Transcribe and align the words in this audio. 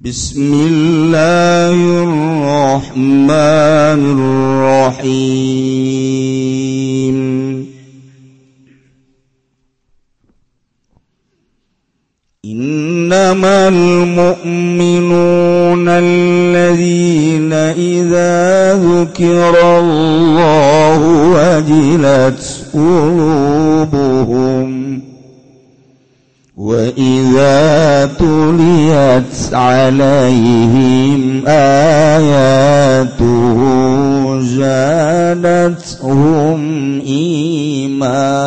بسم 0.00 0.52
الله 0.52 2.04
الرحمن 2.04 3.30
الرحيم. 5.00 5.56
إنما 12.44 13.68
المؤمنون 13.68 15.08
الذين 15.88 17.52
إذا 17.52 18.74
ذكر 18.76 19.78
الله 19.78 21.00
وجلت 21.32 22.66
قلوبهم 22.74 24.66
وإذا 26.56 28.06
تليت 28.18 29.34
عليهم 29.52 31.42
آياته 31.46 33.26
زادتهم 34.40 36.60
إيمانا 37.06 38.46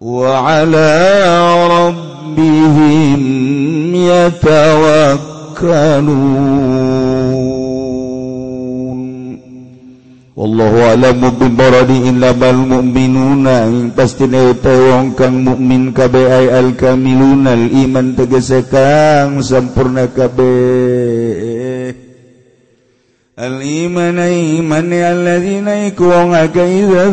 وعلى 0.00 1.18
ربهم 1.66 3.24
يتوكلون 3.94 5.24
wallahu 10.34 10.82
a'lamu 10.82 11.30
bi 11.38 11.46
baradi 11.46 12.10
innamal 12.10 12.58
mu'minuna. 12.58 13.70
Pasti 13.94 14.26
wong 14.26 15.14
kang 15.14 15.46
mukmin 15.46 15.94
kabe 15.94 16.26
ay 16.26 16.50
al 16.50 16.74
kamiluna 16.74 17.54
al 17.54 17.70
iman 17.70 18.18
tegese 18.18 18.66
kang 18.66 19.38
sampurna 19.38 20.10
kabe 20.10 20.50
al 23.34 23.58
iman 23.62 24.18
iman 24.58 24.90
alladzina 24.94 25.90
ikwang 25.90 26.34
aga 26.34 26.66
idza 26.66 27.10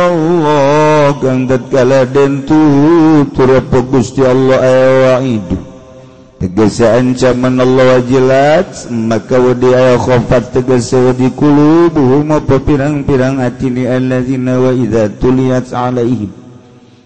Allah 0.00 1.12
kang 1.20 1.44
tatkala 1.48 2.08
den 2.08 2.44
tu 2.48 2.56
turap 3.36 3.72
Gusti 3.92 4.24
Allah 4.24 4.60
ay 4.64 5.40
tegesa 6.38 7.02
ancaman 7.02 7.58
Allah 7.58 7.98
wajilat 7.98 8.90
maka 8.94 9.42
wadi 9.42 9.74
ayah 9.74 9.98
khofat 9.98 10.54
tegesa 10.54 11.10
wadi 11.10 11.34
kulubuhum 11.34 12.30
apa 12.30 12.62
pirang-pirang 12.62 13.42
atini 13.42 13.90
alladzina 13.90 14.62
wa 14.62 14.70
idha 14.70 15.10
tuliyat 15.18 15.74
alaihim. 15.74 16.30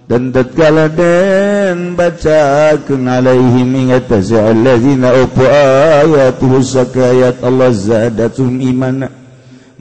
Dan 0.05 0.29
tatkala 0.29 0.93
dan 0.93 1.97
baca 1.97 2.77
alaihim 2.77 3.09
alaihim 3.09 3.73
ingatasa 3.73 4.53
alladzina 4.53 5.17
upu 5.25 5.41
ayatuhu 5.49 6.61
sakayat 6.61 7.41
Allah 7.41 7.73
zadatum 7.73 8.61
imana 8.61 9.09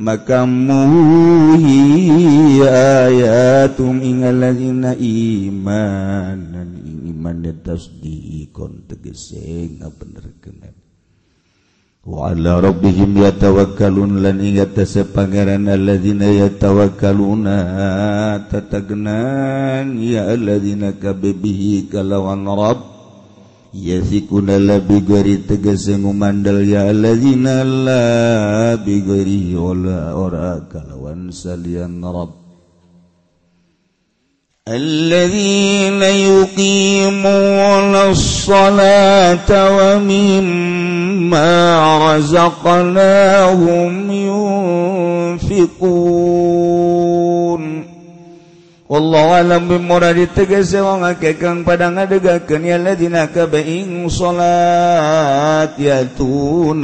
maka 0.01 0.47
muhi 0.49 1.77
ayatum 2.63 3.99
ingalladzina 3.99 4.95
imanan 4.97 6.90
manetas 7.21 7.93
diikon 8.01 8.89
tegese 8.89 9.37
eh, 9.37 9.69
ngabenerkeun 9.77 10.73
wa 12.01 12.33
ala 12.33 12.57
rabbihim 12.65 13.13
yatawakkalun 13.13 14.25
lan 14.25 14.41
ingatase 14.41 15.05
pangeran 15.13 15.69
alladzina 15.69 16.33
yatawakkaluna 16.33 17.57
tatagnan 18.49 20.01
ya 20.01 20.33
alladzina 20.33 20.97
kabibihi 20.97 21.93
kalawan 21.93 22.41
rabb 22.49 22.81
yasikuna 23.69 24.57
la 24.57 24.81
bigari 24.81 25.45
tegese 25.45 26.01
ngumandal 26.01 26.65
ya 26.65 26.89
alladzina 26.89 27.61
la 27.61 28.01
bigari 28.81 29.53
wala 29.53 30.17
ora 30.17 30.57
kalawan 30.73 31.29
salian 31.29 32.01
rabb. 32.01 32.40
الذين 34.66 36.02
يقيمون 36.02 37.94
الصلاة 38.10 39.46
ومما 39.78 41.54
رزقناهم 42.16 43.90
ينفقون 45.46 46.16
والله 48.88 49.26
alam 49.42 49.62
bimura 49.70 50.10
ditegese 50.14 50.82
wong 50.82 51.06
akeh 51.14 51.38
kang 51.38 51.62
padha 51.62 51.90
ngadegakeun 51.94 52.66
ya 52.66 52.78
ladina 52.78 53.30
kabeing 53.30 54.10
salat 54.10 55.78
ya 55.78 56.02
tu 56.10 56.74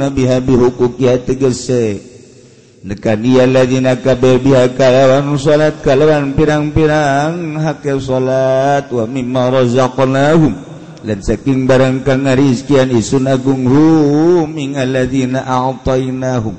Neka 2.88 3.20
dia 3.20 3.44
lajina 3.44 4.00
kabel 4.00 4.40
biha 4.40 4.72
kalawan 4.72 5.36
salat 5.36 5.84
kalawan 5.84 6.32
pirang-pirang 6.32 7.60
hakil 7.60 8.00
salat 8.00 8.88
wa 8.88 9.04
mimma 9.04 9.52
razaqnahum. 9.52 10.56
Lan 11.04 11.20
saking 11.20 11.68
barangkan 11.68 12.24
ngarizkian 12.24 12.88
isun 12.96 13.28
agung 13.28 13.68
hum 13.68 14.56
ing 14.56 14.80
alladzina 14.80 15.44
a'tainahum. 15.44 16.56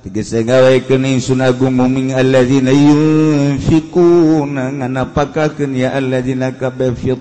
Tegese 0.00 0.48
ngawaekeun 0.48 1.12
isun 1.12 1.44
agung 1.44 1.76
hum 1.76 1.92
ing 2.00 2.16
alladzina 2.16 2.72
yunfikuna 2.72 4.72
ya 5.76 5.92
alladzina 5.92 6.56
fi 6.96 7.12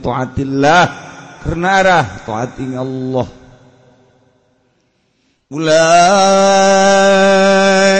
karena 1.44 1.68
arah 1.84 2.08
taat 2.24 2.56
ing 2.64 2.80
Allah. 2.80 3.28
Ulah 5.52 7.45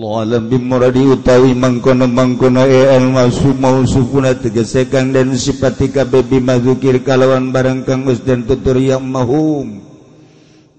Allah 0.00 0.40
alam 0.40 0.48
bimuradi 0.48 1.04
utawi 1.12 1.52
mangkono 1.52 2.08
mangkono 2.08 2.64
e 2.64 2.72
eh, 2.72 2.96
al 2.96 3.12
mausuf 3.12 3.52
mausufuna 3.52 4.32
tegesekan 4.32 5.12
dan 5.12 5.36
sifati 5.36 5.92
kabe 5.92 6.24
bimadzukir 6.24 7.04
kalawan 7.04 7.52
barang 7.52 7.84
kang 7.84 8.08
geus 8.08 8.24
dan 8.24 8.48
tutur 8.48 8.80
yang 8.80 9.04
mahum. 9.04 9.84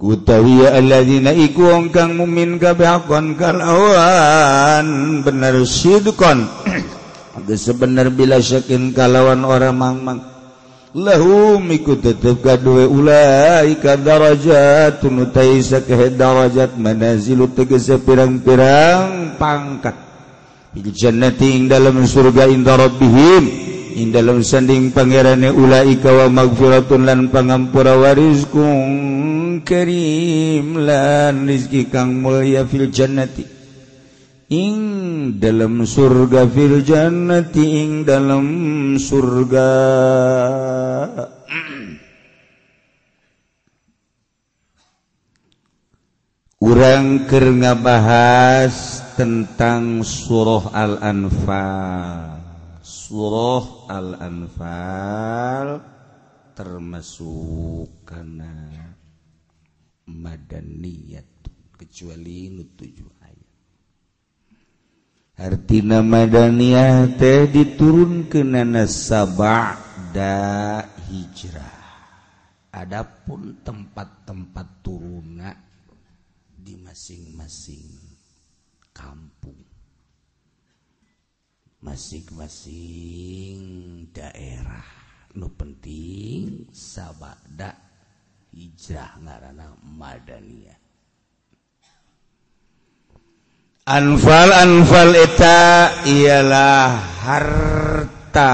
Kutawi 0.02 0.66
alladzina 0.66 1.38
iku 1.38 1.70
wong 1.70 1.94
kang 1.94 2.18
mumin 2.18 2.58
kabe 2.58 2.82
akon 2.90 3.38
kalawan 3.38 5.22
bener 5.22 5.70
sidqon. 5.70 6.50
Geus 7.46 7.62
sebenar 7.62 8.10
bila 8.10 8.42
syakin 8.42 8.90
kalawan 8.90 9.46
orang 9.46 9.78
mangmang. 9.78 10.31
lahum 10.92 11.64
iku 11.72 11.96
tetep 11.96 12.44
kaduwe 12.44 12.84
ulaika 12.84 13.96
darajat 13.96 15.00
utaisa 15.00 15.80
kahe 15.88 16.12
darajat 16.12 16.76
manazilu 16.76 17.48
tegese 17.56 17.96
pirang-pirang 18.04 19.36
pangkat. 19.40 19.96
Fil 20.72 20.92
jannati 20.92 21.48
ing 21.52 21.64
dalam 21.68 22.00
surga 22.08 22.48
inda 22.48 22.80
rabbihim 22.80 23.44
ing 23.96 24.12
dalam 24.16 24.40
sanding 24.40 24.92
pangerane 24.96 25.52
ulaika 25.52 26.12
wa 26.12 26.28
magfiratun 26.32 27.04
lan 27.04 27.28
pangampura 27.28 28.00
warizkun 28.00 29.60
karim 29.68 30.80
lan 30.80 31.44
rizki 31.48 31.88
kang 31.92 32.20
mulia 32.20 32.64
fil 32.68 32.88
jannati. 32.88 33.61
ing 34.52 35.40
dalam 35.40 35.88
surga 35.88 36.44
fil 36.52 36.84
jannati 36.84 37.64
ing 37.80 38.04
dalam 38.04 38.48
surga 39.00 39.72
Urang 46.62 47.26
keur 47.26 47.58
ngabahas 47.58 49.02
tentang 49.18 50.06
surah 50.06 50.70
Al-Anfal. 50.70 52.38
Surah 52.86 53.90
Al-Anfal 53.90 55.82
termasuk 56.54 58.06
karena 58.06 58.78
madaniyat 60.06 61.50
kecuali 61.74 62.54
nu. 62.54 62.62
artina 65.42 66.06
Madaniyah 66.06 67.18
teh 67.18 67.50
diturun 67.50 68.30
ke 68.30 68.46
nanasabada 68.46 70.38
hijrah. 71.10 71.82
Adapun 72.72 73.60
tempat-tempat 73.66 74.86
turuna 74.86 75.50
di 76.46 76.78
masing-masing 76.78 77.90
kampung. 78.94 79.58
Masing-masing 81.82 83.58
daerah. 84.14 84.86
Nu 85.34 85.50
penting 85.58 86.70
sabada 86.70 87.74
hijrah 88.54 89.18
ngarana 89.26 89.74
Madaniyah. 89.82 90.81
Anfal 93.82 94.54
anfal 94.54 95.18
eta 95.18 95.90
ialah 96.06 97.02
harta 97.26 98.54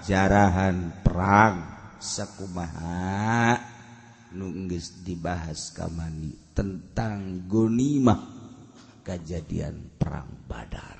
jarahan 0.00 0.96
perang 1.04 1.60
sakumaha 2.00 3.60
nunggis 4.32 5.04
dibahas 5.04 5.76
kamani 5.76 6.32
tentang 6.56 7.44
gonimah 7.52 8.16
kejadian 9.04 9.92
perang 10.00 10.32
badar. 10.48 10.96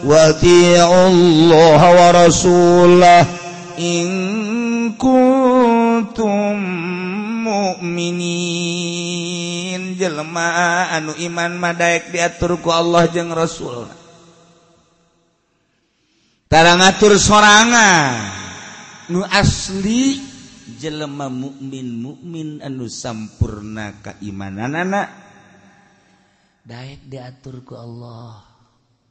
wati 0.06 0.78
Allah 0.78 1.80
wa 1.82 2.08
rasulah 2.14 3.26
in 3.80 4.94
kuntum 4.94 6.56
mu'minin. 7.42 9.39
jelema 10.00 10.88
anu 10.96 11.12
iman 11.12 11.60
Madaek 11.60 12.08
diaturku 12.08 12.72
Allah 12.72 13.04
jeung 13.12 13.28
Rasultara 13.36 13.92
ngatur 16.80 17.20
sorangan 17.20 18.32
nu 19.12 19.20
asli 19.28 20.16
jelema 20.80 21.28
mukmin 21.28 22.00
mukmin 22.00 22.64
anu 22.64 22.88
sampurna 22.88 24.00
keimanan 24.00 24.72
anak 24.72 25.08
Daek 26.64 27.04
diaturku 27.04 27.76
Allah 27.76 28.40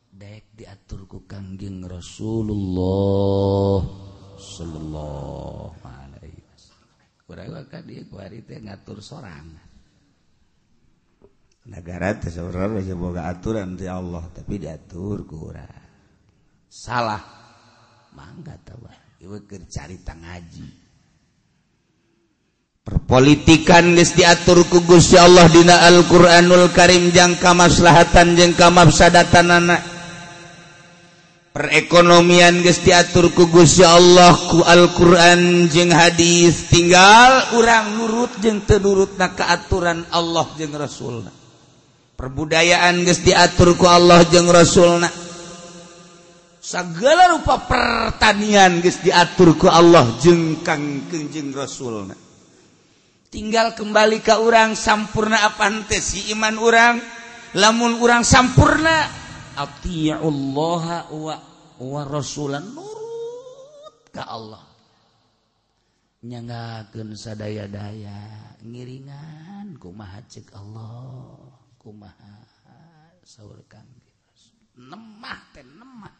Daek 0.09 0.57
diaturku 0.57 1.30
Kangjeng 1.30 1.86
Rasulullah 1.86 3.80
sallallahu 4.39 5.80
alaihi 5.83 6.39
wasallam. 6.44 7.00
Kurang 7.24 7.68
ka 7.68 7.80
dieu 7.83 8.03
ngatur 8.07 9.00
sorangan. 9.03 9.69
negara 11.67 12.15
boga 12.95 13.27
aturan 13.27 13.75
ti 13.75 13.89
Allah 13.89 14.23
tapi 14.31 14.56
diatur 14.61 15.27
kurang 15.27 15.79
salah. 16.69 17.21
Mangga 18.09 18.57
tawa 18.65 18.89
ieu 19.21 19.38
keur 19.45 19.69
carita 19.69 20.17
ngaji. 20.17 20.65
Perpolitikan 22.81 23.94
geus 23.94 24.17
diatur 24.17 24.65
ku 24.65 24.81
Gusti 24.81 25.13
Allah 25.13 25.45
dina 25.45 25.85
Al-Qur'anul 25.85 26.73
Karim 26.73 27.13
jang 27.13 27.38
kamaslahatan 27.38 28.33
jeung 28.33 28.57
kamafsadatanana 28.57 29.77
perekonomian 31.53 32.65
geus 32.65 32.81
diatur 32.81 33.29
ku 33.29 33.45
Gusti 33.45 33.85
Allah 33.85 34.33
ku 34.33 34.65
Al-Qur'an 34.65 35.69
jeung 35.69 35.94
hadis. 35.94 36.65
Tinggal 36.73 37.53
urang 37.62 37.94
nurut 37.94 38.33
jeung 38.41 38.65
teu 38.65 38.81
nurutna 38.81 39.38
ka 39.38 39.53
aturan 39.53 40.01
Allah 40.09 40.50
jeung 40.57 40.73
Rasulna. 40.73 41.38
perbudayaan 42.19 43.07
guys 43.07 43.24
diaturku 43.24 43.88
Allah 43.88 44.27
jeung 44.27 44.51
Rasulna. 44.51 45.07
Segala 46.60 47.31
rupa 47.31 47.63
pertanian 47.63 48.83
guys 48.83 49.00
diaturku 49.00 49.71
Allah 49.71 50.04
jengkang 50.19 51.07
kejeng 51.07 51.56
Rasulna. 51.56 52.19
Tinggal 53.31 53.71
kembali 53.71 54.19
ke 54.19 54.36
orang 54.36 54.75
sampurna 54.75 55.48
apante 55.48 56.04
si 56.04 56.36
iman 56.36 56.60
orang 56.60 57.00
lamun 57.56 58.04
orang 58.04 58.27
sampurna 58.27 59.07
Allah 59.56 60.83
wa, 61.07 61.36
wa 61.80 62.01
rasulan 62.04 62.68
nurut 62.68 64.12
ke 64.12 64.19
Allah. 64.19 64.68
Nyangakeun 66.19 67.15
sadaya-daya 67.15 68.60
ngiringan 68.60 69.80
kumaha 69.80 70.19
Allah. 70.60 71.49
kumaha 71.79 72.43
sahur 73.23 73.63
kang 73.71 73.87
nemah 74.79 75.39
teh 75.51 75.63
nemah. 75.63 76.15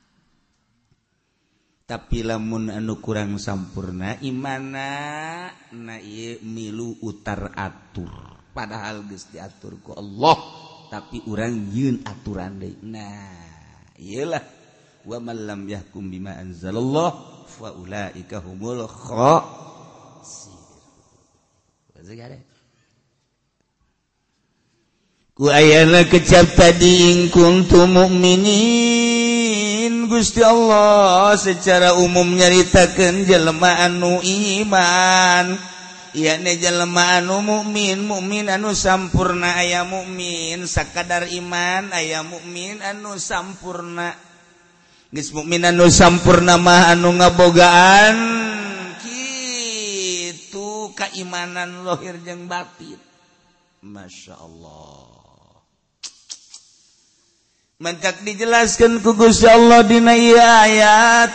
Tapi 1.90 2.22
lamun 2.22 2.70
anu 2.70 3.02
kurang 3.02 3.42
sampurna 3.42 4.22
imana 4.22 4.90
na 5.74 5.96
milu 6.46 7.02
utar 7.02 7.50
atur. 7.58 8.38
Padahal 8.54 9.10
geus 9.10 9.32
diatur 9.34 9.82
ku 9.82 9.98
Allah 9.98 10.38
tapi 10.94 11.22
orang 11.26 11.70
yun 11.74 12.02
aturan 12.06 12.62
deui. 12.62 12.78
Nah 12.86 13.34
iyalah 13.98 14.44
wa 15.10 15.18
man 15.18 15.38
lam 15.50 15.62
yahkum 15.66 16.14
bima 16.14 16.38
anzalallah 16.38 17.10
fa 17.50 17.74
ulaika 17.74 18.38
humul 18.38 18.86
khasir 18.86 20.58
Bagaimana? 22.00 22.49
Ayana 25.40 26.04
kecap 26.04 26.52
tadi 26.52 27.16
ingkung 27.16 27.64
tu 27.64 27.88
mukminin. 27.88 28.52
Gusti 30.12 30.44
Allah 30.44 31.32
secara 31.40 31.96
umum 31.96 32.28
nyaritakan 32.36 33.24
jelema 33.24 33.88
anu 33.88 34.20
iman. 34.20 35.56
Yakni 36.12 36.60
jelema 36.60 37.24
anu 37.24 37.40
mukmin 37.40 38.04
mukmin 38.04 38.52
anu 38.52 38.76
sampurna 38.76 39.56
aya 39.64 39.88
mukmin. 39.88 40.68
Sakadar 40.68 41.32
iman 41.32 41.96
aya 41.96 42.20
mukmin 42.20 42.84
anu 42.84 43.16
sampurna. 43.16 44.12
Geus 45.08 45.32
mukmin 45.32 45.64
anu 45.64 45.88
sampurna 45.88 46.60
mah 46.60 46.92
anu 46.92 47.16
ngabogaan. 47.16 48.20
Kitu 49.00 50.92
keimanan 51.00 51.88
lohir 51.88 52.20
jeung 52.28 52.52
batin. 52.52 53.00
Masya 53.88 54.36
Allah. 54.36 55.19
mencak 57.80 58.28
dijelaskan 58.28 59.00
kugus 59.00 59.40
Allah 59.48 59.88
dina 59.88 60.12
ayat. 60.12 61.32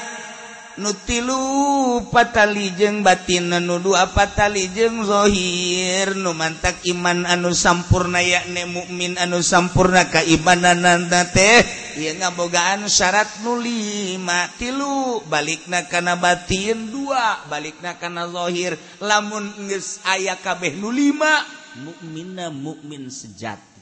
Nutilu 0.75 2.03
patali 2.11 2.75
jeung 2.75 3.07
batin 3.07 3.49
nudu 3.63 3.97
apa 3.97 4.29
tali 4.29 4.69
jeung 4.75 5.07
zohir. 5.09 6.13
Nu 6.19 6.37
mantak 6.37 6.85
iman 6.85 7.25
anu 7.25 7.57
sampurna 7.57 8.21
yakne 8.21 8.69
mukmin 8.69 9.17
anu 9.17 9.41
sampurna 9.41 10.05
kaimanan 10.13 11.09
teh. 11.33 11.65
Ieu 11.97 12.13
ngabogaan 12.19 12.91
syarat 12.93 13.41
nu 13.41 13.57
lima. 13.57 14.51
Tilu 14.61 15.25
balikna 15.31 15.89
kana 15.89 16.21
batin 16.21 16.91
dua 16.93 17.41
balikna 17.49 17.97
kana 17.97 18.29
zohir. 18.29 18.77
Lamun 19.01 19.49
geus 19.71 20.03
aya 20.05 20.37
kabeh 20.37 20.77
nu 20.77 20.91
lima 20.91 21.41
mukminna 21.81 22.51
mukmin 22.51 23.09
sejati. 23.09 23.81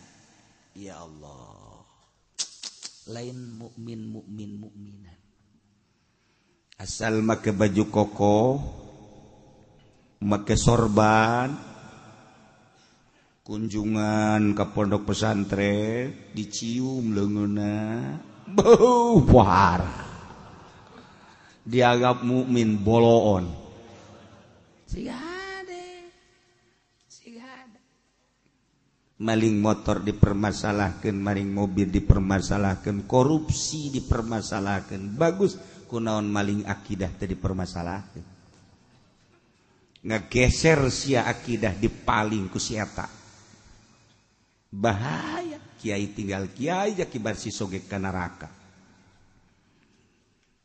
Ya 0.77 1.01
Allah. 1.01 1.32
lain 3.11 3.59
mukmin 3.59 4.07
mukmin 4.07 4.61
mukminan 4.61 5.19
asal 6.79 7.19
make 7.25 7.51
baju 7.51 7.85
koko 7.91 8.39
make 10.23 10.55
sorban 10.55 11.57
kunjungan 13.43 14.55
ke 14.55 14.65
pondok 14.71 15.11
pesantren 15.11 16.15
dicium 16.31 17.11
lenguna 17.11 18.15
bau 18.47 19.19
dianggap 21.63 22.27
mukmin 22.27 22.79
boloon. 22.83 23.47
Siap. 24.91 25.32
Maling 29.23 29.55
motor 29.63 30.03
dipermasalahkan 30.03 31.15
maring 31.15 31.47
mobil 31.47 31.87
dipermasalahkan 31.87 33.07
korupsi 33.07 33.95
dipermasalahkan. 33.95 34.99
Bagus 35.15 35.55
kunaon 35.87 36.27
maling 36.27 36.67
akidah 36.67 37.07
tadi 37.15 37.39
dipermasalahkan. 37.39 38.25
Ngegeser 40.03 40.91
sia 40.91 41.31
akidah 41.31 41.71
di 41.79 41.87
paling 41.87 42.51
kusiata. 42.51 43.07
Bahaya 44.75 45.63
Kyai 45.79 46.11
tinggal 46.11 46.51
Kyai 46.51 46.99
kibar 47.07 47.39
si 47.39 47.55
soge 47.55 47.87
ke 47.87 47.99
neraka. 48.03 48.51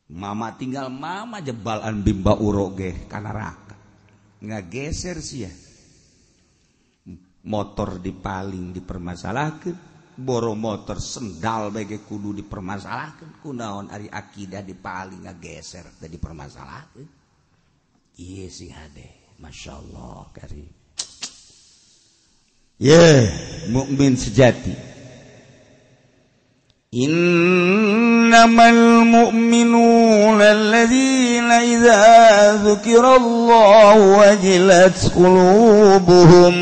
Mama 0.10 0.56
tinggal 0.58 0.90
mama 0.90 1.44
jebalan 1.44 2.02
bimba 2.02 2.34
uroge 2.34 3.06
ke 3.06 3.18
neraka. 3.22 3.78
Ngegeser 4.42 5.22
sia 5.22 5.67
motor 7.48 8.04
dipaling 8.04 8.76
dipermasalahkan 8.76 9.76
boro 10.18 10.54
motor 10.58 11.00
sendal 11.00 11.72
bagi 11.72 12.04
kudu 12.04 12.36
dipermasalahkan 12.44 13.40
kunaon 13.40 13.88
ari 13.90 14.12
akidah 14.12 14.62
dipaling 14.62 15.24
ngegeser 15.24 15.88
dan 15.98 16.10
dipermasalahkan 16.12 17.06
iya 18.20 18.46
sih 18.52 18.74
ade 18.74 19.18
masya 19.38 19.78
Allah 19.78 20.26
kari. 20.34 20.66
Yeah 22.78 23.30
mukmin 23.70 24.18
sejati. 24.18 24.74
Innamal 26.88 28.82
mu'minuna 29.06 30.56
alladzina 30.56 31.62
idza 31.62 32.64
dzukirallahu 32.64 34.24
wajilat 34.24 34.96
qulubuhum 35.12 36.56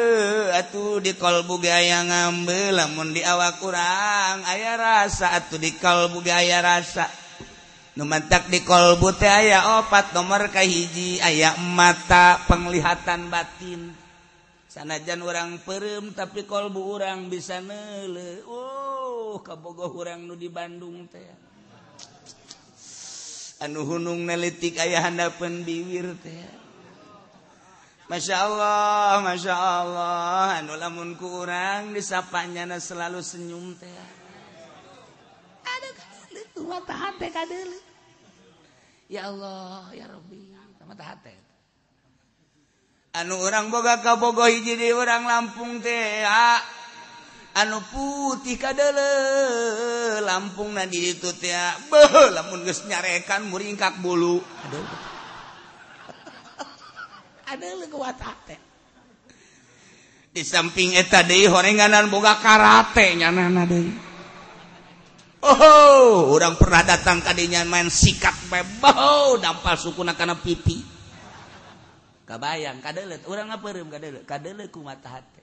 atuh 0.52 1.00
dikol 1.00 1.48
buga 1.48 1.80
aya 1.80 2.04
ngambe. 2.04 2.76
Lamun 2.76 3.16
di 3.16 3.24
awak 3.24 3.56
kurang 3.56 4.44
aya 4.44 4.76
rasa 4.76 5.32
atuh 5.32 5.56
dikol 5.56 6.12
buga 6.12 6.44
aya 6.44 6.60
rasa. 6.60 7.08
Nu 7.96 8.06
mantak 8.06 8.46
kolbu 8.62 9.10
teh 9.16 9.26
aya 9.26 9.82
opat 9.82 10.14
nomor 10.14 10.52
kahiji 10.54 11.18
aya 11.18 11.56
mata 11.58 12.38
penglihatan 12.46 13.26
batin. 13.26 13.97
sanajan 14.78 15.26
orang 15.26 15.58
perem 15.66 16.14
tapi 16.14 16.46
kolbu 16.46 16.78
orang 16.78 17.26
bisa 17.26 17.58
nele 17.58 18.46
oh 18.46 19.42
kabogoh 19.42 19.90
orang 19.90 20.22
nu 20.22 20.38
di 20.38 20.46
Bandung 20.46 21.10
teh 21.10 21.26
anu 23.58 23.82
hunung 23.82 24.22
nelitik 24.22 24.78
ayah 24.78 25.10
handapan 25.10 25.66
biwir 25.66 26.14
teh 26.22 26.70
Masya 28.08 28.40
Allah, 28.40 29.20
Masya 29.20 29.52
Allah, 29.52 30.64
anu 30.64 30.80
lamun 30.80 31.12
kurang 31.20 31.92
disapanya 31.92 32.64
na 32.64 32.80
selalu 32.80 33.20
senyum 33.20 33.76
teh. 33.76 33.92
Ada 35.60 35.88
kadele, 35.92 36.42
mata 36.64 36.96
hati 36.96 37.28
kadele. 37.28 37.76
Ya 39.12 39.28
Allah, 39.28 39.92
ya 39.92 40.08
Rabbi, 40.08 40.40
mata 40.88 41.04
hati. 41.04 41.36
anu 43.18 43.34
orang 43.42 43.66
boga 43.74 43.98
kabogohi 43.98 44.62
jadi 44.62 44.94
orang 44.94 45.26
Lampung 45.26 45.82
teh 45.82 46.22
anu 47.58 47.82
putih 47.90 48.54
kadele 48.54 50.22
Lampung 50.22 50.70
na 50.78 50.86
di 50.86 51.18
itu 51.18 51.34
teh 51.34 51.50
beuh 51.90 52.30
lamun 52.30 52.62
geus 52.62 52.86
nyarekan 52.86 53.50
muringkak 53.50 53.98
bulu. 53.98 54.38
Aduh. 54.38 54.86
Aduh 57.50 57.90
kuatah 57.90 58.36
teh. 58.46 58.60
Di 60.30 60.46
samping 60.46 60.94
eta 60.94 61.26
deui 61.26 61.50
horenganan 61.50 62.06
boga 62.06 62.38
karate 62.38 63.18
nyanana 63.18 63.66
deui. 63.66 63.90
Oh 65.42 66.34
orang 66.34 66.54
pernah 66.54 66.82
datang 66.86 67.22
ka 67.22 67.34
dinya 67.34 67.62
main 67.66 67.90
sikat 67.90 68.46
bebo 68.46 69.38
dampal 69.42 69.74
sukuna 69.74 70.14
kana 70.14 70.38
pipi. 70.38 70.97
kabayang 72.28 72.84
kadelet 72.84 73.24
urang 73.24 73.48
ngaperum 73.48 73.88
kadelet 73.88 74.28
kadelet 74.28 74.68
ku 74.68 74.84
mata 74.84 75.16
hate 75.16 75.40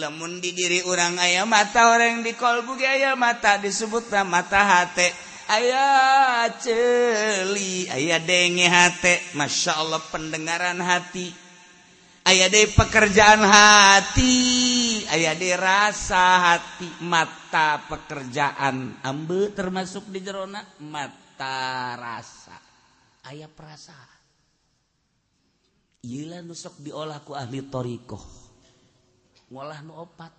lemun 0.00 0.40
di 0.40 0.56
diri 0.56 0.80
orang 0.88 1.20
aya 1.20 1.44
mata 1.44 1.92
orang 1.92 2.24
di 2.24 2.32
kolbu 2.32 2.80
ge 2.80 2.88
aya 2.88 3.12
mata 3.12 3.60
disebutna 3.60 4.24
mata 4.24 4.64
hate 4.64 5.30
aya 5.50 6.46
celi 6.62 7.90
aya 7.90 8.22
denge 8.22 8.70
hate 8.70 9.34
masya 9.34 9.82
Allah 9.82 9.98
pendengaran 10.14 10.78
hati. 10.78 11.50
Aya 12.20 12.52
de 12.52 12.68
pekerjaan 12.70 13.42
hati 13.42 14.36
aya 15.10 15.34
de 15.34 15.50
rasa 15.58 16.54
hati. 16.54 16.86
Mata 17.02 17.82
pekerjaan 17.90 19.02
ambe 19.02 19.50
termasuk 19.50 20.06
di 20.06 20.22
jerona 20.22 20.62
mata 20.86 21.98
rasa. 21.98 22.54
Aya 23.26 23.50
perasaan. 23.50 24.09
Ila 26.00 26.40
nusok 26.40 26.80
diolahku 26.80 27.36
ahli 27.36 27.60
torikoh. 27.68 28.24
Ngolah 29.52 29.80
nu 29.84 29.92
opat. 30.00 30.32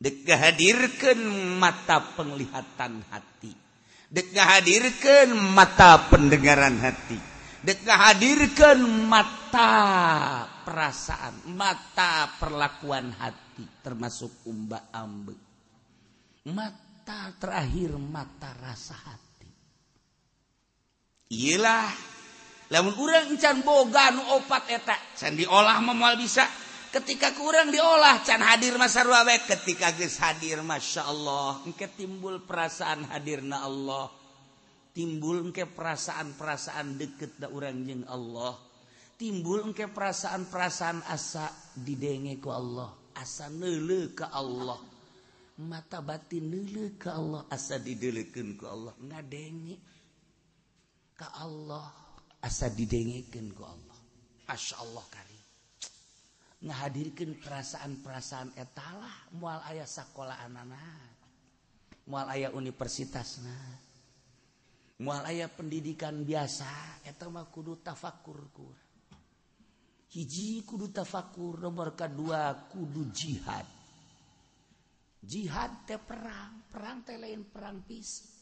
Dek 0.00 0.24
hadirkan 0.24 1.18
mata 1.58 2.14
penglihatan 2.14 3.04
hati. 3.10 3.52
Dek 4.06 4.32
hadirkan 4.32 5.34
mata 5.34 6.08
pendengaran 6.08 6.78
hati. 6.78 7.18
Dek 7.60 7.84
hadirkan 7.84 8.80
mata 9.10 9.72
perasaan 10.64 11.52
mata 11.52 12.32
perlakuan 12.40 13.12
hati 13.12 13.66
termasuk 13.84 14.46
umba 14.48 14.88
ambe. 14.94 15.36
Mata 16.48 17.36
terakhir 17.36 17.98
mata 18.00 18.56
rasa 18.56 18.96
hati. 18.96 19.50
Ialah 21.30 22.09
lamun 22.70 22.94
urang 22.96 23.34
can 23.36 23.60
boga 23.66 24.14
nu 24.14 24.22
opat 24.38 24.70
etak 24.70 25.18
can 25.18 25.34
diolah 25.34 25.78
memual 25.82 26.14
bisa. 26.16 26.46
Ketika 26.90 27.30
kurang 27.38 27.70
diolah 27.70 28.18
can 28.26 28.42
hadir 28.42 28.74
masa 28.74 29.06
ruawe 29.06 29.34
ketika 29.46 29.94
geus 29.94 30.18
hadir 30.18 30.58
Masya 30.58 31.06
Allah 31.06 31.62
engke 31.62 31.86
timbul 31.86 32.42
perasaan 32.42 33.06
hadirna 33.10 33.62
Allah. 33.62 34.10
Timbul 34.90 35.46
engke 35.46 35.70
perasaan-perasaan 35.70 36.98
deket 36.98 37.38
da 37.38 37.46
urang 37.46 37.86
jeung 37.86 38.02
Allah. 38.10 38.58
Timbul 39.14 39.70
engke 39.70 39.86
perasaan-perasaan 39.86 41.06
asa 41.06 41.46
didenge 41.78 42.42
ku 42.42 42.50
Allah. 42.50 42.90
Asa 43.14 43.46
neule 43.54 44.10
ke 44.18 44.26
Allah. 44.26 44.82
Mata 45.62 46.02
batin 46.02 46.50
neule 46.50 46.98
ke 46.98 47.06
Allah. 47.06 47.46
Asa 47.54 47.78
didelekeun 47.78 48.58
ku 48.58 48.66
Allah. 48.66 48.90
Ngadenge 48.98 49.78
ke 51.14 51.26
Allah. 51.38 51.99
asa 52.40 52.72
didengekan 52.72 53.52
ku 53.52 53.62
Allah. 53.64 53.98
Masya 54.50 54.82
Allah 54.82 55.04
kari 55.06 55.38
menghadirkan 56.60 57.40
perasaan-perasaan 57.40 58.52
etalah 58.60 59.32
mual 59.32 59.64
ayah 59.72 59.88
sekolah 59.88 60.44
anak-anak 60.44 61.08
mual 62.04 62.28
ayah 62.36 62.52
universitas 62.52 63.40
nah 63.40 63.80
mual 65.00 65.24
ayah 65.24 65.48
pendidikan 65.48 66.20
biasa 66.20 67.00
eta 67.08 67.32
mah 67.32 67.48
kudu 67.48 67.80
tafakur 67.80 68.40
kur. 68.52 68.76
Hiji 70.10 70.66
kudu 70.66 70.90
tafakur 70.90 71.62
nomor 71.62 71.94
kedua 71.94 72.68
kudu 72.68 73.08
jihad. 73.14 73.64
Jihad 75.22 75.86
teh 75.86 76.00
perang 76.02 76.66
perang 76.68 77.00
teh 77.06 77.16
lain 77.16 77.46
perang 77.48 77.80
fisik 77.86 78.39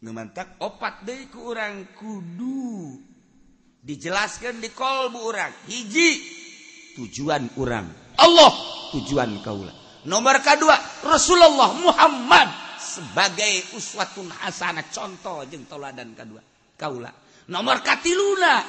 ngemantak 0.00 0.56
opat 0.64 1.04
deui 1.04 1.28
ku 1.28 1.52
urang 1.52 1.92
kudu 1.92 2.96
dijelaskan 3.84 4.60
di 4.60 4.72
kolbu 4.72 5.20
urang. 5.20 5.52
Hiji 5.68 6.10
tujuan 6.96 7.52
urang. 7.60 7.88
Allah 8.16 8.52
tujuan 8.96 9.40
kaula. 9.44 9.72
Nomor 10.08 10.40
kedua 10.40 10.76
Rasulullah 11.04 11.76
Muhammad 11.76 12.48
sebagai 12.80 13.76
uswatun 13.76 14.32
hasanah. 14.32 14.88
Contoh 14.88 15.44
jeung 15.44 15.68
tauladan 15.68 16.16
kedua 16.16 16.40
kaula. 16.80 17.12
Nomor 17.52 17.84
katiluna 17.84 18.64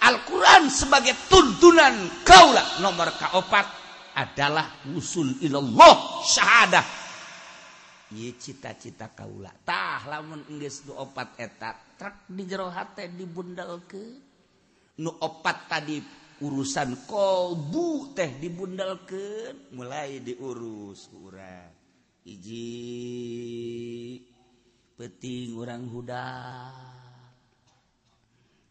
Al-Quran 0.00 0.70
sebagai 0.70 1.18
tuntunan 1.26 2.22
kaula. 2.22 2.78
Nomor 2.78 3.10
kaopat 3.18 3.66
adalah 4.14 4.86
usul 4.94 5.38
ilallah 5.42 6.22
syahadah. 6.26 6.84
cita-cita 8.10 9.14
kaulatah 9.14 10.10
lamun 10.10 10.42
Inggris 10.50 10.82
opat 10.90 11.38
eta 11.38 11.78
truk 11.94 12.26
di 12.26 12.42
jero 12.42 12.66
hate 12.66 13.06
bundal 13.30 13.86
ke 13.86 14.04
nu 14.98 15.14
opat 15.14 15.70
tadi 15.70 16.02
urusan 16.42 17.06
kolbu 17.06 18.16
teh 18.16 18.40
dibundal 18.42 19.06
ke 19.06 19.54
mulai 19.76 20.18
diurus 20.18 21.06
kurang 21.12 21.70
iji 22.26 22.66
peting 25.00 25.56
orang 25.56 25.88
huda. 25.88 26.28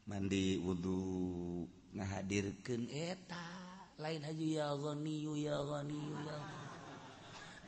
Mandi 0.09 0.57
wudhu 0.61 1.65
ngahadirkan 1.97 2.85
eta. 2.89 3.45
Lain 3.99 4.23
haji 4.23 4.57
ya 4.57 4.73
ghaniyu 4.79 5.33
ya 5.35 5.57
ghaniyu 5.59 6.15
ya 6.23 6.37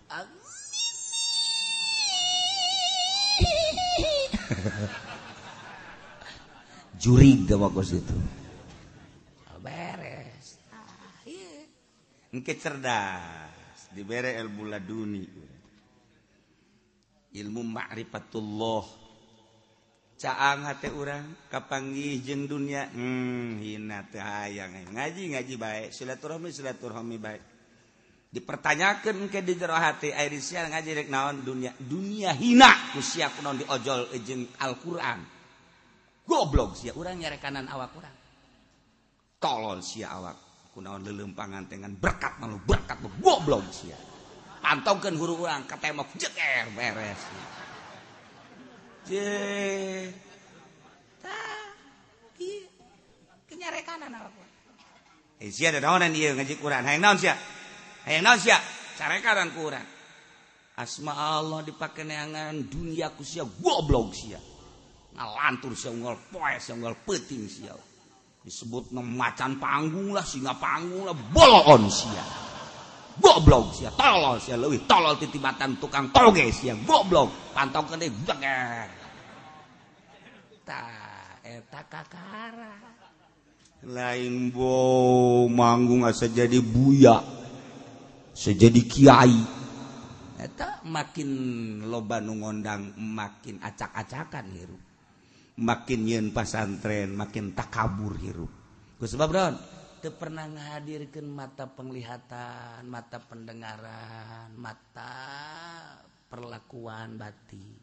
ghaniyu 0.09 0.60
jurig 7.01 7.49
teh 7.49 7.57
bagus 7.57 7.97
itu. 7.97 8.15
Oh, 9.49 9.59
beres. 9.59 10.61
Ah, 10.69 10.85
Engke 12.31 12.55
cerdas 12.55 13.91
dibere 13.91 14.37
ilmu 14.37 14.63
laduni. 14.69 15.25
Ilmu 17.31 17.61
ma'rifatullah. 17.63 18.85
Caang 20.21 20.69
hati 20.69 20.93
orang 20.93 21.49
kapanggih 21.49 22.21
jeng 22.21 22.45
dunia? 22.45 22.85
Hmm 22.93 23.57
hina 23.57 24.05
teh 24.05 24.21
hayang. 24.21 24.93
Ngaji 24.93 25.33
ngaji 25.33 25.53
baik 25.57 25.89
silaturahmi 25.89 26.53
silaturahmi 26.53 27.17
baik. 27.17 27.50
dipertanyakan 28.31 29.27
ke 29.27 29.43
dijero 29.43 29.75
hati 29.75 30.15
air 30.15 30.31
sial 30.39 30.71
ngaji 30.71 31.11
naon 31.11 31.43
dunia 31.43 31.75
dunia 31.75 32.31
hina. 32.31 32.95
Ku 32.95 33.03
sia 33.03 33.27
kunaon 33.27 33.59
diojol 33.59 34.07
jeung 34.23 34.47
Al-Qur'an. 34.55 35.19
Goblok 36.23 36.79
sia 36.79 36.95
urang 36.95 37.19
nyarekanan 37.19 37.67
awak 37.67 37.91
urang. 37.99 38.15
Tolol 39.35 39.83
sia 39.83 40.15
awak 40.15 40.71
kunaon 40.71 41.03
lelempangan 41.03 41.67
dengan 41.67 41.91
berkat 41.91 42.39
malu 42.39 42.55
berkat 42.63 43.03
goblok 43.19 43.67
sia. 43.75 43.99
Pantongkeun 44.63 45.19
guru 45.19 45.43
urang 45.43 45.67
katemok 45.67 46.15
jeger 46.15 46.71
beres. 46.71 47.21
Je 49.11 49.27
ta 51.19 51.35
kenyarekanan 52.39 54.07
kenyarekanana 54.07 54.17
awak 54.23 54.39
Eh, 55.41 55.49
sia 55.49 55.73
ada 55.73 55.81
naonan 55.81 56.13
ieu 56.13 56.37
ngaji 56.37 56.61
Quran. 56.61 56.85
Hayang 56.85 57.01
naon 57.01 57.17
sia? 57.17 57.33
Hayang 58.07 58.23
naon 58.25 58.39
sia 58.39 58.57
carekanan 58.97 59.49
Quran 59.53 60.01
asma 60.81 61.13
Allah 61.37 61.61
dipakai 61.61 62.01
neangan 62.01 62.65
dunia 62.65 63.13
ku 63.13 63.21
sia 63.21 63.45
goblok 63.45 64.17
sia. 64.17 64.41
Ngalantur 65.11 65.77
sia 65.77 65.93
unggal 65.93 66.17
poe 66.33 66.55
sia 66.57 66.73
unggal 66.73 66.97
peting 67.05 67.45
sia. 67.45 67.75
Disebut 68.41 68.89
macan 68.97 69.61
panggung 69.61 70.17
lah 70.17 70.25
singa 70.25 70.57
panggung 70.57 71.05
lah 71.05 71.13
bolon 71.13 71.85
sia. 71.91 72.25
Goblok 73.21 73.77
sia 73.77 73.93
tolol 73.93 74.41
sia 74.41 74.57
leuwih 74.57 74.87
tolol 74.89 75.19
titibatan 75.21 75.77
tukang 75.77 76.09
toge 76.09 76.49
sia. 76.49 76.73
Goblok 76.73 77.53
pantau 77.53 77.85
kene 77.85 78.09
jeger 78.09 78.89
ta 80.65 80.81
eta 81.45 81.81
kakara. 81.85 82.73
Lain 83.81 84.53
bo 84.53 85.49
manggung 85.49 86.05
asa 86.05 86.29
jadi 86.29 86.61
buya 86.61 87.40
sejadi 88.41 88.81
kiai. 88.89 89.37
Eta 90.41 90.81
makin 90.89 91.29
loba 91.85 92.17
nu 92.17 92.41
ngondang 92.41 92.97
makin 92.97 93.61
acak-acakan 93.61 94.49
hirup. 94.57 94.81
Makin 95.61 96.01
yen 96.09 96.25
pasantren 96.33 97.13
makin 97.13 97.53
takabur 97.53 98.17
hirup. 98.17 98.49
Ku 98.97 99.05
sebab 99.05 99.29
naon 99.29 99.55
teu 100.01 100.17
pernah 100.17 100.49
ngahadirkeun 100.49 101.29
mata 101.29 101.69
penglihatan 101.69 102.89
mata 102.89 103.21
pendengaran 103.21 104.49
mata 104.57 105.13
perlakuan 106.25 107.21
batin. 107.21 107.77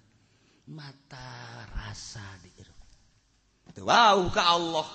Mata 0.74 1.62
rasa 1.70 2.26
di 2.42 2.50
hirup. 2.58 2.78
Teu 3.70 3.86
wow, 3.86 4.26
ka 4.34 4.42
Allah. 4.58 4.88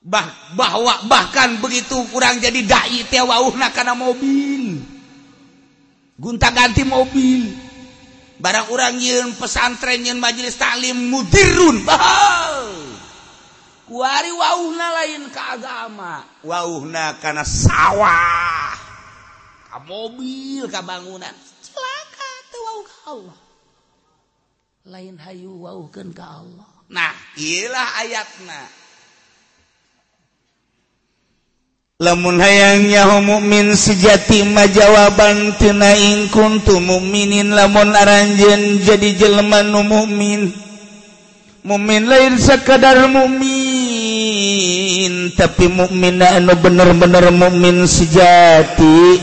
bah 0.00 0.24
bahwa 0.56 1.04
bahkan 1.04 1.60
begitu 1.60 2.08
kurang 2.08 2.40
jadi 2.40 2.64
dai 2.64 3.04
teh 3.04 3.20
wauhna 3.20 3.68
kana 3.68 3.92
mobil. 3.92 4.80
Gunta 6.20 6.52
ganti 6.52 6.84
mobil. 6.84 7.48
Barang 8.40 8.72
orang 8.72 8.96
nyeun 8.96 9.36
pesantren 9.36 10.00
nyeun 10.00 10.16
majelis 10.16 10.56
taklim 10.56 11.12
mudirun. 11.12 11.84
Bahal. 11.84 12.72
Kuari 13.84 14.32
wauhna 14.32 14.86
lain 15.02 15.28
ke 15.28 15.40
agama. 15.40 16.24
Wauhna 16.40 17.20
kana 17.20 17.44
sawah. 17.44 18.72
Ka 19.68 19.78
mobil 19.84 20.64
ka 20.72 20.80
bangunan. 20.80 21.36
Celaka 21.60 22.30
teu 22.48 22.60
wauh 22.64 22.84
ka 22.84 22.96
Allah. 23.12 23.38
Lain 24.88 25.16
hayu 25.20 25.60
wauhkeun 25.60 26.16
ka 26.16 26.40
Allah. 26.40 26.68
Nah 26.88 27.12
ilah 27.36 27.88
ayatna. 28.00 28.79
lamun 32.00 32.40
hayangnya 32.40 33.04
mukmin 33.20 33.76
sejati 33.76 34.48
majawaban 34.48 35.52
tunaing 35.60 36.32
kuntu 36.32 36.80
mukminin 36.80 37.52
lamun 37.52 37.92
aranjen 37.92 38.80
jadi 38.80 39.20
jelema 39.20 39.60
nu 39.60 39.84
mukmin. 39.84 40.48
Mukmin 41.60 42.08
lain 42.08 42.40
sekadar 42.40 43.04
mukmin 43.04 43.52
tapi 45.36 45.68
mukmin 45.68 46.24
anu 46.24 46.56
bener-bener 46.56 47.28
mukmin 47.36 47.84
sejati. 47.84 49.20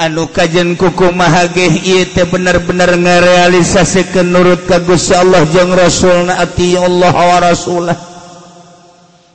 Anu 0.00 0.32
kajen 0.32 0.80
kuku 0.80 1.12
mahageh 1.12 1.70
ieu 1.84 2.08
teh 2.10 2.24
bener-bener 2.26 2.96
ngarealisasikeun 2.96 4.32
nurut 4.32 4.64
ka 4.66 4.80
Gusti 4.82 5.12
Allah 5.14 5.44
jeung 5.52 5.70
Rasulna 5.70 6.40
ati 6.40 6.74
Allah 6.80 7.12
wa 7.14 7.38
rasulah 7.38 8.13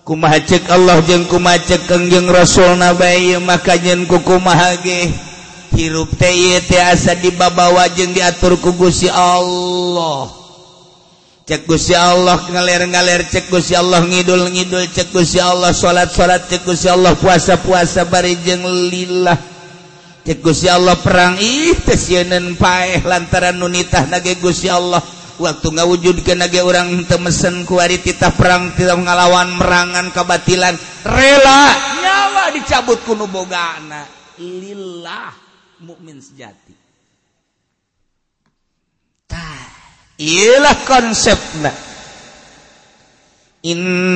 kumacek 0.10 0.66
Allah 0.74 1.06
jeung 1.06 1.30
kumacek 1.30 1.86
kengjeng 1.86 2.26
Rasul 2.34 2.82
nabai 2.82 3.38
maka 3.38 3.78
yen 3.78 4.10
kukumahage 4.10 5.14
hirup 5.78 6.10
teh 6.18 6.58
teh 6.66 6.82
asa 6.82 7.14
dibabawa 7.14 7.86
jeung 7.94 8.18
diatur 8.18 8.58
ku 8.58 8.74
Gusti 8.74 9.06
Allah. 9.06 10.34
Cek 11.46 11.70
Gusti 11.70 11.94
Allah 11.94 12.42
ngalir-ngalir 12.42 13.30
cek 13.30 13.54
Gusti 13.54 13.78
Allah 13.78 14.02
ngidul-ngidul 14.02 14.90
cek 14.90 15.14
Gusti 15.14 15.38
Allah 15.38 15.78
salat-salat 15.78 16.50
cek 16.50 16.66
Gusti 16.66 16.90
Allah 16.90 17.14
puasa-puasa 17.14 18.10
bari 18.10 18.34
jeung 18.42 18.66
lillah. 18.66 19.38
Cek 20.26 20.42
Gusti 20.42 20.70
Allah 20.70 20.98
perang 20.98 21.38
ih 21.38 21.78
teh 21.86 22.26
paeh 22.58 23.06
lantaran 23.06 23.62
nunitah 23.62 24.10
nage 24.10 24.42
Gusti 24.42 24.74
Allah. 24.74 25.02
waktu 25.40 25.68
ngawujud 25.72 26.22
ke 26.22 26.36
naga 26.36 26.62
orang 26.62 27.08
temesen 27.08 27.64
kuari 27.64 27.98
titah 28.04 28.36
perang 28.36 28.76
tidak 28.76 29.00
ngalawan 29.00 29.56
merangan 29.56 30.12
kebatilan 30.12 30.76
rela! 31.08 31.64
Nyawa 32.04 32.52
dicabut 32.54 33.00
kuno 33.08 33.26
boga 33.32 33.80
lillah 34.40 35.32
mukmin 35.84 36.20
sejati. 36.24 36.76
Tah 39.28 39.68
ilah 40.20 40.78
konsepnya 40.88 41.76
innamal 43.64 44.16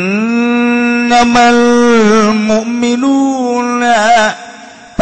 mu'minuna 2.40 3.96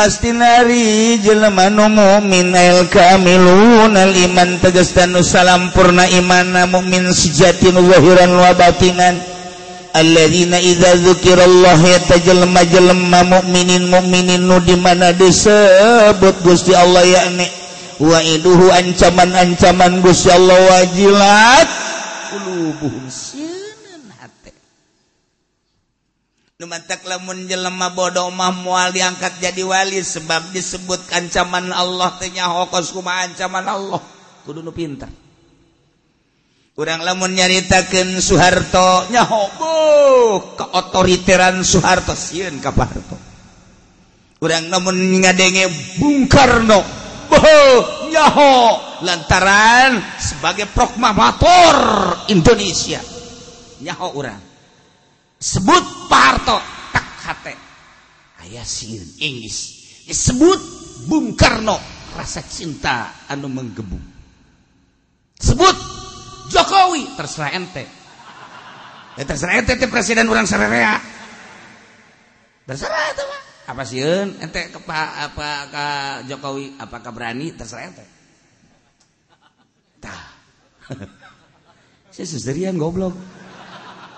pasti 0.01 0.33
nari 0.33 1.21
mukmin 1.21 2.49
al-kamiluna 2.57 4.09
iman 4.09 4.57
tegestan 4.57 5.13
nusalampurna 5.13 6.09
imana 6.17 6.65
mumin 6.65 7.13
sejatin 7.13 7.77
zahiran 7.77 8.33
wa 8.33 8.49
batinan. 8.57 9.21
Alladzina 9.93 10.57
idza 10.57 10.97
dzukirallah 10.97 11.77
yatajalma 11.85 12.65
jalma 12.65 13.21
mukminin 13.29 13.85
mukminin 13.93 14.41
nu 14.41 14.57
di 14.65 14.73
mana 14.73 15.13
disebut 15.13 16.41
Gusti 16.41 16.73
Allah 16.73 17.05
yakni 17.05 17.45
wa'iduhu 18.01 18.73
ancaman-ancaman 18.73 20.01
Gusti 20.01 20.33
Allah 20.33 20.57
wajilat 20.81 21.69
qulubuhum. 22.33 23.05
lamun 26.65 27.49
jelema 27.49 27.89
bodoh 27.93 28.29
mah 28.29 28.53
mual 28.53 28.93
diangkat 28.93 29.41
jadi 29.41 29.63
wali 29.65 30.01
sebab 30.01 30.53
disebut 30.53 30.99
ancaman 31.09 31.73
Allah 31.73 32.13
tenya 32.21 32.49
hokos 32.49 32.93
kuma 32.93 33.25
ancaman 33.25 33.65
Allah. 33.65 34.01
Kudu 34.45 34.65
nu 34.65 34.73
pinter 34.73 35.09
kurang 36.71 37.05
lamun 37.05 37.37
nyaritakeun 37.37 38.17
Soeharto 38.17 39.11
nyahobo 39.13 39.73
keotoriteran 40.57 41.61
Soeharto. 41.61 42.17
Sieun 42.17 42.57
ka 42.57 42.73
Parto 42.73 43.17
kurang 44.41 44.65
lamun 44.73 44.97
ngadenge 45.21 45.69
Bung 46.01 46.25
Karno 46.25 46.81
boh 47.29 48.09
nyaho 48.09 48.53
lantaran 49.05 49.97
sebagai 50.19 50.67
proklamator 50.73 51.75
Indonesia. 52.29 52.99
Nyaho 53.81 54.13
urang. 54.13 54.50
sebut 55.41 55.83
Parto 56.05 56.61
tak 56.93 57.07
hati 57.25 57.55
ayah 58.45 58.65
sieun 58.65 59.09
Inggris. 59.17 59.81
Disebut 60.05 60.59
Bung 61.09 61.33
Karno 61.33 61.81
rasa 62.13 62.45
cinta 62.45 63.25
anu 63.25 63.49
menggebu. 63.49 63.97
Sebut 65.41 65.77
Jokowi 66.53 67.17
terserah 67.17 67.57
ente. 67.57 67.85
Ya, 69.17 69.23
terserah 69.25 69.57
ente 69.57 69.73
te 69.75 69.87
presiden 69.89 70.29
orang 70.29 70.45
sararea 70.45 70.99
terserah 72.71 73.03
itu 73.11 73.23
mah. 73.27 73.41
Apa 73.71 73.83
sih 73.87 73.99
ente 74.03 74.61
ke 74.71 74.79
apa 74.87 75.49
ke 75.71 75.85
Jokowi 76.31 76.75
apakah 76.79 77.11
berani? 77.11 77.55
Terserah 77.55 77.87
ente. 77.89 78.05
Tah. 79.99 80.23
Saya 82.13 82.27
seserian 82.27 82.75
goblok. 82.75 83.15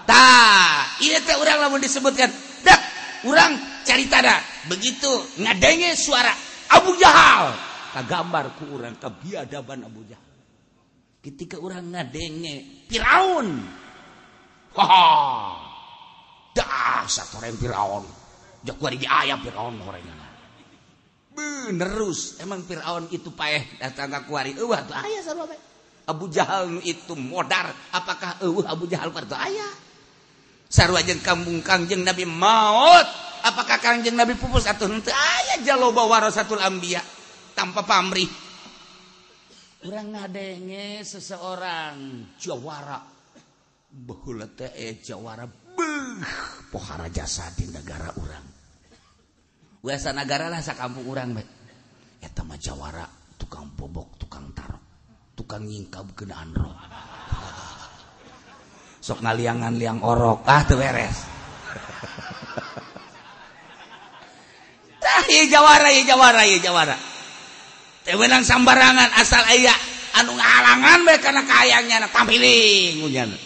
Ta, 0.03 0.99
orang 1.39 1.57
lamun 1.63 1.79
disebutkan. 1.79 2.29
Dak 2.63 2.81
orang 3.27 3.83
cari 3.83 4.05
tada. 4.07 4.39
begitu 4.63 5.11
ngadenge 5.43 5.95
suara 5.99 6.31
Abu 6.71 6.95
Jahal. 6.95 7.51
Kagambar 7.93 8.55
ku 8.57 8.79
orang 8.79 8.95
kebiadaban 8.95 9.85
Abu 9.85 10.07
Jahal. 10.07 10.31
Ketika 11.23 11.59
orang 11.59 11.91
ngadenge 11.91 12.87
Firaun. 12.87 13.47
Dah, 16.53 17.03
satu 17.05 17.43
orang 17.43 17.55
Firaun. 17.59 18.05
Jak 18.63 18.79
di 18.79 19.07
ayam 19.07 19.43
Firaun 19.43 19.75
orangnya 19.83 20.23
benerus 21.33 22.37
emang 22.39 22.61
Firaun 22.63 23.09
itu 23.09 23.33
paeh 23.33 23.65
datang 23.81 24.13
ke 24.13 24.19
kuari. 24.29 24.51
Eueuh 24.53 24.79
tuh 24.85 24.95
aya 24.95 25.19
sarua 25.25 25.49
Abu 26.03 26.27
Jahal 26.29 26.83
itu 26.83 27.13
modar. 27.15 27.71
Apakah 27.95 28.43
eueuh 28.43 28.67
Abu 28.67 28.85
Jahal 28.85 29.09
kuari 29.09 29.27
tuh 29.27 29.39
aya 29.39 29.67
sarwajeng 30.73 31.21
kampung 31.21 31.61
Kangjeng 31.61 32.01
Nabi 32.01 32.25
maut. 32.25 33.05
Apakah 33.45 33.77
Kangjeng 33.77 34.17
Nabi 34.17 34.33
pupus 34.33 34.65
atau 34.65 34.89
henteu? 34.89 35.13
Aya 35.13 35.61
jaloba 35.61 36.09
warasatul 36.09 36.57
anbiya. 36.57 37.05
Tanpa 37.53 37.85
pamrih. 37.85 38.29
Urang 39.85 40.17
ngadenge 40.17 41.05
seseorang. 41.05 42.25
Jawara. 42.41 42.97
Baheula 43.93 44.49
teh 44.49 44.73
eh, 44.73 44.97
jawara. 44.97 45.45
Beuh 45.45 45.93
pohara 46.73 47.05
jasa 47.13 47.53
di 47.53 47.69
negara 47.69 48.09
urang. 48.17 48.47
Biasa 49.83 50.09
negara 50.15 50.49
lah 50.49 50.63
sakampung 50.65 51.05
urang 51.05 51.37
bae 51.37 51.45
eta 52.23 52.41
mah 52.47 52.55
jawara 52.55 53.03
tukang 53.35 53.75
bobok 53.75 54.15
tukang 54.15 54.47
tarok 54.55 54.79
tukang 55.35 55.67
nyingkab 55.67 56.07
kenaan 56.15 56.55
roh. 56.55 56.73
sok 59.03 59.19
ngaliangan 59.19 59.75
liang 59.75 59.99
orok. 59.99 60.47
Ah 60.47 60.63
tuh 60.63 60.79
beres. 60.79 61.17
Iya 65.23 65.59
jawara 65.59 65.91
iya 65.91 66.03
jawara 66.07 66.41
iya 66.47 66.63
jawara. 66.63 66.95
Teu 68.07 68.19
sambarangan 68.19 69.11
asal 69.19 69.43
aya 69.51 69.75
anu 70.13 70.37
ngahalangan 70.37 70.99
bae 71.09 71.17
kana 71.17 71.41
kaayangnya 71.43 72.05
tampiling 72.13 73.01
kunyana 73.01 73.37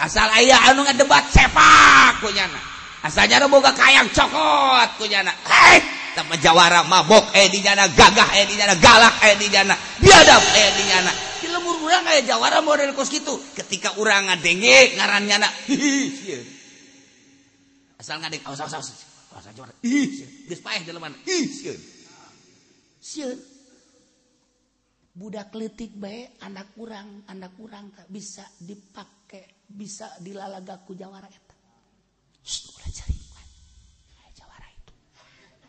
asal 0.00 0.28
aya 0.32 0.56
anu 0.72 0.88
ngadebat 0.88 1.28
sepak 1.28 2.24
kunyana 2.24 2.60
asalnya 3.04 3.44
boga 3.44 3.72
kayang 3.76 4.08
cokot 4.08 4.88
kunyana 4.96 5.32
hei! 5.44 5.99
Jawara 6.40 6.84
mabok 6.84 7.32
eh 7.36 7.48
di 7.48 7.60
jana 7.64 7.88
gagah 7.88 8.30
eh 8.36 8.44
di 8.46 8.54
jana 8.56 8.74
galak 8.76 9.14
eh 9.24 9.34
di 9.38 9.46
jana 9.48 9.74
biadab 10.00 10.42
eh 10.56 10.68
di 10.76 10.84
jana. 10.88 11.12
Di 11.40 11.48
lemur 11.48 11.80
urang 11.80 12.04
kayak 12.04 12.24
jawara 12.28 12.60
model 12.60 12.92
kos 12.92 13.08
gitu 13.08 13.36
ketika 13.56 13.96
urang 13.96 14.28
ngadenge 14.28 14.96
ngaran 14.98 15.24
nyana 15.24 15.48
asal 18.00 18.16
ngadeng 18.20 18.42
awas 18.44 18.60
awas 18.60 18.74
awas. 18.76 19.44
Jawara 19.56 19.72
hihi 19.80 20.46
geus 20.50 20.60
paeh 20.60 20.82
jeleman 20.84 21.14
hihi 21.24 21.74
sieun 23.00 23.38
budak 25.16 25.54
letik 25.56 25.96
bae 25.96 26.36
anak 26.44 26.76
kurang 26.76 27.24
anak 27.26 27.56
kurang 27.56 27.90
tak 27.96 28.06
bisa 28.12 28.44
dipakai 28.60 29.64
bisa 29.70 30.06
dilalagaku 30.20 30.92
jawara 30.96 31.28
eta 31.28 31.56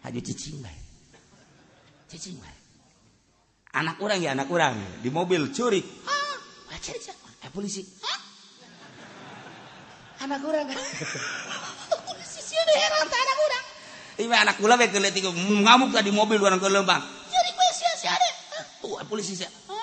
Haju 0.01 0.19
cicing 0.25 0.57
baik. 0.65 0.81
Cicing 2.09 2.37
baik. 2.41 2.59
Anak 3.77 4.01
orang 4.01 4.17
ya 4.17 4.33
anak 4.33 4.49
orang. 4.49 4.75
Di 4.99 5.13
mobil 5.13 5.53
curi. 5.53 5.79
Ah, 6.09 6.77
cari 6.81 6.97
siapa? 6.97 7.29
Eh 7.45 7.49
polisi. 7.53 7.85
Hah? 8.01 8.19
Anak 10.25 10.41
orang. 10.41 10.65
polisi 12.09 12.39
sih 12.41 12.57
udah 12.57 12.75
heran 12.81 13.05
tak 13.05 13.19
anak 13.21 13.37
orang. 13.45 13.65
Ini 14.21 14.27
anak 14.27 14.55
kula 14.57 14.75
baik 14.75 14.91
kelihatan 14.91 15.15
tiga 15.15 15.29
ngamuk 15.37 15.93
tadi 15.93 16.09
mobil 16.09 16.41
orang 16.41 16.57
ke 16.57 16.67
lembang. 16.67 17.01
Curi 17.29 17.51
polisi 17.53 17.85
sih 17.85 18.05
sih 18.05 18.09
ada. 18.09 18.29
Tuh 18.81 18.97
eh, 18.97 19.05
polisi 19.05 19.33
sih. 19.37 19.45
Ah. 19.69 19.77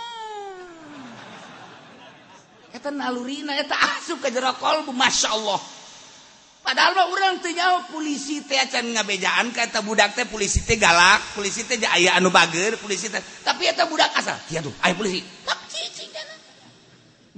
Eta 2.75 2.91
nalurina, 2.91 3.55
eta 3.55 3.79
asup 3.79 4.19
ke 4.19 4.35
jerokol, 4.35 4.83
Masya 4.91 5.31
Allah. 5.31 5.78
padahal 6.69 6.93
mah 6.93 7.09
orang 7.09 7.41
nyaho 7.41 7.89
polisi 7.89 8.45
teh 8.45 8.61
acan 8.61 8.93
ngabejaan 8.93 9.57
ka 9.57 9.65
eta 9.65 9.81
budak 9.81 10.13
teh 10.13 10.29
polisi 10.29 10.69
teh 10.69 10.77
galak 10.77 11.33
polisi 11.33 11.65
teh 11.65 11.81
aya 11.81 12.21
anu 12.21 12.29
bager 12.29 12.77
polisi 12.77 13.09
teh 13.09 13.25
tapi 13.41 13.65
eta 13.65 13.89
budak 13.89 14.13
asal 14.13 14.37
kieu 14.45 14.61
tuh 14.61 14.75
aya 14.85 14.93
polisi 14.93 15.25
tak 15.49 15.57
cicing 15.73 16.13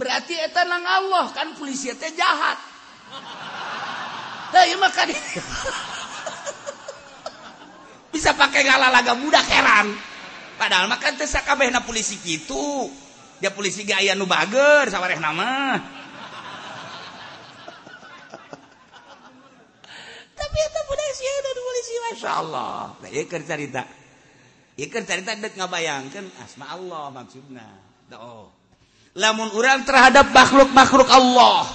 berarti 0.01 0.33
eta 0.33 0.65
nang 0.65 0.81
Allah 0.81 1.29
kan 1.37 1.53
polisi 1.61 1.93
teh 1.93 2.09
jahat. 2.17 2.57
Nah, 4.51 4.67
mah 4.81 4.91
kan 4.97 5.07
bisa 8.17 8.33
pakai 8.33 8.65
ngalalaga 8.65 9.13
budak 9.21 9.45
heran. 9.45 9.93
Padahal 10.57 10.89
mah 10.89 10.97
kan 10.97 11.21
teh 11.21 11.29
sakabehna 11.29 11.85
polisi 11.85 12.17
kitu. 12.17 12.89
Dia 13.45 13.53
polisi 13.53 13.85
ge 13.85 13.93
aya 13.93 14.17
anu 14.17 14.25
bager 14.25 14.89
sawareh 14.89 15.21
nama 15.21 16.00
Masya 22.11 22.33
Allah 22.43 22.95
ngabayangkan 25.57 26.25
asma 26.43 26.75
Allah 26.75 27.09
maksudna 27.15 27.67
oh. 28.19 28.51
lamun 29.15 29.51
urang 29.55 29.87
terhadap 29.87 30.31
makhluk-makhluk 30.35 31.07
Allah. 31.11 31.67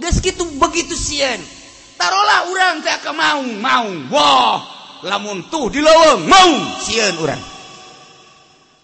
Ges 0.00 0.24
gitu 0.24 0.48
begitu 0.56 0.96
sien 0.96 1.36
taruhlah 2.02 2.40
orang 2.50 2.82
tak 2.82 2.98
akan 3.04 3.14
mau 3.14 3.42
mau 3.62 3.88
wah 4.10 4.58
lamun 5.06 5.46
tuh 5.46 5.70
di 5.70 5.78
lowong 5.78 6.26
mau 6.26 6.50
sien 6.82 7.14
orang 7.14 7.38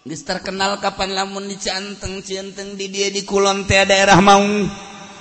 geus 0.07 0.23
terkenal 0.23 0.79
kapan 0.79 1.11
lamun 1.11 1.43
dicanteng 1.51 2.23
cienteng 2.23 2.79
di 2.79 2.87
dia 2.87 3.11
di 3.11 3.27
kulon 3.27 3.67
teh 3.67 3.83
daerah 3.83 4.23
mau 4.23 4.39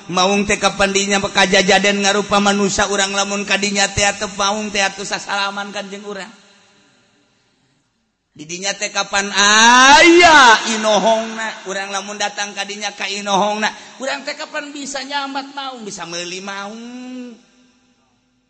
maung 0.08 0.48
teh 0.48 0.56
kapandinya 0.56 1.20
bekaja 1.20 1.60
jaden 1.60 2.00
ngarupa 2.04 2.40
manusia 2.40 2.88
urang 2.88 3.12
lamun 3.12 3.44
kadinya 3.44 3.88
teh 3.88 4.04
atau 4.04 4.28
maung 4.34 4.72
teh 4.72 4.80
atau 4.80 5.04
sasalaman 5.04 5.70
kanjeng 5.70 6.04
urang. 6.04 6.32
Didinya 8.32 8.70
teh 8.70 8.94
kapan? 8.94 9.28
Ayah 9.34 10.78
inohongna. 10.78 11.66
Urang 11.66 11.90
lamun 11.90 12.16
datang 12.16 12.54
kadinya 12.54 12.94
ka 12.94 13.10
inohongna. 13.10 13.68
Urang 13.98 14.22
teh 14.22 14.38
kapan 14.38 14.70
bisa 14.70 15.02
nyambat 15.02 15.52
maung? 15.52 15.82
Bisa 15.82 16.06
meuli 16.06 16.38
maung. 16.38 16.80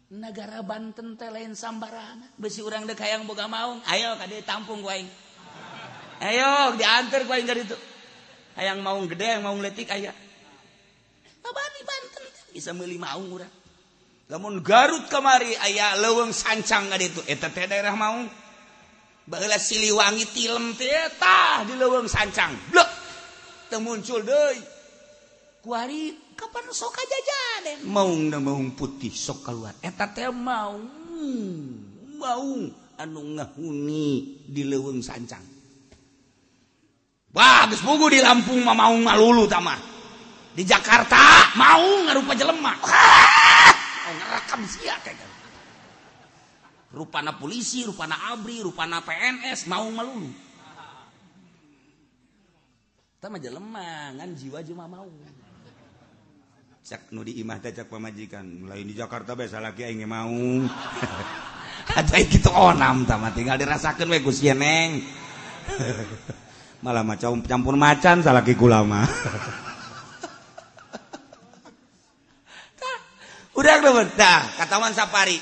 Negara 0.08 0.60
Banten 0.60 1.16
teh 1.16 1.32
lain 1.32 1.56
sambarana. 1.56 2.28
Besi 2.36 2.60
urang 2.60 2.84
dek 2.84 3.00
hayang 3.00 3.24
boga 3.24 3.48
maung. 3.48 3.80
Ayo 3.88 4.16
kade 4.20 4.44
tampung 4.44 4.84
ku 4.84 4.92
ayo 6.18 6.74
diantar 6.74 7.22
ku 7.24 7.30
aing 7.30 7.46
itu 7.46 7.78
hayang 8.58 8.82
maung 8.82 9.06
gede 9.06 9.38
yang 9.38 9.42
maung 9.46 9.62
letik 9.62 9.86
aya. 9.94 10.10
bisa 12.58 12.74
meli 12.74 12.98
mau 12.98 13.22
urang. 13.22 13.54
Namun 14.28 14.60
Garut 14.60 15.06
kamari 15.08 15.54
aya 15.56 15.96
leweng 15.96 16.34
sancang 16.34 16.90
itu. 17.00 17.22
Eta 17.24 17.48
teh 17.48 17.70
daerah 17.70 17.94
mau 17.94 18.26
baheula 19.24 19.56
siliwangi 19.56 20.26
tilem 20.34 20.74
tah 21.16 21.62
di 21.64 21.78
leuweung 21.78 22.10
sancang. 22.10 22.52
Blok 22.68 22.90
muncul 23.78 24.26
deui. 24.26 24.58
Kuari 25.62 26.34
kapan 26.34 26.66
sok 26.74 26.98
jajanan 26.98 27.66
eh? 27.66 27.76
maung 27.88 28.30
na 28.30 28.38
maung 28.38 28.72
putih 28.74 29.10
sok 29.10 29.48
keluar 29.48 29.72
eta 29.80 30.10
teh 30.10 30.28
maung. 30.28 30.84
Maung 32.18 32.68
anu 32.98 33.20
ngahuni 33.38 34.44
di 34.50 34.62
leuweung 34.66 35.00
sancang. 35.00 35.46
Bagus 37.32 37.80
buku 37.86 38.12
di 38.12 38.20
Lampung 38.20 38.60
mah 38.60 38.76
maung 38.76 39.06
malulu 39.06 39.48
tamah 39.48 39.97
di 40.58 40.66
Jakarta. 40.66 41.54
Mau 41.54 42.10
ngarupa 42.10 42.34
jelema. 42.34 42.74
Ah! 42.82 43.70
Rupana 46.88 47.36
polisi 47.38 47.86
rupana 47.86 48.34
Abri 48.34 48.58
rupana 48.64 49.04
PNS 49.04 49.68
mau 49.68 49.86
melulu 49.92 50.32
sama 53.18 53.36
jelema 53.42 54.14
ngan 54.14 54.30
jiwa 54.32 54.62
cuma 54.64 54.86
mau. 54.88 55.10
Cak 56.86 57.12
nu 57.12 57.20
di 57.20 57.36
imah 57.44 57.60
cak 57.60 57.90
pemajikan 57.90 58.64
mulai 58.64 58.86
di 58.86 58.96
Jakarta 58.96 59.36
biasa 59.36 59.60
lagi 59.60 59.84
ingin 59.84 60.08
mau. 60.08 60.32
Ada 61.98 62.20
gitu 62.24 62.48
oh, 62.48 62.72
onam 62.72 63.04
sama 63.04 63.34
tinggal 63.36 63.60
dirasakan 63.60 64.08
we 64.08 64.24
Gus 64.24 64.40
Yeneng. 64.40 65.04
Malah 66.84 67.04
macam 67.04 67.42
campur 67.44 67.76
macan 67.76 68.22
salaki 68.24 68.54
kulama 68.56 69.04
urang 73.58 73.82
nah, 74.14 74.40
ke 74.54 74.64
Taman 74.70 74.94
Sapari. 74.94 75.34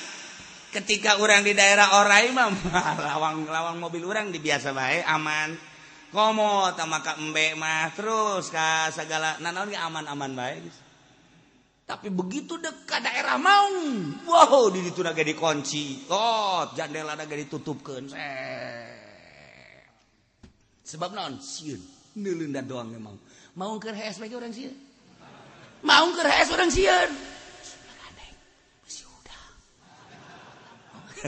Ketika 0.73 1.21
orang 1.21 1.45
di 1.45 1.53
daerah 1.53 2.01
Orai 2.01 2.33
mah 2.33 2.49
lawang-lawang 3.13 3.77
mobil 3.77 4.05
orang 4.09 4.33
di 4.33 4.41
biasa 4.41 4.73
baik 4.73 5.05
aman. 5.05 5.53
Komo 6.09 6.73
sama 6.73 7.05
ka 7.05 7.21
embe 7.21 7.53
mah 7.61 7.93
terus 7.93 8.49
ka 8.49 8.89
segala 8.89 9.37
nanaon 9.45 9.69
ge 9.69 9.77
aman-aman 9.77 10.33
baik 10.33 10.65
tapi 11.87 12.11
begitu 12.11 12.59
dekat 12.59 12.99
daerah 12.99 13.39
mau 13.39 13.71
wow 14.27 14.75
di 14.75 14.83
ditu 14.83 15.07
naga 15.07 15.23
dikunci. 15.23 16.09
Oh 16.11 16.67
jandela 16.75 17.15
naga 17.15 17.37
ditutupkeun 17.37 18.11
sebab 20.87 21.11
naon? 21.15 21.39
Sieun 21.43 21.83
neulunda 22.17 22.65
doang 22.65 22.91
emang 22.95 23.19
mau 23.59 23.77
keur 23.77 23.93
HS 23.93 24.23
bae 24.25 24.33
orang 24.33 24.55
sieun 24.55 24.75
mau 25.85 26.09
keur 26.17 26.27
HS 26.27 26.49
orang 26.57 26.71
sieun 26.73 27.11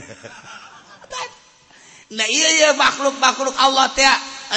Nah, 2.09 2.25
iya, 2.25 2.49
iya, 2.57 2.69
makhluk 2.73 3.21
makhluk 3.21 3.53
Allah 3.53 3.85
teh 3.93 4.01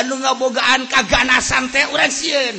anu 0.01 0.16
ngabogaan 0.25 0.88
kaganasan 0.88 1.68
teh 1.68 1.85
orang 1.85 2.09
sieun. 2.09 2.57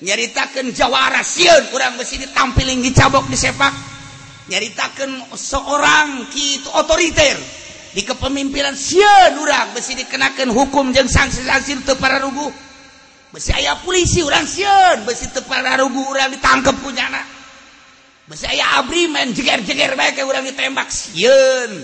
Nyaritakeun 0.00 0.72
jawara 0.72 1.20
sieun 1.20 1.68
urang 1.76 2.00
geus 2.00 2.16
ditampilin 2.16 2.80
dicabok 2.80 3.28
di 3.28 3.36
sepak. 3.36 3.76
Nyaritakeun 4.48 5.36
seorang 5.36 6.32
kitu 6.32 6.72
otoriter 6.72 7.36
di 7.92 8.00
kepemimpinan 8.00 8.72
sieun 8.72 9.36
urang 9.36 9.76
besi 9.76 9.92
dikenakeun 9.98 10.48
hukum 10.48 10.96
jeung 10.96 11.10
sanksi-sanksi 11.10 11.84
teu 11.84 11.98
pararuguh 12.00 12.48
besi 13.34 13.52
polisi 13.82 14.22
urang 14.22 14.46
sieun 14.46 15.02
besi 15.02 15.28
teu 15.34 15.42
pararuguh 15.42 16.08
urang 16.08 16.30
ditangkep 16.30 16.76
punyana 16.80 17.18
anak 17.18 17.39
saya 18.38 18.78
abri 18.78 19.10
main 19.10 19.34
jeger-jeger 19.34 19.98
baik 19.98 20.22
orang 20.22 20.46
ditembak 20.46 20.86
sieun. 20.86 21.82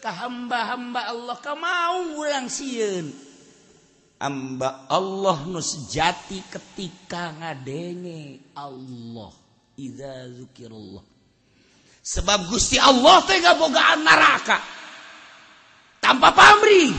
Ka 0.00 0.12
hamba-hamba 0.12 1.12
Allah 1.12 1.36
ka 1.40 1.56
mau 1.56 2.20
urang 2.20 2.48
sieun. 2.48 3.08
Hamba 4.20 4.84
Allah 4.92 5.48
nu 5.48 5.64
sejati 5.64 6.44
ketika 6.44 7.32
ngadenge 7.40 8.52
Allah. 8.52 9.32
Idza 9.80 10.28
zukirullah. 10.28 11.04
Sebab 12.04 12.52
Gusti 12.52 12.76
Allah 12.76 13.24
teh 13.24 13.40
bogaan 13.40 14.04
neraka. 14.04 14.60
Tanpa 16.00 16.36
pamri. 16.36 16.92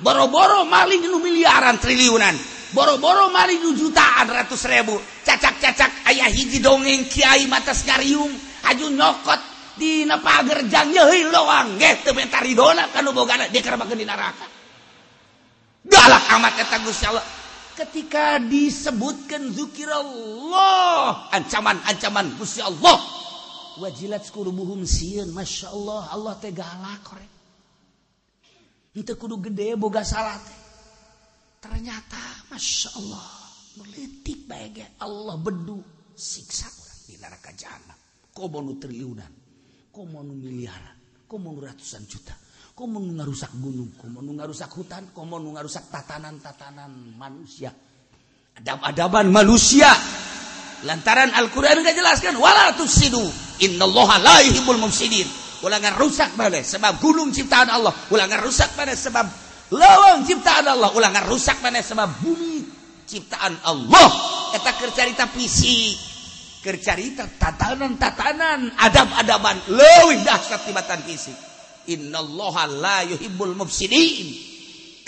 Boro-boro 0.00 0.64
maling 0.64 1.04
nu 1.04 1.20
miliaran 1.20 1.76
triliunan. 1.76 2.57
boro-boro 2.72 3.32
mari 3.32 3.60
jutaan 3.60 4.28
ratus 4.28 4.68
ribu. 4.68 4.96
Cacak-cacak 5.24 6.08
ayah 6.12 6.28
hiji 6.28 6.60
dongeng 6.60 7.08
Kiai 7.08 7.48
matas 7.48 7.84
ngarium 7.84 8.28
aju 8.68 8.86
nyokot 8.92 9.40
di 9.78 10.04
pagerjang 10.04 10.92
loang. 10.92 11.32
Doang 11.32 11.68
gitu 11.80 12.10
mentari 12.12 12.52
dona 12.52 12.90
kanu 12.92 13.14
bogana 13.14 13.48
dikerbakan 13.48 13.96
di 13.96 14.06
neraka. 14.06 14.46
Galak 15.88 16.24
amat 16.36 16.52
kata 16.64 16.76
Gusti 16.84 17.04
Allah. 17.08 17.24
Ketika 17.78 18.42
disebutkan 18.42 19.54
zikir 19.54 19.86
Allah 19.88 21.30
ancaman-ancaman 21.32 22.36
Gusti 22.36 22.60
Allah. 22.60 22.98
Wajilat 23.78 24.26
skurubuhum 24.26 24.82
sieun 24.82 25.30
masyaallah 25.30 26.10
Allah 26.10 26.34
teh 26.42 26.50
galak 26.50 26.98
korek. 27.06 27.30
Henteu 28.90 29.14
kudu 29.14 29.38
gede 29.38 29.78
boga 29.78 30.02
salah 30.02 30.34
teh 30.34 30.67
ternyata 31.58 32.18
Masya 32.50 32.90
Allah 32.98 33.26
melitik 33.78 34.46
baik 34.46 34.98
Allah 35.02 35.36
bedu 35.38 35.78
siksa 36.14 36.66
orang 36.66 36.98
di 37.06 37.14
neraka 37.18 37.50
jahanam. 37.54 37.98
Komo 38.34 38.58
nu 38.62 38.78
triliunan 38.78 39.32
komo 39.90 40.22
nu 40.22 40.34
miliaran 40.38 41.26
komo 41.26 41.50
nu 41.54 41.58
ratusan 41.58 42.06
juta 42.06 42.34
komo 42.74 43.02
nu 43.02 43.18
ngarusak 43.18 43.50
gunung 43.58 43.98
komo 43.98 44.22
nu 44.22 44.38
ngarusak 44.38 44.70
hutan 44.70 45.10
komo 45.10 45.42
nu 45.42 45.58
ngarusak 45.58 45.90
tatanan-tatanan 45.90 47.18
manusia. 47.18 47.74
Adab-adaban 48.58 49.30
manusia. 49.30 49.90
Lantaran 50.86 51.34
Al-Quran 51.34 51.82
gak 51.82 51.94
jelaskan 51.98 52.38
wala 52.38 52.70
tusidu 52.78 53.22
innallaha 53.58 54.22
la 54.22 54.36
yuhibbul 54.46 54.78
mufsidin. 54.78 55.26
Ulangan 55.58 55.98
rusak 55.98 56.38
pada 56.38 56.62
sebab 56.62 57.02
gunung 57.02 57.34
ciptaan 57.34 57.66
Allah. 57.66 57.90
Ulangan 58.14 58.38
rusak 58.46 58.78
pada 58.78 58.94
sebab 58.94 59.26
lawang 59.72 60.24
ciptaan 60.24 60.66
Allah. 60.68 60.90
Ulangan 60.92 61.24
rusak 61.28 61.60
mana 61.64 61.82
sebab 61.82 62.08
bumi. 62.22 62.64
Ciptaan 63.08 63.56
Allah. 63.64 64.08
Eta 64.56 64.76
kercarita 64.76 65.28
fisik. 65.32 65.96
Kercarita 66.60 67.24
tatanan 67.38 67.96
tatanan 67.96 68.74
adab 68.76 69.08
adaban 69.14 69.56
leuwih 69.70 70.20
dahsyat 70.26 70.68
tibatan 70.68 71.00
fisik. 71.06 71.36
Innallaha 71.88 72.68
la 72.68 72.98
yuhibbul 73.08 73.56
mufsidin. 73.56 74.28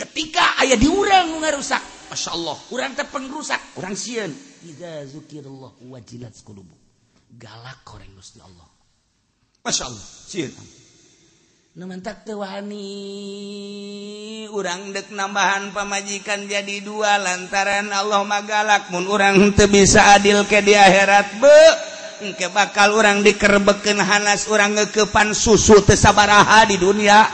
Ketika 0.00 0.56
aya 0.64 0.80
diurang 0.80 1.44
ngarusak 1.44 2.00
Masya 2.10 2.30
Allah. 2.34 2.58
Urang 2.74 2.92
teh 2.98 3.06
pengrusak. 3.06 3.78
Urang 3.78 3.94
sieun. 3.94 4.34
Idza 4.66 5.06
zukirallah 5.06 5.78
wajilat 5.86 6.34
qulubu. 6.42 6.74
Galak 7.38 7.86
koreng 7.86 8.10
Gusti 8.18 8.42
Allah. 8.42 8.66
Masya 9.62 9.84
Allah. 9.86 10.06
Sieun. 10.26 10.50
manap 11.78 12.26
tewani 12.26 12.90
urang 14.50 14.90
dek 14.90 15.14
nambahan 15.14 15.70
pamajikan 15.70 16.50
jadi 16.50 16.82
dua 16.82 17.14
lantaran 17.22 17.94
Allah 17.94 18.26
magalakmun 18.26 19.06
orang 19.06 19.38
te 19.54 19.70
bisa 19.70 20.18
adil 20.18 20.42
ke 20.50 20.58
di 20.66 20.74
akhirat 20.74 21.38
be. 21.38 21.62
Ke 22.36 22.52
bakal 22.52 22.92
orang 23.00 23.24
dikerbeken 23.24 23.96
Hanas 23.96 24.44
orang 24.52 24.76
ngekepan 24.76 25.32
susu 25.32 25.80
tesabaraha 25.80 26.68
di 26.68 26.76
dunia. 26.76 27.24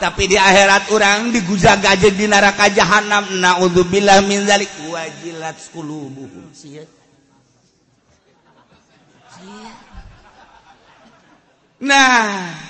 Tapi 0.00 0.26
di 0.26 0.34
akhirat 0.34 0.90
orang 0.90 1.30
diguja 1.30 1.78
gaje 1.78 2.10
di 2.10 2.26
neraka 2.26 2.66
jahanam 2.66 3.38
naudzubillah 3.38 4.26
min 4.26 4.42
zalik. 4.42 4.74
Wajilat 4.90 5.60
qulubuhum. 5.70 6.50
Sia. 6.50 6.82
Nah. 11.78 12.67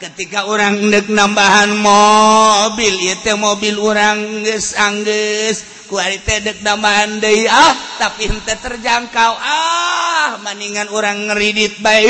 ketika 0.00 0.48
orang 0.48 0.80
dek 0.88 1.12
nambahan 1.12 1.76
mobil 1.76 2.96
itu 3.04 3.36
mobil 3.36 3.76
orang 3.76 4.40
geus 4.40 4.72
anggeus 4.72 5.84
kualitas 5.92 6.40
dek 6.40 6.64
nambahan 6.64 7.20
deui 7.20 7.44
ah 7.44 7.76
tapi 8.00 8.32
henteu 8.32 8.56
terjangkau. 8.56 9.32
Ah 9.36 10.40
maningan 10.40 10.88
orang 10.88 11.28
ngeridit 11.28 11.84
bae. 11.84 12.08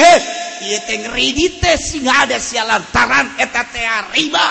Ieu 0.62 0.78
teh 0.86 1.02
ngeridit 1.02 1.58
teh 1.58 1.74
sing 1.74 2.06
ada 2.06 2.38
sialan 2.38 2.78
taran 2.94 3.34
eta 3.42 3.66
teh 3.66 3.82
riba 4.14 4.46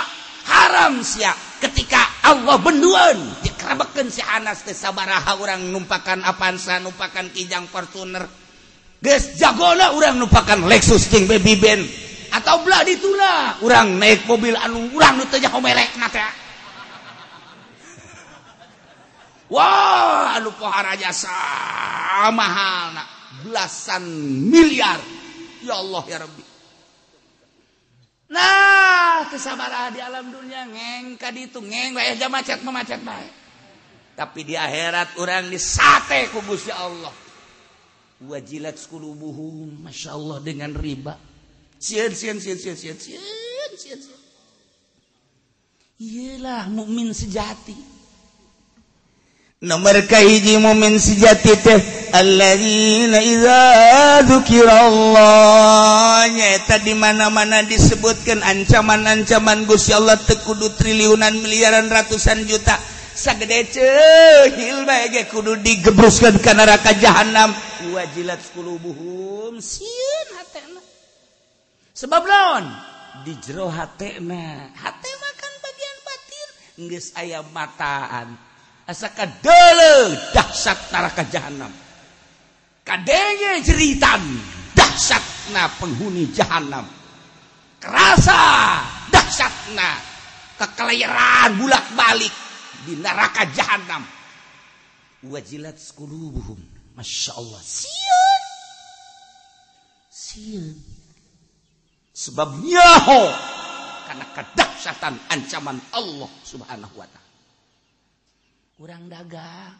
haram 0.52 1.00
sia. 1.00 1.32
Ketika 1.64 2.24
Allah 2.28 2.60
benduan 2.60 3.40
dikerabekeun 3.40 4.12
si 4.12 4.20
Anas 4.20 4.68
teh 4.68 4.76
sabaraha 4.76 5.40
orang 5.40 5.64
numpakan 5.72 6.28
Avanza 6.28 6.76
numpakan 6.84 7.32
Kijang 7.32 7.72
Fortuner. 7.72 8.28
Geus 9.00 9.40
jagona 9.40 9.96
orang 9.96 10.20
numpakan 10.20 10.68
Lexus 10.68 11.08
jeung 11.08 11.24
baby 11.24 11.56
Ben 11.56 12.09
atau 12.30 12.62
belah 12.62 12.86
dituna 12.86 13.60
orang 13.66 13.98
naik 13.98 14.26
mobil 14.30 14.54
anu 14.54 14.90
orang 14.94 15.18
nutanya 15.18 15.50
homerek 15.50 15.90
nate 15.98 16.22
wah 19.50 20.38
anu 20.38 20.54
pohara 20.56 20.94
jasa 20.94 21.34
mahal 22.30 22.94
nak 22.94 23.08
belasan 23.40 24.04
miliar. 24.52 25.00
Ya 25.60 25.76
Allah 25.76 26.04
ya 26.08 26.18
Rabbi. 26.24 26.44
Nah 28.30 29.28
kesabaran 29.28 29.92
di 29.96 30.00
alam 30.00 30.30
dunia 30.30 30.64
ngeng 30.70 31.18
kadi 31.18 31.50
itu 31.52 31.60
ngeng 31.60 31.98
bayah 31.98 32.16
jam 32.16 32.32
macet 32.32 32.62
memacet 32.62 33.02
baik 33.02 33.40
tapi 34.20 34.44
di 34.44 34.60
akhirat 34.60 35.16
orang 35.16 35.48
disate 35.48 36.28
ku 36.28 36.44
Gusti 36.44 36.76
Allah. 36.76 37.16
Wajilat 38.20 38.76
sekulubuhum 38.76 39.80
Masya 39.80 40.12
Allah 40.12 40.44
dengan 40.44 40.76
riba. 40.76 41.16
lah 46.40 46.68
mukmin 46.68 47.16
sejati. 47.16 47.76
Nomor 49.60 50.08
kahiji 50.08 50.56
mumin 50.56 50.96
sejati 51.00 51.52
teh 51.60 51.80
alladzina 52.16 53.20
idza 53.20 54.24
dzukirallah. 54.24 56.32
Nyaeta 56.32 56.80
di 56.80 56.96
mana-mana 56.96 57.68
disebutkan 57.68 58.40
ancaman-ancaman 58.40 59.68
Gusti 59.68 59.92
Allah 59.92 60.16
tekudu 60.16 60.72
triliunan 60.80 61.36
miliaran 61.44 61.92
ratusan 61.92 62.48
juta. 62.48 62.80
Sagede 63.20 63.68
ceuhil 63.68 64.88
bae 64.88 65.12
ge 65.12 65.28
kudu 65.28 65.60
digebruskeun 65.60 66.40
ka 66.40 66.56
neraka 66.56 66.96
jahanam 66.96 67.52
wajilat 67.92 68.40
qulubuhum 68.56 69.60
sieun 69.60 70.39
sebab 72.00 72.24
lawan. 72.24 72.66
Dijro 73.28 73.68
makan 75.20 75.54
bagian 75.60 75.98
batin. 76.08 76.50
Nggak 76.88 77.06
ayam 77.20 77.46
mataan. 77.52 78.28
Asa 78.88 79.12
dole 79.44 80.18
dahsyat 80.34 80.90
neraka 80.90 81.22
jahanam 81.30 81.70
kadenya 82.90 83.62
jeritan 83.62 84.18
dahsyatna 84.74 85.70
penghuni 85.78 86.26
jahanam 86.34 86.90
kerasa 87.78 88.82
dahsyatna 89.14 90.02
kekelaran 90.58 91.54
bulak 91.62 91.86
balik 91.94 92.34
di 92.90 92.98
neraka 92.98 93.46
jahanam 93.54 94.02
wajilat 95.22 95.78
sekulubuhum. 95.78 96.58
Masya 96.98 97.32
Allah. 97.38 97.62
Siun. 97.64 98.44
Siun. 100.10 100.89
Sebabnyaho 102.20 103.22
karena 104.04 104.26
kedahsyatan 104.36 105.16
ancaman 105.32 105.80
Allah 105.96 106.32
subhanahu 106.44 106.96
wa 107.00 107.08
ta'ala. 107.08 107.32
Kurang 108.76 109.08
dagang. 109.08 109.80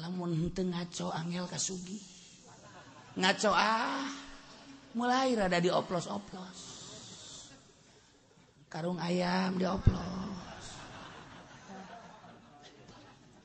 Lamun 0.00 0.32
henteu 0.32 0.64
ngaco 0.64 1.12
angel 1.12 1.44
kasugi. 1.52 2.00
Ngaco 3.20 3.52
ah 3.52 4.08
mulai 4.96 5.36
rada 5.36 5.60
dioplos-oplos. 5.60 6.60
Karung 8.72 8.96
ayam 8.96 9.60
dioplos. 9.60 10.64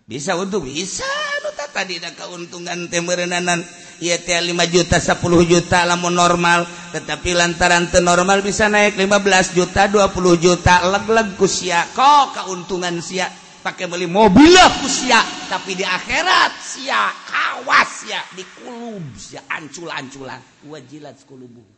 Bisa 0.08 0.39
untuk 0.39 0.63
bisa 0.63 1.27
tadi 1.73 2.02
keuntungan 2.02 2.89
temerenanan 2.89 3.62
ia 4.02 4.17
5 4.17 4.54
juta 4.69 4.97
10 4.97 5.21
juta 5.45 5.86
lamun 5.86 6.13
normal. 6.13 6.65
Tetapi 6.93 7.38
lantaran 7.38 7.89
teu 7.93 8.02
normal 8.02 8.41
bisa 8.41 8.69
naik 8.69 8.97
15 8.97 9.58
juta 9.58 9.86
20 9.89 10.10
juta 10.41 10.82
leg-leg 10.89 11.38
kusia 11.38 11.86
kok 11.93 12.34
keuntungan 12.34 12.97
sia? 13.02 13.30
Pakai 13.58 13.89
beli 13.91 14.08
mobil 14.08 14.56
kusia 14.80 15.19
tapi 15.52 15.76
di 15.76 15.84
akhirat 15.84 16.56
sia 16.63 17.12
kawas 17.28 18.08
ya 18.08 18.21
di 18.32 18.45
kulub 18.63 19.04
sia 19.19 19.43
ancul-anculan. 19.52 20.39
Wajilat 20.71 21.19
kulubu. 21.28 21.77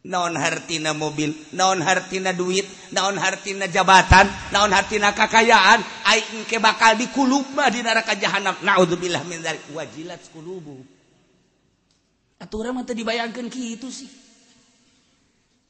naon 0.00 0.32
hartina 0.32 0.96
mobil 0.96 1.28
naon 1.52 1.84
hartina 1.84 2.32
duit 2.32 2.64
naon 2.96 3.20
hartina 3.20 3.68
jabatan 3.68 4.24
naon 4.48 4.72
hartina 4.72 5.12
kakayaan 5.12 5.84
aing 6.08 6.48
ke 6.48 6.56
bakal 6.56 6.96
dikulub 6.96 7.44
mah 7.52 7.68
di 7.68 7.84
neraka 7.84 8.16
jahanam. 8.16 8.56
Naudzubillah 8.64 9.20
min 9.28 9.44
dzalik. 9.44 9.60
Wajilat 9.76 10.24
qulubu 10.32 10.80
aturan 12.40 12.72
mah 12.72 12.88
teu 12.88 12.96
dibayangkeun 12.96 13.52
kitu 13.52 13.92
sih. 13.92 14.08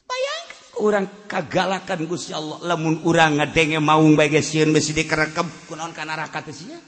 Bayangkeun. 0.07 0.79
Urang 0.81 1.07
kagalakan 1.27 2.07
Gusti 2.07 2.31
Allah. 2.31 2.63
Lamun 2.63 3.03
urang 3.03 3.43
ngadenge 3.43 3.83
maung 3.83 4.15
bae 4.15 4.31
geus 4.31 4.55
sieun 4.55 4.71
besi 4.71 4.95
dikerekep 4.95 5.67
kunaon 5.67 5.91
ka 5.91 6.07
neraka 6.07 6.47
teh 6.47 6.55
sia 6.55 6.79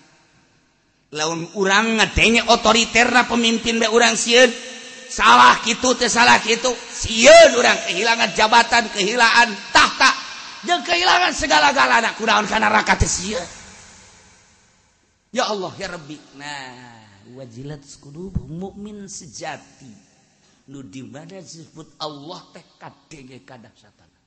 lamun 1.12 1.44
urang 1.60 2.00
ngadenge 2.00 2.48
otoriterna 2.48 3.28
pemimpin 3.28 3.76
bae 3.76 3.92
urang 3.92 4.16
sieun 4.16 4.48
salah 5.12 5.60
gitu 5.60 5.92
teh 5.92 6.08
salah 6.08 6.40
gitu. 6.40 6.72
Siun 6.72 7.52
orang 7.60 7.76
kehilangan 7.84 8.30
jabatan 8.32 8.88
kehilangan 8.88 9.48
tahta. 9.76 10.10
Yang 10.64 10.88
kehilangan 10.88 11.32
segala-galana. 11.36 12.16
Kunaon 12.16 12.48
kana 12.48 12.72
raka 12.72 12.96
teh 12.96 13.10
sieun 13.10 13.48
ya 15.32 15.48
Allah 15.48 15.72
ya 15.76 15.88
Rabbi. 15.92 16.16
Nah 16.40 17.04
wajilat 17.36 17.84
qulubuh 18.00 18.48
mukmin 18.48 19.08
sejati. 19.08 19.90
Nu 20.70 20.86
di 20.86 21.02
mana 21.02 21.42
disebut 21.42 21.98
Allah 21.98 22.40
teh 22.54 22.64
kadenge 22.78 23.42
kadah 23.42 23.74
satana 23.74 24.18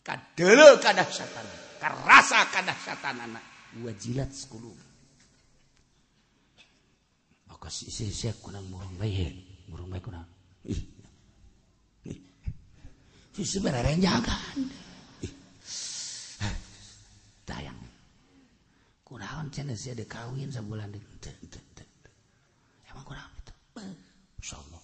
kadeuleu 0.00 0.80
kadah 0.80 1.04
satana 1.04 1.52
karasa 1.76 2.48
kadah 2.48 2.78
satanana 2.80 3.40
wajilat 3.84 4.32
qulubuh 4.48 4.88
Oka 7.52 7.68
sisi-sisi 7.68 8.32
kunang 8.40 8.64
murung 8.72 8.96
bayi 8.96 9.49
burung 9.70 9.88
baik 9.88 10.04
kurang. 10.04 10.26
Ih 10.66 10.82
ih. 12.10 12.18
Sebenarnya 13.40 13.96
jangan 13.96 14.58
eh, 16.42 16.56
tayang. 17.46 17.78
Kurang 19.06 19.48
cina 19.54 19.72
sih 19.78 19.94
ada 19.94 20.04
kawin 20.04 20.50
sebulan. 20.50 20.92
Emang 22.90 23.04
kurang 23.06 23.30
itu 23.38 23.54
insyaallah 24.42 24.82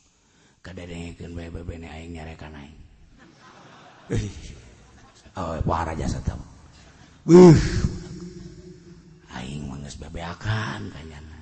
kadang-kadang 0.62 1.35
bebe 1.35 1.75
ini 1.75 1.87
aing 1.90 2.11
nyarekan 2.14 2.55
aing. 2.55 2.79
Oh 5.37 5.59
para 5.68 5.92
jasa 5.92 6.16
tahu 6.25 6.40
Wuh, 7.27 7.59
aing 9.37 9.66
manges 9.68 9.99
bebeakan 9.99 10.88
kanyana 10.94 11.36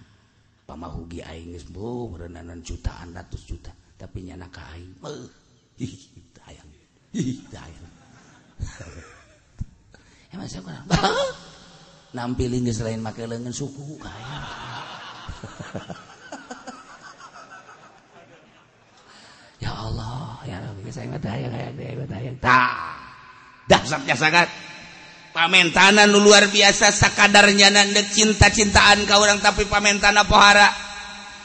pamahugi 0.65 1.21
aing 1.21 1.53
geus 1.53 1.69
bu 1.69 2.09
merenanan 2.13 2.65
jutaan 2.65 3.13
ratus 3.13 3.45
juta. 3.45 3.73
Tapi 3.95 4.27
nyana 4.27 4.49
ka 4.51 4.65
aing 4.75 4.99
tayang 6.35 6.71
ih 7.15 7.43
tayang 7.51 7.91
emang 10.31 10.47
saya 10.47 10.63
kurang 10.63 10.87
nampilin 12.15 12.63
geus 12.67 12.79
lain 12.83 13.03
make 13.03 13.27
leungeun 13.27 13.51
suku 13.51 13.99
kaya 13.99 14.39
ya 19.63 19.73
Allah 19.75 20.39
ya 20.47 20.63
Rabbi 20.63 20.91
saya 20.95 21.11
nggak 21.11 21.23
tayang 21.27 21.51
kayak 21.51 21.75
deh 21.75 22.07
tayang 22.07 22.37
tak 22.39 22.71
dasarnya 23.67 24.15
sangat 24.15 24.47
pamentanan 25.35 26.07
nu 26.07 26.23
luar 26.23 26.47
biasa 26.47 26.95
sakadarnya 26.95 27.75
nandek 27.75 28.15
cinta-cintaan 28.15 29.03
kau 29.05 29.19
orang 29.19 29.43
tapi 29.43 29.67
pamentana 29.67 30.23
pohara. 30.25 30.71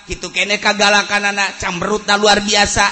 Gitu 0.06 0.30
kene 0.30 0.62
kagalakan 0.62 1.34
anak 1.34 1.58
camberut 1.58 2.06
luar 2.06 2.46
biasa. 2.46 2.86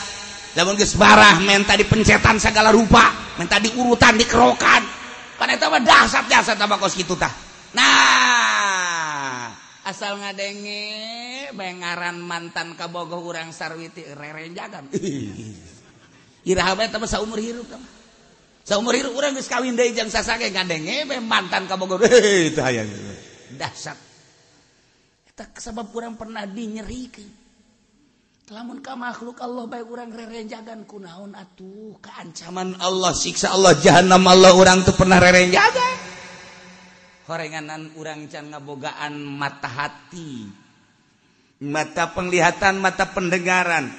Lamun 0.57 0.73
geus 0.73 0.97
barah 0.97 1.37
menta 1.37 1.77
dipencetan 1.77 2.41
segala 2.41 2.73
rupa 2.73 3.37
menta 3.37 3.61
diurutan 3.61 4.17
dikerokan. 4.17 4.83
Pada 5.37 5.53
eta 5.53 5.69
mah 5.69 5.85
dahsyat 5.85 6.25
dahsyat 6.25 6.57
apa 6.57 6.81
kos 6.81 6.97
kitu 6.97 7.13
tah. 7.13 7.29
Nah 7.77 9.53
asal 9.87 10.19
ngadenge 10.19 10.83
bengaran 11.55 12.19
mantan 12.19 12.75
kabogoh 12.75 13.23
urang 13.23 13.55
sarwiti 13.55 14.03
rerenjakan 14.03 14.91
iraha 16.43 16.75
bae 16.75 16.91
teh 16.91 16.99
saumur 17.07 17.39
hirup 17.39 17.71
tah 17.71 17.79
seumur 18.67 18.99
hidup 18.99 19.15
orang 19.15 19.31
geus 19.39 19.47
kawin 19.47 19.79
deui 19.79 19.95
jeung 19.95 20.11
sasage 20.11 20.51
gandeng 20.51 20.83
eh, 20.83 21.07
ebe 21.07 21.23
mantan 21.23 21.71
ka 21.71 21.79
Bogor. 21.79 22.03
Heh 22.03 22.51
teu 22.51 22.59
hayang 22.67 22.91
dasar. 23.55 23.95
Eta 25.23 25.47
sabab 25.55 25.87
urang 25.95 26.19
pernah 26.19 26.43
dinyerikeun 26.43 27.47
lamun 28.47 28.79
ka 28.79 28.95
makhluk 28.95 29.43
Allah 29.43 29.67
baik 29.67 29.87
urang 29.91 30.07
rerenjagan 30.07 30.87
kunaon 30.87 31.35
atuh 31.35 31.99
ka 31.99 32.15
ancaman 32.23 32.79
Allah 32.79 33.11
siksa 33.11 33.51
Allah 33.51 33.75
jahanam 33.75 34.23
Allah 34.23 34.51
urang 34.51 34.83
teu 34.83 34.91
pernah 34.95 35.19
rerenjagan. 35.19 35.95
Horenganan 37.27 37.91
urang 37.99 38.27
can 38.31 38.51
ngabogaan 38.51 39.19
mata 39.19 39.67
hati 39.67 40.47
mata 41.63 42.11
penglihatan 42.15 42.79
mata 42.79 43.11
pendengaran 43.11 43.91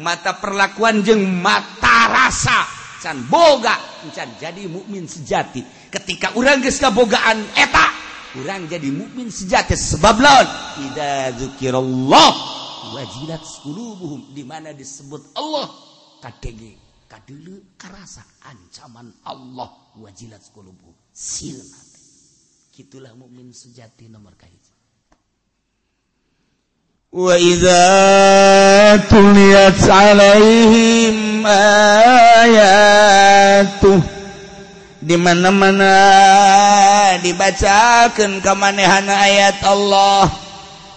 mata 0.00 0.36
perlakuan 0.40 1.04
jeng 1.04 1.24
mata 1.44 2.08
rasa. 2.08 2.77
Can 3.02 3.24
boga 3.30 3.74
can 4.14 4.30
jadi 4.38 4.66
mukmin 4.66 5.06
sejati. 5.06 5.64
Ketika 5.90 6.34
orang 6.34 6.62
geus 6.62 6.78
kabogaan 6.82 7.38
eta 7.56 7.86
orang 8.38 8.68
jadi 8.68 8.90
mukmin 8.90 9.30
sejati 9.32 9.74
sebab 9.74 10.16
lawan 10.20 10.48
tidak 10.78 11.38
zikirallah 11.40 12.30
wajilat 12.94 13.42
qulubuhum 13.64 14.34
di 14.34 14.42
mana 14.44 14.74
disebut 14.74 15.34
Allah. 15.38 15.68
Kadege 16.18 16.74
kadulu 17.06 17.78
karasa 17.78 18.26
ancaman 18.42 19.14
Allah 19.22 19.70
wajilat 19.96 20.42
qulubuhum. 20.50 20.94
Silna 21.14 21.88
gitulah 22.78 23.10
mukmin 23.18 23.50
sejati 23.50 24.06
nomor 24.06 24.38
kahiji 24.38 24.70
wa 27.10 27.34
idza 27.34 29.02
tuliyat 29.10 29.82
alaihim 29.82 31.27
ayatuh. 32.46 34.00
Di 34.98 35.14
mana-mana 35.14 35.94
dibacakan 37.22 38.42
kemanehan 38.42 39.06
ayat 39.06 39.62
Allah. 39.62 40.26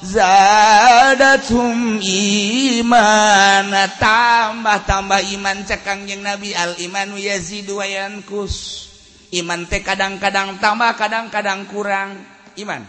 Zaddatum 0.01 2.01
iman. 2.01 3.69
Tambah-tambah 4.01 5.21
iman 5.37 5.57
cekang 5.65 6.09
yang 6.09 6.25
nabi. 6.25 6.57
Al-iman 6.57 7.13
Yaziduwayankus 7.13 8.89
iman 9.31 9.63
teh 9.69 9.79
kadang-kadang 9.79 10.59
tambah 10.59 10.91
kadang-kadang 10.97 11.69
kurang. 11.69 12.17
Iman. 12.59 12.83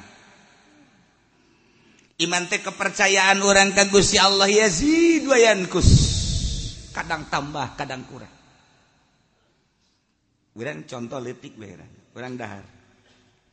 Iman 2.19 2.51
teh 2.51 2.59
kepercayaan 2.65 3.39
orang 3.45 3.77
kagus 3.77 4.17
ya 4.17 4.27
Allah. 4.27 4.51
Yaziduwayankus 4.51 6.12
kadang 6.93 7.27
tambah 7.33 7.75
kadang 7.75 8.05
kurang 8.07 8.43
Urang 10.53 10.85
contoh 10.85 11.17
letik 11.17 11.57
we 11.57 11.73
urang. 12.13 12.37
Dahar. 12.37 12.65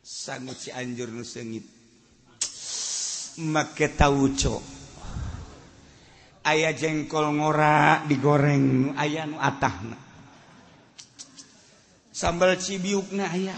Sangut 0.03 0.59
si 0.59 0.67
anjur 0.67 1.07
nu 1.07 1.23
seungit. 1.23 1.63
Make 3.39 3.95
tauco. 3.95 4.59
Aya 6.43 6.75
jengkol 6.75 7.39
ngora 7.39 8.03
digoreng 8.03 8.99
aya 8.99 9.23
nu 9.23 9.39
atahna. 9.39 9.95
Sambal 12.11 12.59
cibiukna 12.59 13.31
aya. 13.31 13.55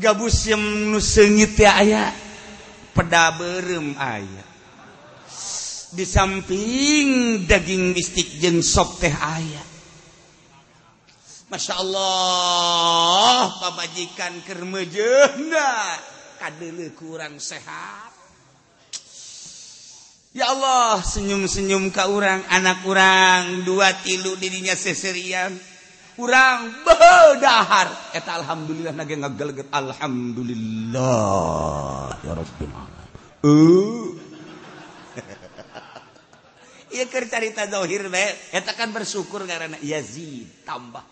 Gabus 0.00 0.48
yang 0.48 0.64
nu 0.88 0.96
seungit 0.96 1.60
teh 1.60 1.68
aya. 1.68 2.08
Peda 2.96 3.36
beureum 3.36 4.00
aya. 4.00 4.49
di 5.90 6.06
samping 6.06 7.42
daging 7.50 7.90
mistik 7.90 8.38
jeng 8.38 8.62
sop 8.62 9.02
teh 9.02 9.10
ayah 9.10 9.66
Masya 11.50 11.82
Allah 11.82 13.50
pabajikan 13.58 14.38
kermejena 14.46 15.98
kadele 16.38 16.94
kurang 16.94 17.42
sehat. 17.42 18.14
Ya 20.30 20.54
Allah 20.54 21.02
senyum-senyum 21.02 21.90
ka 21.90 22.06
orang 22.06 22.46
anak 22.54 22.86
urang 22.86 23.66
dua 23.66 23.90
tilu 23.98 24.38
dirinya 24.38 24.78
seserian. 24.78 25.58
Kurang 26.14 26.86
bedahar 26.86 28.14
eta 28.14 28.38
alhamdulillah 28.38 28.94
nage 28.94 29.18
ngageleget 29.18 29.66
alhamdulillah 29.74 32.14
ya 32.22 32.38
rabbil 32.38 32.74
alamin. 32.78 33.10
Uh. 33.42 34.29
Iya 36.90 37.06
cerita 37.06 37.66
Eta 38.50 38.72
kan 38.74 38.90
bersyukur 38.90 39.46
karena 39.46 39.78
Yazid 39.78 40.66
tambah. 40.66 41.02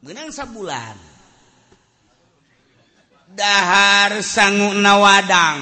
Menang 0.00 0.32
sebulan 0.32 0.96
dahar 3.36 4.24
sanggu 4.24 4.72
nawadang. 4.78 5.60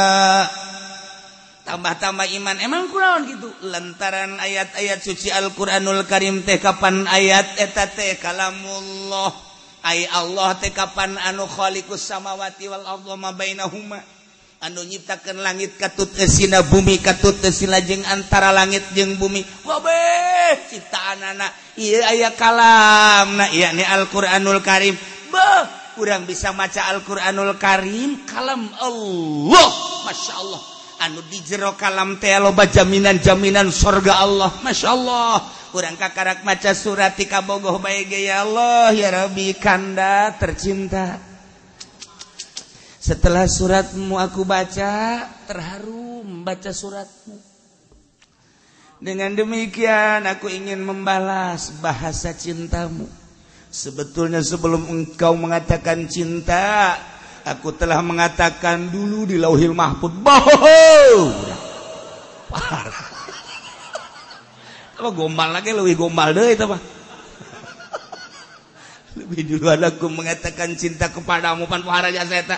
tambah-tambah 1.67 2.31
iman. 2.39 2.55
Emang 2.63 2.87
kurang 2.87 3.27
gitu? 3.27 3.51
Lantaran 3.67 4.39
ayat-ayat 4.39 5.03
suci 5.03 5.27
Al-Quranul 5.35 6.07
Karim 6.07 6.47
teh 6.47 6.63
kapan 6.63 7.03
ayat? 7.03 7.59
Eta 7.59 7.91
teh 7.91 8.15
kalamullah. 8.15 9.35
Ay 9.83 10.07
Allah 10.09 10.55
teh 10.55 10.71
kapan 10.71 11.19
anu 11.27 11.43
khaliqus 11.43 12.07
samawati 12.07 12.71
wal 12.71 12.87
ardi 12.87 13.11
ma 13.19 13.35
bainahuma? 13.35 13.99
anu 14.57 14.81
nyiptakan 14.81 15.37
langit 15.45 15.77
katut 15.77 16.09
esina 16.17 16.65
bumi 16.65 16.97
katut 16.97 17.37
Silajeng 17.37 18.01
antara 18.09 18.49
langit 18.49 18.81
jeung 18.97 19.17
bumi. 19.21 19.45
Wabe 19.65 19.93
ciptaan 20.69 21.21
anak 21.21 21.51
iya 21.77 22.09
aya 22.09 22.29
kalam. 22.33 23.37
Nah 23.37 23.49
iya 23.53 23.73
nih 23.73 23.85
Alquranul 23.85 24.61
Karim. 24.65 24.97
Beh 25.29 25.63
kurang 25.93 26.25
bisa 26.25 26.53
maca 26.53 26.89
Alquranul 26.89 27.57
Karim 27.61 28.25
kalam 28.25 28.69
Allah. 28.81 29.69
Masya 30.07 30.33
Allah 30.41 30.61
anu 31.05 31.21
dijero 31.29 31.77
kalam 31.77 32.17
teh 32.17 32.33
loba 32.41 32.65
jaminan 32.65 33.21
jaminan 33.21 33.69
surga 33.69 34.13
Allah. 34.25 34.49
Masya 34.65 34.89
Allah 34.89 35.37
kurang 35.69 35.99
kakarak 35.99 36.41
maca 36.41 36.73
surat 36.73 37.13
kabogoh 37.13 37.77
bogoh 37.77 37.83
baik 37.83 38.09
ya 38.09 38.41
Allah 38.41 38.89
ya 38.95 39.13
Rabbi 39.13 39.53
kanda 39.61 40.33
tercinta. 40.39 41.26
Setelah 43.07 43.47
suratmu 43.47 44.19
aku 44.19 44.43
baca 44.43 45.23
terharu 45.47 46.27
membaca 46.27 46.75
suratmu 46.75 47.39
dengan 48.99 49.31
demikian 49.31 50.27
aku 50.27 50.51
ingin 50.51 50.83
membalas 50.83 51.71
bahasa 51.79 52.35
cintamu 52.35 53.07
Sebetulnya 53.67 54.39
sebelum 54.39 54.87
engkau 54.87 55.35
mengatakan 55.35 56.07
cinta, 56.07 56.95
aku 57.43 57.75
telah 57.75 57.99
mengatakan 57.99 58.87
dulu 58.87 59.27
di 59.27 59.35
Lauhil 59.35 59.75
Mahfud. 59.75 60.23
Bohong. 60.23 61.29
Parah. 62.47 63.07
Apa 64.97 65.09
gombal 65.13 65.53
lagi 65.53 65.75
lebih 65.75 65.99
gombal 65.99 66.33
deh 66.33 66.57
itu 66.57 66.63
apa? 66.65 66.79
Lebih 69.19 69.41
dulu 69.45 69.67
aku 69.69 70.09
mengatakan 70.09 70.73
cinta 70.73 71.11
kepadamu 71.11 71.69
pan 71.69 71.83
para 71.83 72.09
jaseta. 72.09 72.57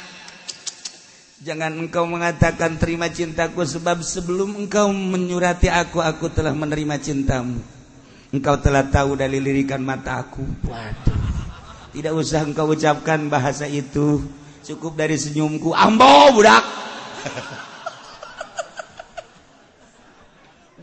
Jangan 1.40 1.72
engkau 1.72 2.04
mengatakan 2.04 2.76
terima 2.76 3.08
cintaku 3.08 3.64
sebab 3.64 4.04
sebelum 4.04 4.60
engkau 4.60 4.92
menyurati 4.92 5.72
aku, 5.72 6.04
aku 6.04 6.28
telah 6.28 6.52
menerima 6.52 7.00
cintamu. 7.00 7.64
Engkau 8.36 8.60
telah 8.60 8.84
tahu 8.92 9.16
dari 9.16 9.40
lirikan 9.40 9.80
mataku. 9.80 10.44
Waduh. 10.68 11.16
Tidak 11.96 12.12
usah 12.12 12.44
engkau 12.44 12.76
ucapkan 12.76 13.32
bahasa 13.32 13.64
itu. 13.66 14.20
Cukup 14.68 15.00
dari 15.00 15.16
senyumku. 15.16 15.72
Ambo 15.72 16.36
budak. 16.36 16.60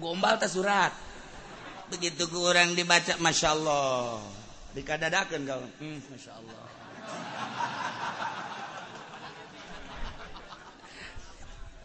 Gombal 0.03 0.41
tak 0.41 0.51
surat. 0.51 0.91
Begitu 1.93 2.27
kurang 2.33 2.75
dibaca. 2.75 3.15
Masya 3.21 3.49
Allah. 3.55 4.19
Dikadadakan 4.75 5.41
kau. 5.47 5.63
Hmm, 5.79 6.03
Masya 6.11 6.33
Allah. 6.35 6.66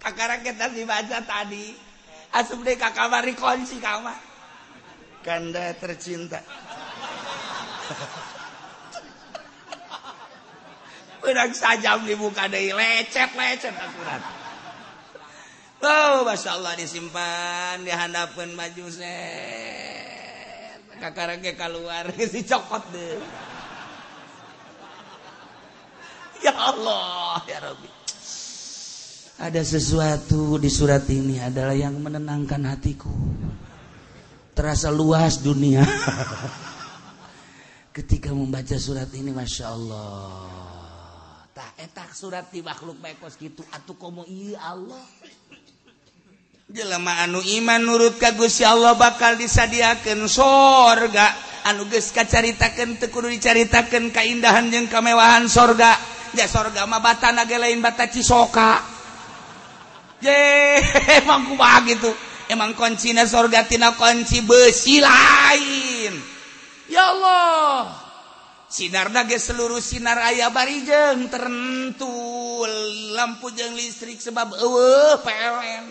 kakara 0.01 0.41
kita 0.41 0.73
dibaca 0.73 1.21
tadi. 1.21 1.71
Asup 2.31 2.63
deh 2.65 2.75
kakak 2.79 3.11
mari 3.11 3.37
dikunci 3.37 3.77
kamar. 3.77 4.17
Kanda 5.21 5.77
tercinta. 5.77 6.41
Udah 11.21 11.45
sajam 11.53 12.09
dibuka 12.09 12.49
deh 12.49 12.73
lecet-lecet 12.73 13.77
akurat. 13.77 14.41
Oh, 15.81 16.21
Masya 16.21 16.61
Allah 16.61 16.77
disimpan, 16.77 17.81
di 17.81 17.89
baju 18.53 18.85
set. 18.93 20.77
Kakarang 21.01 21.41
keluar, 21.57 22.05
si 22.31 22.45
copot 22.45 22.85
deh. 22.93 23.17
Ya 26.45 26.53
Allah, 26.53 27.41
ya 27.49 27.57
Rabbi. 27.65 27.89
ada 29.41 29.65
sesuatu 29.65 30.61
di 30.61 30.69
surat 30.69 31.01
ini 31.09 31.41
adalah 31.41 31.73
yang 31.73 31.97
menenangkan 31.97 32.61
hatiku. 32.69 33.09
Terasa 34.53 34.93
luas 34.93 35.41
dunia. 35.41 35.81
Ketika 37.97 38.29
membaca 38.29 38.77
surat 38.77 39.09
ini 39.17 39.33
Masya 39.33 39.65
Allah. 39.65 40.45
Tak 41.57 41.73
etak 41.81 42.13
surat 42.13 42.53
di 42.53 42.61
makhluk 42.61 43.01
mekos 43.01 43.33
gitu. 43.41 43.65
Atuh 43.73 43.97
komo 43.97 44.29
iya 44.29 44.61
Allah. 44.61 45.01
Jelema 46.71 47.25
anu 47.25 47.41
iman 47.41 47.81
nurut 47.83 48.15
ka 48.21 48.31
Gusti 48.37 48.61
Allah 48.61 48.93
bakal 48.93 49.41
disadiakeun 49.41 50.21
sorga. 50.29 51.33
Anu 51.65 51.89
geus 51.89 52.13
kacaritakeun 52.13 53.01
teu 53.01 53.09
kudu 53.09 53.27
dicaritakeun 53.33 54.13
kaindahan 54.13 54.69
jeung 54.69 54.85
kemewahan 54.85 55.49
sorga. 55.49 55.97
Ya 56.37 56.45
sorga 56.45 56.85
mah 56.85 57.01
bata 57.01 57.33
nage 57.33 57.57
lain 57.57 57.81
bata 57.83 58.07
cisoka. 58.07 59.00
Ye 60.21 60.81
emang 61.21 61.49
kumaha 61.49 61.83
gitu. 61.89 62.09
Emang 62.51 62.75
kuncina 62.75 63.23
sorgatina 63.25 63.95
kunci 63.95 64.43
besi 64.43 64.99
lain. 64.99 66.13
Ya 66.91 67.15
Allah. 67.15 67.95
Sinar 68.71 69.11
ge 69.27 69.35
seluruh 69.35 69.83
sinar 69.83 70.15
ayah 70.31 70.47
barijeng 70.47 71.27
tertentu 71.27 72.07
lampu 73.11 73.51
jeng 73.51 73.75
listrik 73.75 74.15
sebab 74.23 74.55
eueuh 74.55 75.19
PLN 75.19 75.85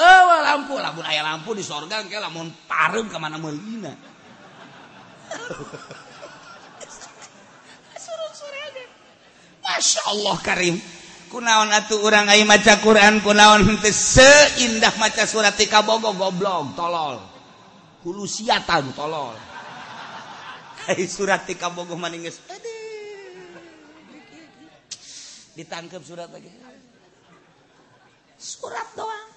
eueuh 0.00 0.40
lampu. 0.48 0.80
Lamun 0.80 1.04
ayah 1.04 1.28
lampu 1.28 1.52
di 1.52 1.60
sorga 1.60 2.00
ke 2.08 2.16
lamun 2.16 2.48
pareum 2.64 3.04
ka 3.12 3.20
mana 3.20 3.36
meulina 3.36 3.92
Masya 9.68 10.00
Allah 10.08 10.36
Karim 10.40 10.80
kunaon 11.28 11.70
atuh 11.70 12.00
urang 12.00 12.26
ai 12.26 12.42
maca 12.48 12.80
Quran 12.80 13.20
kunaon 13.20 13.68
henteu 13.68 13.92
seindah 13.92 14.96
maca 14.96 15.28
surat 15.28 15.54
ti 15.54 15.68
kabogo 15.68 16.16
goblok 16.16 16.74
tolol. 16.74 17.20
Hulu 18.02 18.24
siatan 18.24 18.96
tolol. 18.96 19.36
Ai 20.88 21.04
surat 21.04 21.44
ti 21.44 21.54
kabogo 21.54 21.94
mah 21.94 22.08
geus 22.16 22.40
ditangkep 25.54 26.02
surat 26.02 26.32
lagi. 26.32 26.48
Surat 28.40 28.88
doang 28.96 29.28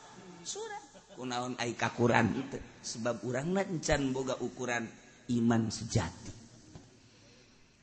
surat. 0.48 0.84
Kunaon 1.20 1.60
ai 1.60 1.76
kakuran 1.76 2.32
henteu 2.32 2.64
sebab 2.82 3.22
urang 3.28 3.54
encan 3.54 4.16
boga 4.16 4.40
ukuran 4.40 4.88
iman 5.30 5.68
sejati. 5.68 6.34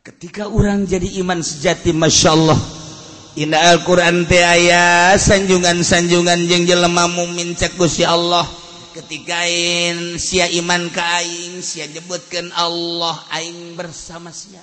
Ketika 0.02 0.48
orang 0.48 0.88
jadi 0.88 1.20
iman 1.20 1.44
sejati 1.44 1.92
Masya 1.92 2.30
Allah 2.32 2.87
Indah 3.38 3.70
Alquran 3.70 4.26
teh 4.26 4.42
aya 4.42 5.14
sanjungan-sanjungan 5.14 6.50
jeung 6.50 6.66
jelema 6.66 7.06
mukmin 7.06 7.54
cek 7.54 7.78
Gusti 7.78 8.02
Allah. 8.02 8.42
Ketikain 8.98 10.18
sia 10.18 10.50
iman 10.58 10.90
ka 10.90 11.22
aing 11.22 11.62
sia 11.62 11.86
nyebutkeun 11.86 12.50
Allah 12.50 13.14
aing 13.38 13.78
bersama 13.78 14.34
sia. 14.34 14.58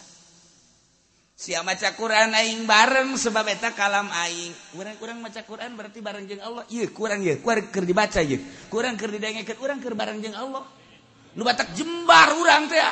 Sia 1.39 1.63
maca 1.63 1.95
Quran 1.95 2.35
aing 2.35 2.67
bareng 2.67 3.15
sebab 3.15 3.47
eta 3.47 3.71
kalam 3.71 4.11
aing. 4.11 4.51
Urang 4.75 4.99
kurang 4.99 5.23
maca 5.23 5.39
Quran 5.47 5.71
berarti 5.79 6.03
bareng 6.03 6.27
jeung 6.27 6.43
Allah. 6.43 6.67
Ieu 6.67 6.91
kurang 6.91 7.23
ieu 7.23 7.39
kurang 7.39 7.71
keur 7.71 7.87
dibaca 7.87 8.19
ieu. 8.27 8.43
Kurang 8.67 8.99
keur 8.99 9.15
didengekeun 9.15 9.55
urang 9.63 9.79
keur 9.79 9.95
bareng 9.95 10.19
jeung 10.19 10.35
Allah. 10.35 10.67
Nu 11.39 11.47
batak 11.47 11.71
jembar 11.79 12.35
urang 12.35 12.67
teh 12.67 12.83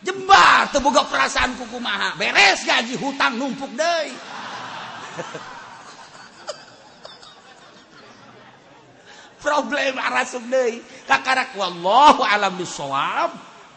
jembar 0.00 0.72
teu 0.72 0.80
boga 0.80 1.04
perasaan 1.04 1.60
kukumaha 1.60 2.16
beres 2.16 2.64
gaji 2.64 2.96
hutang 2.96 3.36
numpuk 3.36 3.68
deui. 3.76 4.37
Problem 9.44 9.94
arasub 9.98 10.42
deui 10.50 10.82
kakarak 11.06 11.54
wallahu 11.54 12.26
alam 12.26 12.58
bisawab 12.58 13.30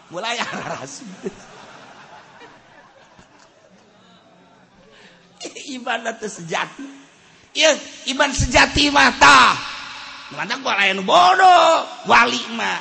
mulai 0.10 0.38
arasub 0.42 1.08
iman 5.78 6.06
itu 6.18 6.28
sejati? 6.30 6.86
Iya 7.52 7.76
iman 8.16 8.32
sejati 8.32 8.88
mata 8.94 9.58
mana 10.32 10.64
gua 10.64 10.80
bodoh? 11.04 12.08
Wali 12.08 12.40
mah. 12.56 12.80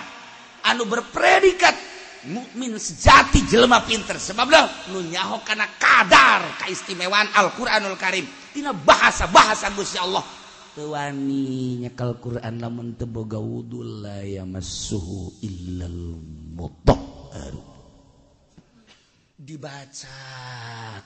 Anu 0.71 0.87
berpredikat 0.87 1.75
mukmin 2.31 2.79
sejati 2.79 3.43
jelema 3.51 3.83
pinter. 3.83 4.23
Sebab 4.23 4.47
lo 4.47 4.63
nu 4.95 5.03
nyaho 5.03 5.43
kadar 5.43 6.63
keistimewaan 6.63 7.27
Al-Qur'anul 7.35 7.99
Karim 7.99 8.40
tina 8.51 8.75
bahasa 8.75 9.31
bahasa 9.31 9.71
Gusti 9.75 9.99
Allah. 9.99 10.23
Tewani 10.71 11.83
nyekel 11.83 12.23
Quran 12.23 12.63
lamun 12.63 12.95
teu 12.95 13.11
boga 13.11 13.43
wudu 13.43 13.83
la 13.83 14.23
yamassuhu 14.23 15.43
illal 15.43 16.23
mutahhar 16.55 17.55
dibaca 19.35 20.15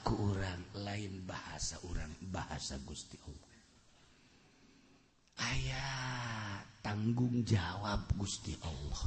ku 0.05 0.29
urang 0.29 0.69
lain 0.85 1.25
bahasa 1.25 1.81
urang 1.89 2.13
bahasa 2.29 2.77
Gusti 2.85 3.17
Allah. 3.25 3.53
Ayat 5.49 6.85
tanggung 6.85 7.41
jawab 7.41 8.05
Gusti 8.13 8.53
Allah. 8.61 9.01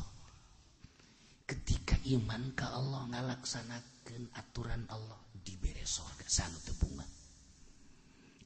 Ketika 1.47 1.97
iman 2.19 2.51
ke 2.53 2.67
Allah 2.67 3.09
ngalaksanakan 3.15 4.23
aturan 4.37 4.85
Allah 4.91 5.23
diberi 5.39 5.87
surga 5.87 6.27
sanu 6.29 6.59
tebungan 6.67 7.18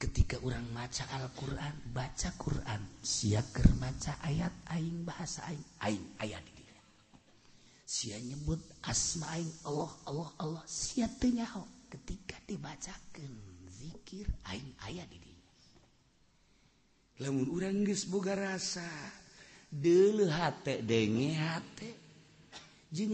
ketika 0.03 0.34
orang 0.42 0.66
maca 0.74 1.07
Al-Quran 1.14 1.94
baca 1.94 2.34
Quran 2.34 2.82
siaker 2.98 3.70
maca 3.78 4.18
ayat 4.26 4.50
aing 4.74 5.07
bahasa 5.07 5.46
aing 5.46 5.62
aing 5.78 6.07
ayat 6.18 6.42
di 6.42 6.53
dia 6.59 6.82
sia 7.86 8.18
nyebut 8.18 8.59
asma 8.82 9.38
aing 9.38 9.53
Allah 9.62 9.94
Allah 10.11 10.30
Allah 10.42 10.64
sia 10.66 11.07
teu 11.07 11.30
nyaho. 11.30 11.62
Ketika 11.92 12.40
dibacakan 12.48 13.30
dzikir 13.68 14.26
ayat 14.48 15.07
diriga 15.12 15.53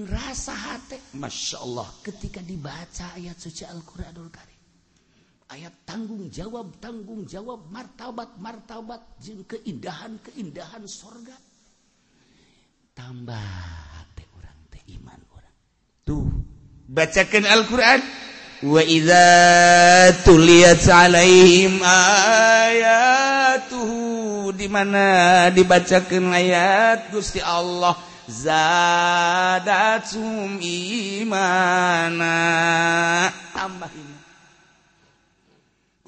rasa 0.08 0.54
rasa 0.54 0.98
Masya 1.18 1.58
Allah 1.58 1.90
ketika 2.06 2.40
dibaca 2.40 3.18
ayat 3.18 3.36
suci 3.36 3.66
Alquranul 3.66 4.30
Karim 4.30 4.57
ayat 5.48 5.72
tanggung 5.88 6.28
jawab 6.28 6.76
tanggung 6.76 7.24
jawab 7.24 7.72
martabat 7.72 8.36
martabat 8.36 9.00
jeung 9.20 9.44
keindahan 9.48 10.20
keindahan 10.20 10.84
sorga. 10.84 11.32
Tambah 12.92 13.40
teh 14.12 14.26
orang 14.36 14.58
teh 14.68 14.82
iman 14.98 15.20
orang 15.32 15.54
tuh 16.04 16.28
bacakan 16.90 17.44
Al-Quran. 17.48 18.00
Wa 18.58 18.82
idza 18.82 20.18
tuliyat 20.26 20.82
alaihim 20.90 21.78
ayatuhu 22.66 24.50
di 24.50 24.66
mana 24.66 25.46
dibacakan 25.54 26.34
ayat 26.34 27.14
Gusti 27.14 27.38
Allah. 27.38 27.94
Zadatum 28.28 28.98
imana. 30.60 32.34
Tambah 33.54 33.88
iman 33.94 34.17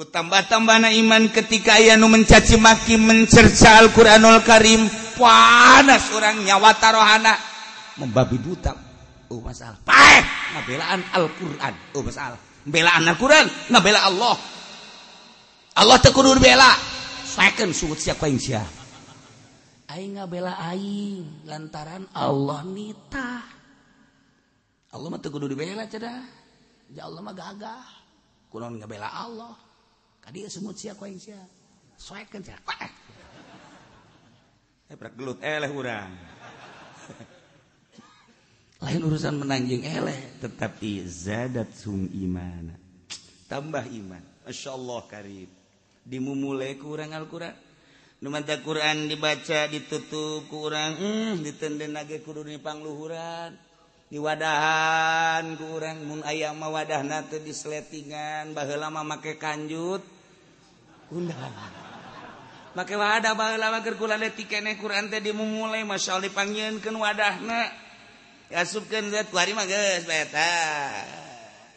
tambah-tambah 0.09 0.80
iman 0.88 1.22
ketika 1.28 1.76
aya 1.76 2.01
nu 2.01 2.09
mencaci 2.09 2.57
maki 2.57 2.96
mencerca 2.96 3.84
Alquranul 3.84 4.40
Karim. 4.40 4.88
Panas 5.20 6.09
orang 6.16 6.40
nyawata 6.40 6.96
rohana 6.96 7.36
membabi 8.01 8.40
buta. 8.40 8.72
Oh 9.28 9.44
masalah. 9.44 9.76
Paeh! 9.84 10.24
Ngabelaan 10.57 11.01
Al-Quran. 11.12 11.74
Oh 11.92 12.01
masalah. 12.01 12.40
Belaan 12.64 13.05
Al-Quran. 13.05 13.46
Ngabela 13.68 14.01
Allah. 14.09 14.36
Allah 15.76 15.98
tekudur 16.01 16.40
bela 16.40 16.72
second 17.28 17.70
sugut 17.76 18.01
siapa 18.01 18.26
yang 18.26 18.42
siapa 18.42 18.80
aing 19.90 20.18
ngabela 20.18 20.55
aing 20.70 21.46
lantaran 21.51 22.07
Allah 22.14 22.62
nita. 22.62 23.42
Allah 24.90 25.09
mah 25.11 25.22
tekudur 25.22 25.51
bela 25.55 25.86
cedah 25.86 26.22
ya 26.94 27.07
Allah 27.07 27.20
mah 27.22 27.34
gagah. 27.34 27.84
Kunaon 28.51 28.82
ngabela 28.82 29.07
Allah 29.07 29.70
Tadi 30.31 30.47
semut 30.47 30.78
sia 30.78 30.95
koeng 30.95 31.18
sia. 31.18 31.43
Soekeun 31.99 32.39
sia. 32.47 32.55
Eh 34.87 34.95
prak 34.95 35.18
gelut 35.18 35.43
eleh 35.43 35.66
urang. 35.66 36.14
Lain 38.78 39.03
urusan 39.11 39.43
menanjing 39.43 39.83
eleh 39.83 40.39
tetap 40.39 40.78
izadat 40.78 41.74
sum 41.74 42.07
imana. 42.14 42.78
Tambah 43.51 43.83
iman. 43.91 44.47
Masya 44.47 44.70
Allah 44.70 45.03
karib. 45.11 45.51
Dimumulai 46.07 46.78
kurang 46.78 47.11
Al-Quran. 47.11 47.51
Numanta 48.22 48.55
Quran 48.62 49.11
dibaca 49.11 49.66
ditutup 49.66 50.47
kurang. 50.47 50.95
Hmm, 50.95 51.43
ditenden 51.43 51.91
lagi 51.91 52.22
kudu 52.22 52.47
di 52.47 52.62
pangluhuran. 52.62 53.59
Diwadahan 54.14 55.59
kurang 55.59 56.07
mun 56.07 56.22
ayam 56.22 56.55
mawadah 56.55 57.03
nate 57.03 57.43
disletingan. 57.43 58.55
Bahwa 58.55 58.78
lama 58.78 59.03
make 59.18 59.35
kanjut. 59.35 60.20
undang 61.11 61.36
make 62.74 62.94
wadah 62.94 63.34
baheula 63.34 63.82
keur 63.82 63.98
kula 63.98 64.14
deui 64.14 64.46
Quran 64.78 65.11
teh 65.11 65.18
dimumulai 65.18 65.82
masya 65.82 66.18
Allah 66.18 66.30
dipanggieunkeun 66.30 66.96
wadahna. 66.96 67.66
Asupkeun 68.50 69.14
zat 69.14 69.30
ku 69.30 69.38
mah 69.38 69.66
geus 69.66 70.11
eta 70.11 70.50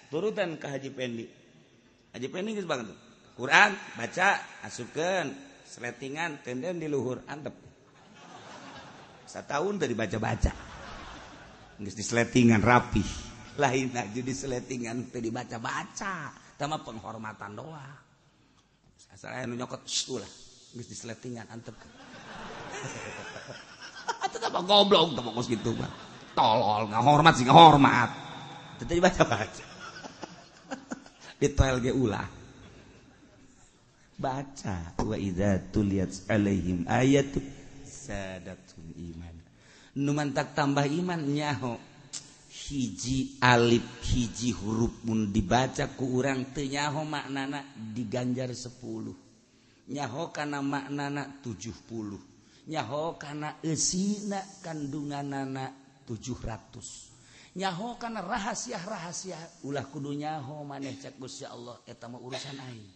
turutan 0.10 0.58
ka 0.58 0.74
Haji 0.74 0.90
Pendi. 0.90 1.26
Haji 2.18 2.28
Pendi 2.34 2.58
geus 2.58 2.66
banget 2.66 2.94
Quran 3.38 3.78
baca 3.98 4.42
asupkeun 4.66 5.34
seletingan 5.70 6.42
tenden 6.42 6.82
di 6.82 6.90
luhur 6.90 7.22
antep. 7.30 7.54
Satahun 9.30 9.82
dari 9.82 9.94
baca-baca 9.98 10.54
geus 11.78 11.98
disletingan 11.98 12.62
rapi 12.62 13.02
lain 13.58 13.94
aja 13.94 14.22
disletingan 14.22 15.14
tadi 15.14 15.30
baca-baca 15.30 16.34
sama 16.58 16.80
penghormatan 16.82 17.54
doang. 17.54 18.03
Saya 19.14 19.48
nyokot 19.48 19.86
lah 20.20 20.32
disletingan 20.74 21.46
antep. 21.54 21.74
Apa 24.44 24.60
goblok 24.66 25.16
tuh 25.16 25.24
kos 25.34 25.48
gitu 25.48 25.72
mah 25.78 25.90
tolol 26.34 26.90
nggak 26.90 27.04
hormat 27.06 27.34
sih 27.38 27.46
nggak 27.46 27.58
hormat. 27.58 28.10
Tadi 28.82 29.00
baca-baca. 29.00 29.66
Di 31.40 31.48
toel 31.54 31.78
ge 31.80 31.94
ulah. 31.94 32.28
Baca 34.18 34.78
wa 35.00 35.18
idza 35.18 35.58
tuliyat 35.74 36.30
alaihim 36.30 36.86
ayatu 36.90 37.42
sadatul 37.86 38.90
iman. 38.98 39.36
Numantak 39.94 40.58
tambah 40.58 40.86
iman 40.90 41.22
nyaho 41.22 41.78
hiji 42.74 43.38
alip 43.38 43.86
hiji 44.02 44.50
huruf 44.50 45.06
pun 45.06 45.30
dibaca 45.30 45.94
ku 45.94 46.18
urang 46.18 46.50
tenyaho 46.50 47.06
maknana 47.06 47.62
diganjar 47.78 48.50
10 48.50 49.94
nyaho 49.94 50.34
kana 50.34 50.66
maknana 50.66 51.38
70 51.46 52.18
nyaho 52.66 53.14
kana 53.22 53.62
esina 53.62 54.42
kandungan 54.66 55.30
nana 55.30 55.70
700 56.10 57.14
nyaho 57.54 58.02
kana 58.02 58.26
rahasia-rahasia 58.26 59.38
ulah 59.70 59.86
kudu 59.94 60.18
nyaho 60.18 60.66
maneh 60.66 60.98
cek 60.98 61.22
Gusti 61.22 61.46
Allah 61.46 61.78
eta 61.86 62.10
mah 62.10 62.18
urusan 62.18 62.58
aing. 62.58 62.90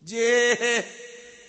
Je 0.00 0.24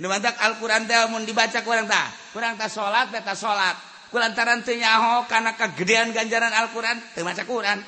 nu 0.03 0.11
Al-Qur'an 0.11 0.83
teh 0.83 0.99
mun 1.07 1.23
dibaca 1.23 1.63
kurang 1.63 1.87
tah. 1.87 2.11
Kurang 2.35 2.59
tah 2.59 2.67
salat 2.67 3.15
teh 3.15 3.23
salat 3.31 3.86
lantaran 4.15 4.63
tenyaho 4.63 5.27
karena 5.27 5.57
kegedean 5.59 6.15
ganjaran 6.15 6.53
Alquran 6.55 6.95
termaca 7.11 7.43
Quran. 7.43 7.83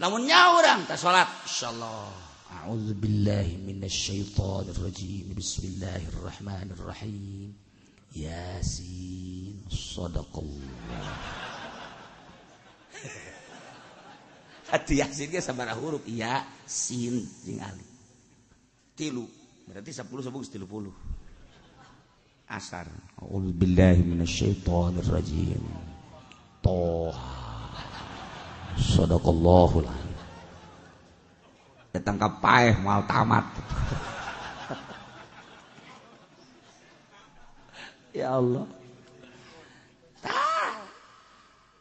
Namun 0.00 0.28
nyaho 0.28 0.60
orang 0.60 0.84
tak 0.84 1.00
salat. 1.00 1.28
Insyaallah. 1.48 2.28
أعوذ 2.50 2.98
billahi 2.98 3.62
من 3.62 3.78
الشيطان 3.86 4.74
الرجيم 4.74 5.38
بسم 5.38 5.70
Yasin. 5.80 6.10
الرحمن 6.10 6.74
hati 14.70 15.02
yasin 15.02 15.30
ge 15.30 15.40
sabaraha 15.42 15.78
huruf? 15.78 16.02
Ya 16.06 16.46
sin 16.66 17.26
jeung 17.46 17.62
alif 17.62 17.86
tilu. 18.98 19.26
Berarti 19.66 19.94
10 19.94 20.06
sabung 20.26 20.42
30 20.42 21.09
asar. 22.50 22.90
A'udzubillahi 23.22 24.02
rajim 25.06 25.62
Toha 26.58 27.38
Sadaqallahul 28.74 29.86
Datang 31.90 32.16
ke 32.18 32.28
paeh 32.42 32.74
mal 32.82 33.06
tamat. 33.06 33.46
Ya 38.10 38.34
Allah. 38.34 38.66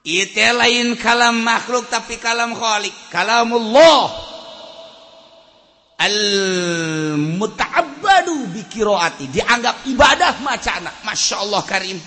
Itu 0.06 0.38
lain 0.38 0.94
kalam 0.94 1.42
makhluk 1.42 1.90
tapi 1.90 2.22
kalam 2.22 2.54
khalik 2.54 2.94
Kalamullah 3.10 4.29
mutaabadu 7.36 8.48
bikiroati 8.56 9.28
dianggap 9.28 9.84
ibadah 9.92 10.40
macana 10.40 10.88
masya 11.04 11.44
Allah 11.44 11.64
Karim. 11.68 12.00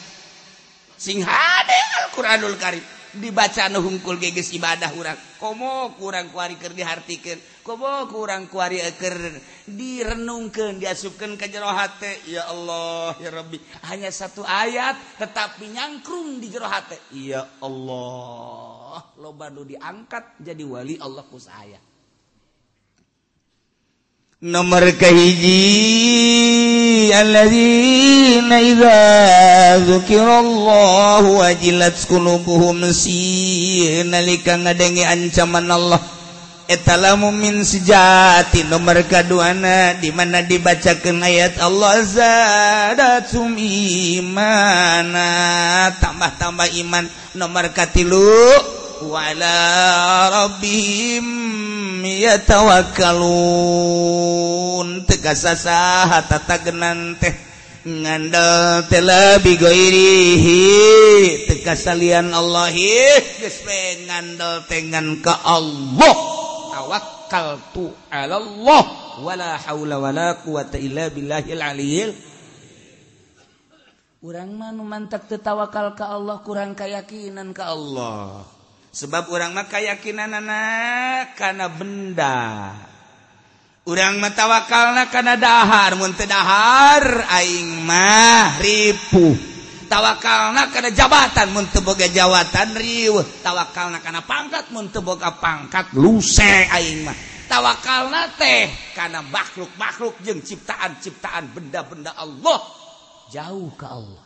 Sing 0.96 1.20
hade 1.20 1.78
Al-Quranul 2.08 2.56
Karim. 2.56 2.84
Dibaca 3.12 3.68
hungkul 3.76 4.16
geges 4.16 4.56
ibadah 4.56 4.88
kurang 4.88 5.20
komo 5.36 5.92
kurang 6.00 6.32
kuari 6.32 6.56
ker 6.56 6.72
dihartikan. 6.72 7.36
Komo 7.60 8.08
kurang 8.08 8.48
kuari 8.48 8.80
ker 8.96 9.36
direnungkan 9.68 10.80
diasupkan 10.80 11.36
ke 11.36 11.52
jero 11.52 11.68
hati 11.68 12.32
ya 12.32 12.48
Allah 12.48 13.12
ya 13.20 13.28
Rabbi. 13.28 13.60
Hanya 13.92 14.08
satu 14.08 14.40
ayat 14.40 15.20
tetapi 15.20 15.68
nyangkrung 15.76 16.40
di 16.40 16.48
jero 16.48 16.64
hati 16.64 16.96
ya 17.12 17.44
Allah 17.60 19.04
loba 19.20 19.52
diangkat 19.52 20.40
jadi 20.40 20.64
wali 20.64 20.96
Allah 20.96 21.28
ku 21.28 21.36
saya. 21.36 21.91
nomor 24.42 24.82
kahiji 24.98 25.54
alladzina 27.14 28.58
idza 28.58 28.98
dzukirallahu 29.86 31.38
wajilat 31.38 31.94
qulubuhum 32.10 32.82
si 32.90 33.86
nalika 34.02 34.58
ngadenge 34.58 35.06
ancaman 35.06 35.70
Allah 35.70 36.02
etala 36.66 37.14
min 37.14 37.62
sejati 37.62 38.66
nomor 38.66 39.06
kaduana 39.06 39.94
di 40.02 40.10
mana 40.10 40.42
dibacakeun 40.42 41.22
ayat 41.22 41.62
Allah 41.62 42.02
zadatum 42.02 43.54
imana 44.18 45.30
tambah-tambah 46.02 46.66
iman 46.82 47.06
nomor 47.38 47.70
katilu 47.70 48.81
وعلى 49.02 49.56
ربهم 50.32 51.42
yatawakkalun 52.22 55.02
tegasa 55.06 55.54
saha 55.58 56.22
tatagnan 56.26 57.16
teh 57.18 57.34
ngandel 57.82 58.86
telabi 58.86 59.58
goirihi 59.58 60.62
tekasalian 61.50 62.30
Allah 62.30 62.70
geus 62.70 63.66
ngandel 64.06 64.62
tengan 64.70 65.18
ka 65.18 65.34
Allah. 65.42 66.14
Tawakal 66.72 67.60
tu 67.74 67.92
Allah 68.08 68.84
wala 69.20 69.60
haula 69.60 70.00
wala 70.00 70.40
quwata 70.42 70.78
illa 70.78 71.10
billahil 71.10 71.62
aliyil. 71.62 72.14
Urang 74.22 74.54
mah 74.54 74.70
nu 74.70 74.86
mantap 74.86 75.26
tetawakal 75.26 75.98
ka 75.98 76.14
Allah 76.14 76.38
kurang 76.46 76.78
keyakinan 76.78 77.50
ka 77.50 77.74
Allah. 77.74 78.46
sebab 78.92 79.32
orang 79.32 79.56
maka 79.56 79.80
yakinan 79.80 80.30
anak 80.36 81.34
karena 81.34 81.66
benda 81.72 82.72
orang 83.86 84.22
matawakalna 84.22 85.10
karena 85.10 85.34
dahar. 85.38 85.98
Muntah 85.98 86.28
dahar 86.28 87.04
aing 87.40 87.82
mah 87.82 88.58
ripuh. 88.62 89.34
Tawakalna 89.90 90.72
karena 90.72 90.90
jabatan. 90.94 91.52
Muntah 91.52 91.82
boga 91.84 92.08
jawatan 92.08 92.68
riu 92.78 93.20
tawakalna 93.42 93.98
karena 94.00 94.22
pangkat. 94.24 94.70
Muntah 94.70 95.02
boga 95.02 95.34
pangkat 95.36 95.92
luse 95.96 96.68
aing 96.70 97.04
mah. 97.04 97.16
Tawakalna 97.50 98.32
teh 98.40 98.70
karena 98.96 99.20
makhluk 99.20 99.68
makhluk 99.76 100.16
jeng 100.24 100.40
ciptaan 100.40 100.96
ciptaan 101.02 101.52
benda 101.52 101.84
benda 101.84 102.16
Allah. 102.16 102.60
Jauh 103.28 103.72
ke 103.76 103.86
Allah. 103.88 104.21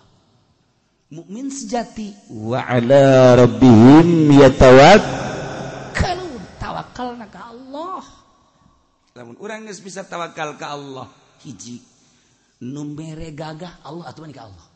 mukmin 1.11 1.51
sejati. 1.51 2.15
Wa 2.31 2.67
ala 2.67 3.37
rabbihim 3.39 4.31
yatawakkalun 4.35 6.43
tawakal 6.59 7.15
ka 7.31 7.41
Allah. 7.55 8.03
Lamun 9.17 9.37
urang 9.41 9.65
geus 9.65 9.81
bisa 9.81 10.05
tawakal 10.05 10.61
ka 10.61 10.77
Allah 10.77 11.09
hiji 11.41 11.81
nu 12.67 12.85
mere 12.85 13.33
gagah 13.33 13.81
Allah 13.87 14.05
atuh 14.11 14.27
ka 14.33 14.43
Allah. 14.45 14.67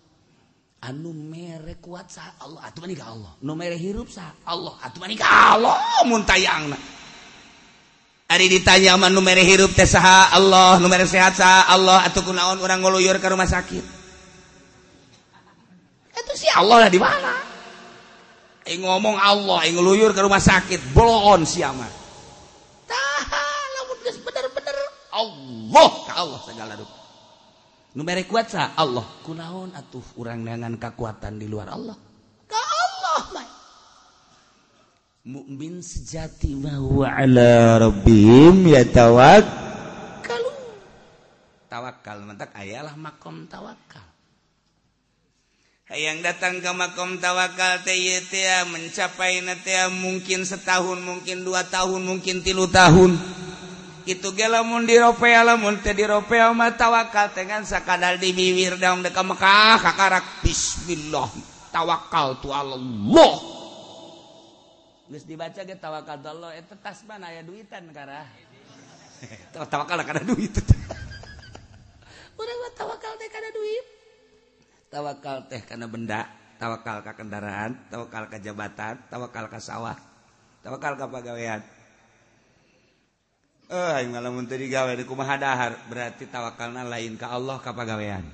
Anu 0.81 1.13
mere 1.13 1.77
kuat 1.77 2.09
sa 2.09 2.41
Allah 2.41 2.65
atuh 2.65 2.89
ka 2.97 3.05
Allah. 3.05 3.37
Nu 3.45 3.53
mere 3.53 3.77
hirup 3.77 4.09
sa 4.09 4.33
Allah 4.49 4.73
atuh 4.81 5.05
ka 5.19 5.27
Allah 5.27 5.77
mun 6.09 6.25
tayangna. 6.25 6.79
Ari 8.31 8.47
ditanya 8.47 8.95
mah 8.95 9.11
nu 9.11 9.19
mere 9.21 9.43
hirup 9.43 9.75
teh 9.75 9.91
saha 9.91 10.31
Allah 10.39 10.79
nu 10.79 10.87
mere 10.87 11.03
sehat 11.03 11.35
saha 11.35 11.75
Allah 11.75 12.07
atuh 12.07 12.23
kunaon 12.23 12.63
urang 12.63 12.79
ngoluyur 12.81 13.19
ka 13.19 13.29
rumah 13.29 13.51
sakit? 13.51 14.00
Itu 16.27 16.33
si 16.37 16.49
Allah 16.53 16.87
lah 16.87 16.91
di 16.93 17.01
mana? 17.01 17.33
Eh 18.65 18.77
ngomong 18.77 19.17
Allah 19.17 19.65
eh 19.65 19.73
ngeluyur 19.73 20.13
ke 20.13 20.21
rumah 20.21 20.41
sakit 20.41 20.93
bolon 20.93 21.43
siapa? 21.49 21.89
Tahan 22.87 23.67
lamun 23.81 23.97
geus 24.05 24.19
bener-bener 24.21 24.77
Allah 25.11 25.87
ka 26.07 26.13
Allah 26.21 26.41
segala 26.45 26.73
rupa. 26.77 26.99
Nu 27.97 28.07
mere 28.07 28.23
kuat 28.29 28.55
sa 28.55 28.77
Allah. 28.79 29.03
Kunaon 29.27 29.75
atuh 29.75 30.05
urang 30.21 30.47
dengan 30.47 30.79
kekuatan 30.79 31.43
di 31.43 31.51
luar 31.51 31.75
Allah? 31.75 31.99
Ka 32.47 32.61
Allah 32.61 33.23
mah 33.35 33.49
mukmin 35.21 35.85
sejati 35.85 36.57
bahwa 36.57 37.05
ala 37.05 37.77
rabbihim 37.77 38.65
yatawakkalun 38.73 40.57
tawakal 41.69 42.19
mentak 42.25 42.49
ayalah 42.57 42.97
makom 42.97 43.45
tawakal 43.45 44.01
yang 45.91 46.23
datang 46.23 46.63
ke 46.63 46.71
makom 46.71 47.19
tawakal 47.19 47.83
TYTA 47.83 48.63
mencapai 48.71 49.43
natea 49.43 49.91
mungkin 49.91 50.47
setahun 50.47 51.03
mungkin 51.03 51.43
dua 51.43 51.67
tahun 51.67 52.07
mungkin 52.07 52.47
tilu 52.47 52.71
tahun. 52.71 53.19
Itu 54.07 54.31
gelamun 54.31 54.87
di 54.87 54.95
Ropea 54.95 55.43
lamun 55.43 55.83
teh 55.83 55.91
di 55.91 56.07
Ropea 56.07 56.55
mah 56.55 56.79
tawakal 56.79 57.35
dengan 57.35 57.67
sakadal 57.67 58.23
di 58.23 58.31
bibir 58.31 58.79
daun 58.79 59.03
deka 59.03 59.27
Mekah 59.27 59.83
kakarak 59.83 60.47
Bismillah 60.47 61.27
tawakal 61.75 62.39
tu 62.39 62.55
Allah. 62.55 63.35
Geus 65.11 65.27
dibaca 65.27 65.59
ge 65.67 65.75
tawakal 65.75 66.23
tu 66.23 66.31
Allah 66.31 66.55
eta 66.55 66.79
tas 66.79 67.03
mana 67.03 67.35
aya 67.35 67.43
duitan 67.43 67.91
kara? 67.91 68.31
Tawakal 69.53 70.07
kada 70.07 70.23
duit. 70.23 70.55
Urang 72.41 72.59
tawakal 72.79 73.13
teh 73.19 73.27
kada 73.27 73.51
duit 73.51 74.00
tawakal 74.91 75.47
teh 75.47 75.63
karena 75.63 75.87
benda 75.87 76.27
tawakal 76.59 77.07
ke 77.07 77.15
kendaraan 77.15 77.79
tawakal 77.89 78.27
ke 78.27 78.43
jabatan 78.43 78.99
tawakal 79.07 79.47
ke 79.47 79.59
sawah 79.63 79.95
tawakal 80.67 80.99
ke 80.99 81.07
pegawaian 81.07 81.63
eh 83.71 83.91
aing 84.03 84.11
lamun 84.11 84.51
teu 84.51 84.59
digawe 84.59 84.91
di 84.99 85.07
kumaha 85.07 85.39
dahar 85.39 85.79
berarti 85.87 86.27
tawakalna 86.27 86.83
lain 86.83 87.15
ke 87.15 87.23
Allah 87.23 87.63
ka 87.63 87.71
pegawaian 87.71 88.27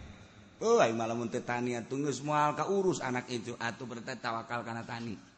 eh 0.56 0.78
aing 0.80 0.96
lamun 0.96 1.28
teu 1.28 1.44
tani 1.44 1.76
tunggu 1.84 2.08
semua 2.08 2.56
ke 2.56 2.64
urus 2.64 3.04
anak 3.04 3.28
itu 3.28 3.52
atuh 3.60 3.84
berarti 3.84 4.16
tawakal 4.16 4.64
karena 4.64 4.80
tani. 4.80 5.36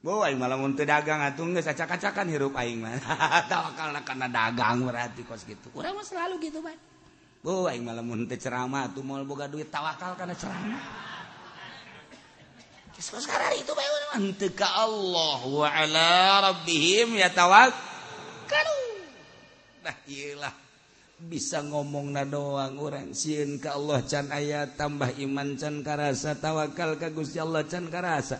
Oh, 0.00 0.24
aing 0.24 0.40
lamun 0.40 0.72
teu 0.72 0.88
dagang 0.88 1.20
atuh 1.20 1.44
geus 1.52 1.68
acak-acakan 1.68 2.32
hirup 2.32 2.56
aing 2.56 2.80
mah. 2.80 2.96
Tawakalna 3.52 4.00
karena 4.00 4.32
dagang 4.32 4.88
berarti 4.88 5.20
kos 5.28 5.44
gitu. 5.44 5.68
Urang 5.76 6.00
mah 6.00 6.06
selalu 6.08 6.40
gitu 6.48 6.64
mah 6.64 6.72
Oh, 7.40 7.64
aing 7.64 7.80
malam 7.80 8.04
teu 8.28 8.36
ceramah 8.36 8.92
tuh 8.92 9.00
mau 9.00 9.16
boga 9.24 9.48
duit 9.48 9.72
tawakal 9.72 10.12
karena 10.12 10.36
ceramah. 10.36 10.84
Sekarang 13.00 13.56
itu 13.56 13.72
bae 13.72 13.88
teu 14.36 14.52
ka 14.52 14.68
Allah 14.84 15.40
wa 15.48 15.68
ala 15.72 16.12
rabbihim 16.52 17.16
yatawakkalu. 17.16 18.80
Nah, 19.80 19.96
iyalah 20.04 20.52
bisa 21.16 21.64
ngomongna 21.64 22.28
doang 22.28 22.76
orang 22.76 23.16
sieun 23.16 23.56
ka 23.56 23.80
Allah 23.80 24.04
can 24.04 24.28
aya 24.28 24.68
tambah 24.68 25.16
iman 25.20 25.56
can 25.56 25.80
karasa 25.80 26.36
tawakal 26.36 27.00
ka 27.00 27.08
Gusti 27.08 27.40
Allah 27.40 27.64
can 27.64 27.88
karasa. 27.88 28.36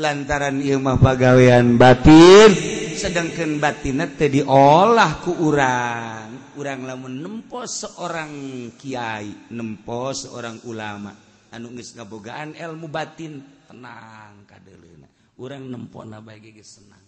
Lantaran 0.00 0.64
ieu 0.64 0.80
mah 0.80 0.96
pagawean 0.96 1.76
batin 1.76 2.52
sedangkan 2.96 3.60
batinna 3.60 4.08
teu 4.08 4.32
diolah 4.32 5.20
ku 5.20 5.36
urang. 5.36 6.27
urang 6.58 6.82
lamun 6.82 7.22
nempo 7.22 7.62
seorang 7.62 8.34
kiai 8.74 9.54
nempo 9.54 10.10
seorang 10.10 10.66
ulama 10.66 11.14
anu 11.54 11.70
geus 11.78 11.94
ngabogaan 11.94 12.58
ilmu 12.58 12.90
batin 12.90 13.38
tenang 13.70 14.42
kadelena 14.42 15.06
urang 15.38 15.70
nempona 15.70 16.18
bae 16.18 16.42
geus 16.42 16.82
senang. 16.82 17.04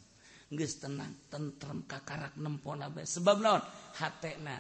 Geus 0.51 0.83
tenang 0.83 1.31
tentrem 1.31 1.87
kakarak 1.87 2.39
nempona 2.39 2.91
bae. 2.91 3.07
Sebab 3.07 3.37
naon? 3.43 3.63
Hatena 3.99 4.59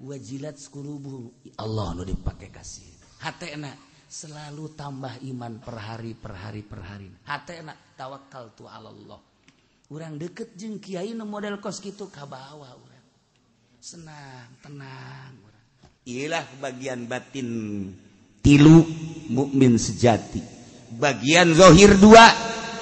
wajilat 0.00 0.56
qulubu 0.68 1.32
Allah 1.60 1.96
nu 1.96 2.04
dipake 2.04 2.52
kasih. 2.52 3.20
Hatena 3.24 3.72
selalu 4.08 4.72
tambah 4.72 5.20
iman 5.24 5.60
per 5.60 5.76
hari 5.76 6.12
per 6.16 6.32
hari 6.36 6.62
per 6.64 6.80
hari. 6.84 7.08
Hatena 7.28 7.76
tawakal 7.96 8.52
tu 8.56 8.64
Allah 8.68 8.92
urang 9.88 10.20
deket 10.20 10.52
jeung 10.52 10.76
kiai 10.76 11.16
nu 11.16 11.24
model 11.24 11.56
kos 11.64 11.80
kitu 11.80 12.12
kabawa 12.12 12.76
senang 13.78 14.58
tenang. 14.58 15.38
Ialah 16.02 16.42
bagian 16.58 17.06
batin 17.06 17.48
tilu 18.42 18.82
mukmin 19.30 19.78
sejati. 19.78 20.42
Bagian 20.98 21.54
zohir 21.54 21.94
dua 21.94 22.26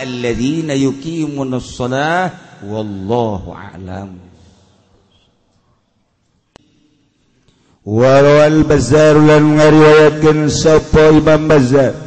alladzina 0.00 0.72
yuqimunus 0.72 1.76
shalah 1.76 2.32
wallahu 2.64 3.52
a'lam. 3.52 4.24
وروى 7.86 8.66
bazar 8.66 9.14
lan 9.14 9.62
ngariwayatkeun 9.62 10.50
sapa 10.50 11.14
imam 11.14 11.46
bazar? 11.46 12.05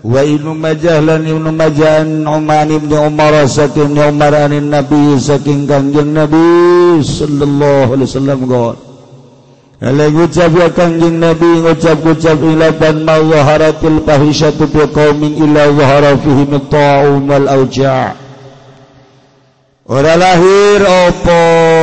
wa 0.00 0.20
ibnu 0.24 0.56
majah 0.56 1.00
lan 1.04 1.28
Ibnu 1.28 1.50
Majah 1.52 2.00
an 2.00 2.68
ibnu 2.72 2.96
Umar 2.96 3.34
saking 3.48 3.92
Umar 4.00 4.32
anin 4.32 4.72
Nabi 4.72 5.20
saking 5.20 5.68
kanjeng 5.68 6.16
Nabi 6.16 7.00
sallallahu 7.04 7.92
alaihi 7.96 8.08
wasallam 8.08 8.40
god. 8.48 8.76
Lalu 9.80 10.12
ngucap 10.12 10.52
ya 10.56 10.68
kanjeng 10.72 11.16
Nabi 11.20 11.64
ngucap-ngucap 11.64 12.36
ilaban 12.44 13.00
ma 13.04 13.16
zaharatil 13.20 14.00
fahisyatu 14.04 14.68
bi 14.68 14.84
qaumin 14.92 15.36
illa 15.40 15.68
zahara 15.72 16.16
fihi 16.20 16.44
ta'un 16.68 17.24
wal 17.28 17.48
auja' 17.48 18.29
Ora 19.90 20.14
lahir 20.14 20.86
opo 20.86 21.40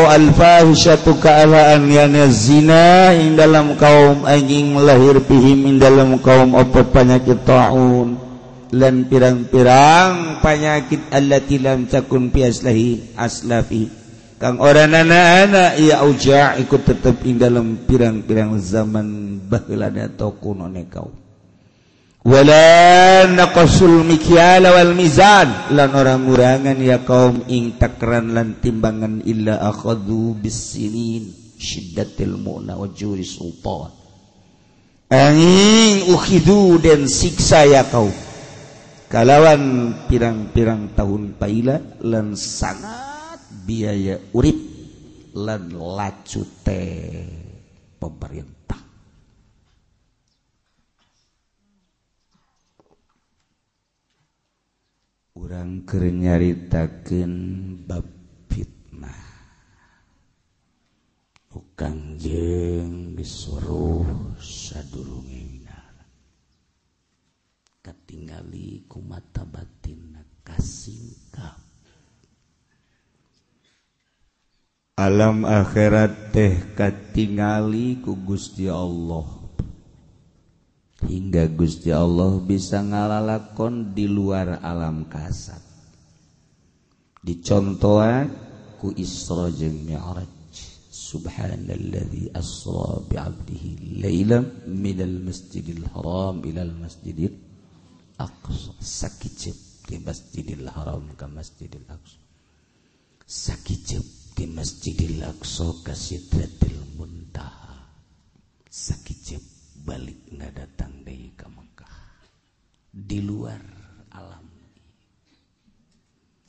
al-fahisyatu 0.07 1.19
ka'alaan 1.19 1.91
yana 1.91 2.31
zina 2.31 3.11
in 3.11 3.35
dalam 3.35 3.75
kaum 3.75 4.23
anjing 4.23 4.79
lahir 4.79 5.19
bihim 5.19 5.67
in 5.67 5.75
dalam 5.75 6.15
kaum 6.23 6.55
opo 6.55 6.87
penyakit 6.87 7.43
ta'un. 7.43 8.15
Lan 8.71 9.11
pirang-pirang 9.11 10.39
penyakit 10.39 11.11
allati 11.11 11.59
lam 11.59 11.83
takun 11.91 12.31
fi 12.31 12.47
aslahi 12.47 13.11
aslafi. 13.19 13.91
Kang 14.39 14.63
orang 14.63 14.95
anak-anak 15.03 15.75
ya 15.75 15.99
uja 16.07 16.55
ikut 16.63 16.87
tetap 16.87 17.27
in 17.27 17.35
dalam 17.35 17.75
pirang-pirang 17.91 18.55
zaman 18.55 19.35
baheulana 19.51 20.07
tokun 20.15 20.63
one 20.63 20.87
kaum. 20.87 21.26
wala 22.27 23.23
naqasul 23.31 24.03
mikyala 24.03 24.75
wal 24.75 24.91
mizan. 24.91 25.71
Lan 25.71 25.95
orang 25.95 26.27
murangan 26.27 26.75
ya 26.83 26.99
kaum 27.07 27.47
ing 27.47 27.79
takran 27.79 28.35
lan 28.35 28.59
timbangan 28.59 29.23
illa 29.23 29.63
akhadhu 29.63 30.35
bisinin 30.35 31.31
syiddatil 31.55 32.35
mu'na 32.35 32.75
wa 32.75 32.91
juri 32.91 33.23
sultan. 33.23 33.95
Angin 35.07 36.11
ukhidu 36.11 36.83
dan 36.83 37.07
siksa 37.07 37.63
ya 37.63 37.87
kaum. 37.87 38.11
Kalawan 39.07 39.95
pirang-pirang 40.11 40.91
tahun 40.91 41.39
paila 41.39 41.79
lan 42.03 42.35
sangat 42.35 43.39
biaya 43.63 44.19
urip 44.35 44.59
lan 45.31 45.71
lacute 45.71 46.83
pemerintah 47.95 48.56
kurang 55.37 55.85
kenyaritakan 55.85 57.33
bab 57.85 58.09
fitnah. 58.49 59.21
Bukan 61.45 62.17
jeng 62.17 63.13
disuruh 63.13 64.33
sadurungnya 64.41 65.77
katingali 67.85 68.89
ku 68.89 68.97
mata 69.05 69.45
batin 69.45 70.17
kasingkap. 70.41 71.61
Alam 74.97 75.45
akhirat 75.45 76.33
teh 76.33 76.73
katingali 76.73 78.01
ku 78.01 78.17
Gusti 78.25 78.65
Allah. 78.65 79.36
Hingga 81.05 81.45
Gusti 81.53 81.93
Allah 81.93 82.41
bisa 82.41 82.81
ngalalakon 82.81 83.93
di 83.93 84.09
luar 84.09 84.57
alam 84.65 85.05
kasat. 85.05 85.61
Dicontohan 87.21 88.31
ku 88.81 88.89
Isra 88.97 89.53
jeung 89.53 89.85
Mi'raj. 89.85 90.29
Subhanalladzi 91.07 92.35
asra 92.35 92.99
bi 93.05 93.15
'abdihi 93.15 94.01
lailan 94.03 94.43
minal 94.67 95.23
masjidil 95.23 95.87
haram 95.93 96.43
ilal 96.43 96.73
masjidil 96.75 97.31
sakit 98.81 99.53
di 99.87 99.95
masjidil 100.03 100.67
haram 100.67 101.05
ke 101.15 101.25
masjidil 101.29 101.85
aqsa. 101.87 102.19
Sakit 103.23 103.87
di 104.35 104.45
masjidil 104.51 105.23
aqsa 105.23 105.67
ke 105.85 105.93
sidratil 105.95 106.81
muntaha. 106.97 107.87
Sakit 108.67 109.39
balik 109.87 110.27
nggak 110.27 110.51
datang 110.51 111.07
dari 111.07 111.31
ke 111.31 111.47
Mekah. 111.47 111.95
Di 112.91 113.23
luar 113.23 113.63
alam. 114.11 114.47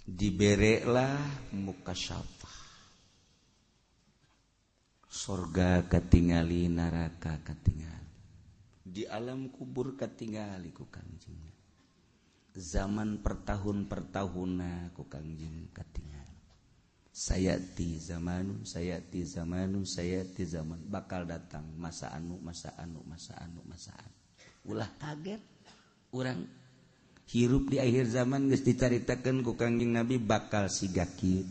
Dibereklah 0.03 1.55
muka 1.55 1.95
syafah 1.95 2.59
surga 5.07 5.87
ketingali 5.87 6.67
neraka 6.67 7.39
ketinggali. 7.47 8.17
Di 8.83 9.07
alam 9.07 9.53
kubur 9.55 9.95
ketinggali 9.95 10.75
ku 10.75 10.91
kanjeng 10.91 11.49
zaman 12.59 13.23
pertahun 13.23 13.87
pertahun 13.87 14.59
aku 14.91 15.07
Kajeng 15.07 15.71
ketingal 15.71 16.18
sayati 17.19 17.99
zamanu 17.99 18.63
sayati 18.63 19.27
zamanu 19.27 19.83
sayati 19.83 20.47
zaman. 20.47 20.79
Bakal 20.87 21.27
datang 21.27 21.67
masa 21.75 22.15
anu 22.15 22.39
masa 22.39 22.79
anu 22.79 23.03
masa 23.03 23.35
anu 23.43 23.59
masa 23.67 23.91
anu. 23.99 24.15
Ulah 24.71 24.87
kaget. 25.03 25.43
Orang 26.15 26.47
hirup 27.29 27.75
di 27.75 27.83
akhir 27.83 28.07
zaman 28.09 28.47
geus 28.49 28.63
dicaritakeun 28.63 29.43
ku 29.43 29.59
Kanjeng 29.59 29.99
Nabi 29.99 30.23
bakal 30.23 30.71
sigakit. 30.71 31.45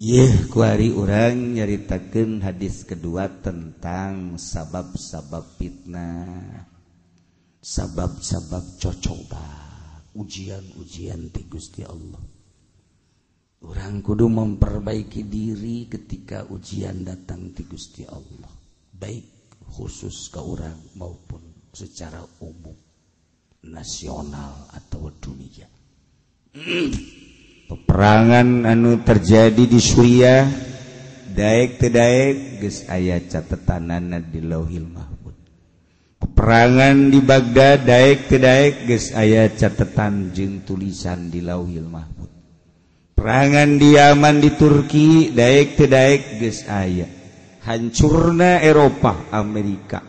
Yeh 0.00 0.48
kuari 0.48 0.96
orang 0.96 1.60
nyaritakan 1.60 2.40
hadis 2.40 2.88
kedua 2.88 3.28
tentang 3.44 4.40
sabab-sabab 4.40 5.44
fitnah, 5.60 6.64
sabab-sabab 7.60 8.80
cocoba, 8.80 9.44
ujian-ujian 10.16 11.28
ti 11.28 11.44
Gusti 11.44 11.84
Allah. 11.84 12.39
orang 13.64 14.00
kudu 14.00 14.26
memperbaiki 14.28 15.28
diri 15.28 15.88
ketika 15.88 16.48
ujian 16.48 17.04
datang 17.04 17.52
di 17.52 17.62
Gusti 17.68 18.08
Allah 18.08 18.52
baik 18.96 19.56
khusus 19.76 20.32
ke 20.32 20.40
orang 20.40 20.76
maupun 20.96 21.40
secara 21.70 22.20
umum 22.42 22.74
nasional 23.60 24.66
atau 24.72 25.12
dunia. 25.20 25.68
Peperangan 27.70 28.66
anu 28.66 28.98
terjadi 29.06 29.62
di 29.62 29.78
Suriah 29.78 30.42
Daek 31.30 31.78
tedaek 31.78 32.58
guys 32.58 32.82
ayah 32.90 33.22
catatanana 33.22 34.18
di 34.18 34.42
Lauhil 34.42 34.82
Mahfud 34.82 35.38
peperangan 36.18 37.14
di 37.14 37.22
Baghdad 37.22 37.86
Daek 37.86 38.26
tedaek 38.26 38.90
guys 38.90 39.14
ayah 39.14 39.46
catatan 39.54 40.34
jeng 40.34 40.66
tulisan 40.66 41.30
di 41.30 41.38
Lauhil 41.38 41.86
Mahfud 41.86 42.29
perangan 43.20 43.76
di 43.76 44.00
Yaman 44.00 44.40
di 44.40 44.48
Turki 44.56 45.28
Daek 45.28 45.76
kedaek 45.76 46.40
guys 46.40 46.64
ayat 46.64 47.10
hancurna 47.68 48.64
Eropa 48.64 49.28
Amerika. 49.28 50.00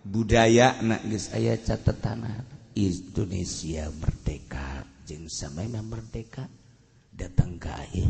Budaya 0.00 0.80
nak 0.80 1.04
guys 1.04 1.28
ayat 1.36 1.68
catatan 1.68 2.24
Indonesia 2.72 3.92
merdeka. 3.92 4.88
Jeng 5.04 5.28
sampai 5.28 5.68
merdeka 5.68 6.48
datang 7.12 7.60
ke 7.60 7.68
akhir 7.68 8.08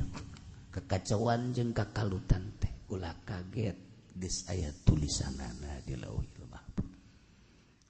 kekacauan 0.70 1.50
jeng 1.50 1.74
kakalutan 1.74 2.54
teh. 2.62 2.70
Ulah 2.94 3.18
kaget 3.26 3.74
guys 4.14 4.46
ayat 4.46 4.78
tulisan 4.86 5.34
di 5.82 5.98
Lauhil 5.98 6.30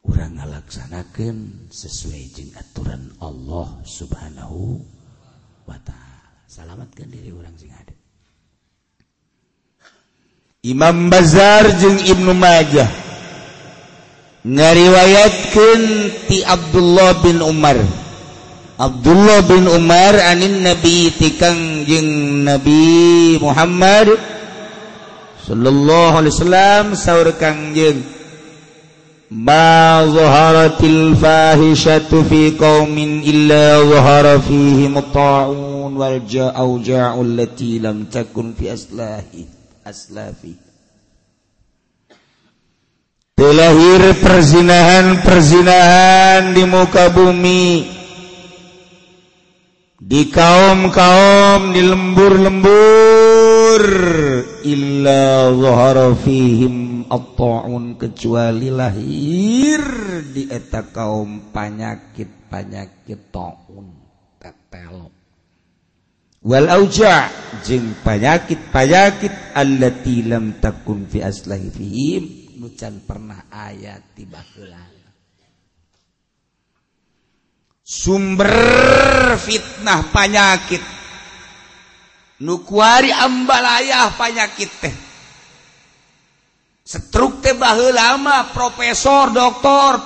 ngalaksanakan 0.05 1.69
sesuai 1.69 2.23
jeng 2.33 2.53
aturan 2.57 3.13
Allah 3.21 3.69
subhanahu 3.85 4.81
Wa 5.65 5.81
ta'ala 5.81 6.04
salamatkan 6.55 7.11
diri 7.11 7.35
orang 7.35 7.51
sing 7.59 7.75
ada. 7.75 7.91
Imam 10.63 11.11
Bazar 11.11 11.67
jeung 11.83 11.99
Ibnu 11.99 12.31
Majah 12.31 12.87
ngariwayatkeun 14.47 15.83
ti 16.31 16.47
Abdullah 16.47 17.19
bin 17.27 17.43
Umar. 17.43 17.75
Abdullah 18.79 19.43
bin 19.51 19.67
Umar 19.67 20.15
anin 20.15 20.63
Nabi 20.63 21.11
tikang 21.19 21.83
jeung 21.91 22.47
Nabi 22.47 23.35
Muhammad 23.43 24.15
sallallahu 25.43 26.23
alaihi 26.23 26.35
wasallam 26.39 26.85
saur 26.95 27.35
kangjeng. 27.35 28.14
ما 29.32 30.06
ظهرت 30.06 30.84
الفاحشة 30.84 32.24
في 32.30 32.52
قوم 32.60 32.98
إلا 33.26 33.80
ظهر 33.84 34.40
فيهم 34.40 34.98
الطاعون 34.98 35.98
والأوجاع 35.98 37.22
التي 37.22 37.80
لم 37.80 38.06
تكن 38.12 38.54
في 38.60 38.74
أسلاف 38.74 39.24
أسلافه 39.88 40.54
Terlahir 43.40 44.20
perzinahan-perzinahan 44.20 46.52
di 46.52 46.68
muka 46.68 47.08
bumi 47.08 47.88
di 49.96 50.28
kaum-kaum 50.28 51.72
di 51.72 51.88
lembur-lembur 51.88 53.80
illa 54.65 55.53
zahara 55.53 56.17
fihim 56.17 57.05
atta'un 57.07 58.01
kecuali 58.01 58.73
lahir 58.73 59.83
di 60.33 60.49
eta 60.49 60.89
kaum 60.89 61.53
panyakit-panyakit 61.53 63.21
ta'un 63.29 63.87
tetel 64.41 65.13
wal 66.45 66.67
auja 66.73 67.29
jeung 67.61 67.93
panyakit-panyakit 68.01 69.53
allati 69.53 70.25
lam 70.25 70.57
takun 70.59 71.05
fi 71.13 71.21
aslahi 71.21 71.69
fihim 71.69 72.25
nu 72.57 72.73
can 72.73 73.05
pernah 73.05 73.53
aya 73.53 74.01
ti 74.17 74.25
baheula 74.25 74.95
sumber 77.85 78.49
fitnah 79.37 80.09
panyakit 80.09 81.04
nukuari 82.45 83.09
ambalayah 83.09 84.13
panyakit 84.13 84.71
teh. 84.85 84.95
Struktur 86.85 87.57
lama 87.97 88.53
Profesor 88.53 89.33
doktor 89.33 89.97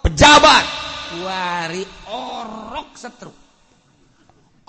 pejabat. 0.00 0.64
Wari 1.20 1.84
orok 2.08 2.96
setruk. 2.96 3.36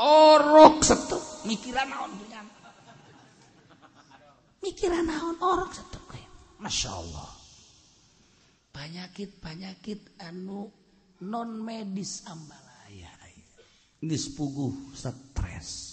Orok 0.03 0.75
setruk. 0.83 1.23
Mikiran 1.47 1.87
naon 1.87 2.11
mikiran 4.61 5.07
naon 5.07 5.41
orok 5.41 5.71
setruk 5.73 6.11
Masya 6.61 6.91
Allah. 6.93 7.29
Panyakit-panyakit 8.71 10.21
anu 10.21 10.69
non 11.25 11.49
medis 11.65 12.25
ambalaya 12.29 13.11
dispugu 14.01 14.73
stres 14.97 15.90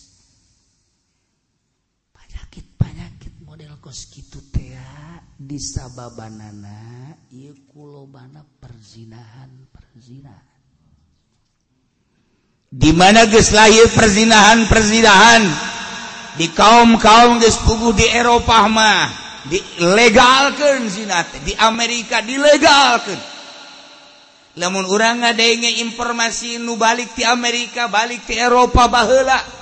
penyakit-panyakit 2.63 3.35
model 3.47 3.79
kos 3.83 4.11
gitu 4.11 4.39
teh 4.53 4.69
disababanana 5.39 7.15
ieu 7.31 7.55
kulobana 7.71 8.43
perzinahan 8.59 9.71
perzinahan. 9.71 10.59
Di 12.69 12.91
mana 12.93 13.25
geus 13.25 13.55
lahir 13.55 13.89
perzinahan 13.95 14.67
perzinahan? 14.69 15.43
Di 16.37 16.51
kaum-kaum 16.53 17.41
geus 17.41 17.57
puguh 17.65 17.95
di 17.95 18.07
Eropa 18.11 18.67
mah 18.69 19.09
dilegalkeun 19.49 20.85
zina 20.91 21.25
di 21.47 21.55
Amerika 21.57 22.21
dilegalkeun. 22.21 23.21
Namun 24.59 24.91
orang 24.91 25.23
ada 25.23 25.47
informasi 25.47 26.59
nu 26.59 26.75
balik 26.75 27.15
di 27.15 27.23
Amerika 27.23 27.87
balik 27.87 28.27
di 28.27 28.35
Eropa 28.35 28.91
Bahala 28.91 29.58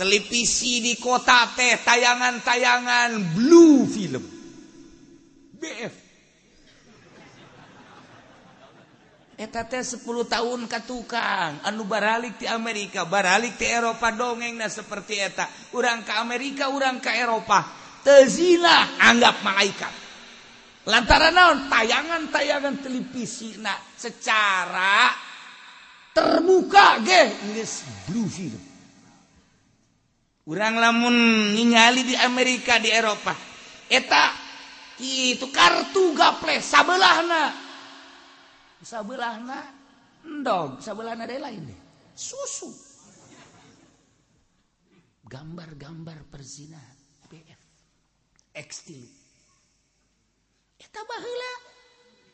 televisi 0.00 0.80
di 0.80 0.96
kota 0.96 1.52
teh 1.52 1.76
tayangan-tayangan 1.84 3.36
blue 3.36 3.84
film. 3.84 4.24
BF 5.60 5.94
10 9.40 10.04
tahun 10.04 10.60
ke 10.68 10.80
tukang 10.84 11.64
anu 11.64 11.84
baralik 11.88 12.40
di 12.40 12.48
Amerika 12.48 13.08
baralik 13.08 13.60
di 13.60 13.68
Eropa 13.68 14.08
dongeng 14.12 14.56
nah 14.56 14.72
seperti 14.72 15.20
eta. 15.20 15.44
Orang 15.76 16.00
ke 16.04 16.16
Amerika 16.16 16.72
orang 16.72 16.96
ke 17.00 17.12
Eropa. 17.12 17.68
Tezina 18.00 18.96
anggap 18.96 19.44
malaikat. 19.44 19.92
Lantaran 20.88 21.36
naon 21.36 21.68
tayangan-tayangan 21.68 22.80
televisi 22.80 23.60
nah 23.60 23.76
secara 24.00 25.12
terbuka 26.16 27.04
ge 27.04 27.36
blue 28.08 28.28
film 28.28 28.69
kurang 30.50 30.82
lamun 30.82 31.54
ningali 31.54 32.02
di 32.02 32.18
Amerika 32.18 32.82
di 32.82 32.90
Eropa. 32.90 33.30
Eta 33.86 34.34
itu 34.98 35.46
kartu 35.54 36.10
gaple 36.10 36.58
sabelahna. 36.58 37.54
Sabelahna 38.82 39.62
endog 40.26 40.82
sabelahna 40.82 41.22
ada 41.22 41.38
lain 41.38 41.70
deh. 41.70 41.80
Susu. 42.18 42.66
Gambar-gambar 45.22 46.26
perzina 46.26 46.82
PF 47.30 47.62
ekstil 48.50 49.06
eta 50.74 51.06
baheula 51.06 51.52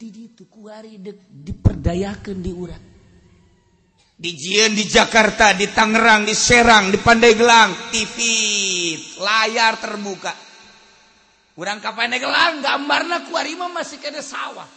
di 0.00 0.08
ditu 0.08 0.48
kuari 0.48 0.96
diperdayakan 1.28 2.38
di 2.40 2.52
urang. 2.56 2.95
Dijian 4.16 4.72
di 4.72 4.88
Jakarta 4.88 5.52
di 5.52 5.68
Tangerang 5.68 6.24
di 6.24 6.32
Serang 6.32 6.88
di 6.88 6.96
Pandaigelang 6.96 7.92
TV 7.92 8.16
layar 9.20 9.76
terbuka. 9.76 10.32
Kurang 11.56 11.80
kapan 11.80 12.16
gelang 12.20 12.60
gambarnya 12.60 13.28
kuarima 13.28 13.68
masih 13.72 13.96
ke 13.96 14.12
sawah. 14.20 14.68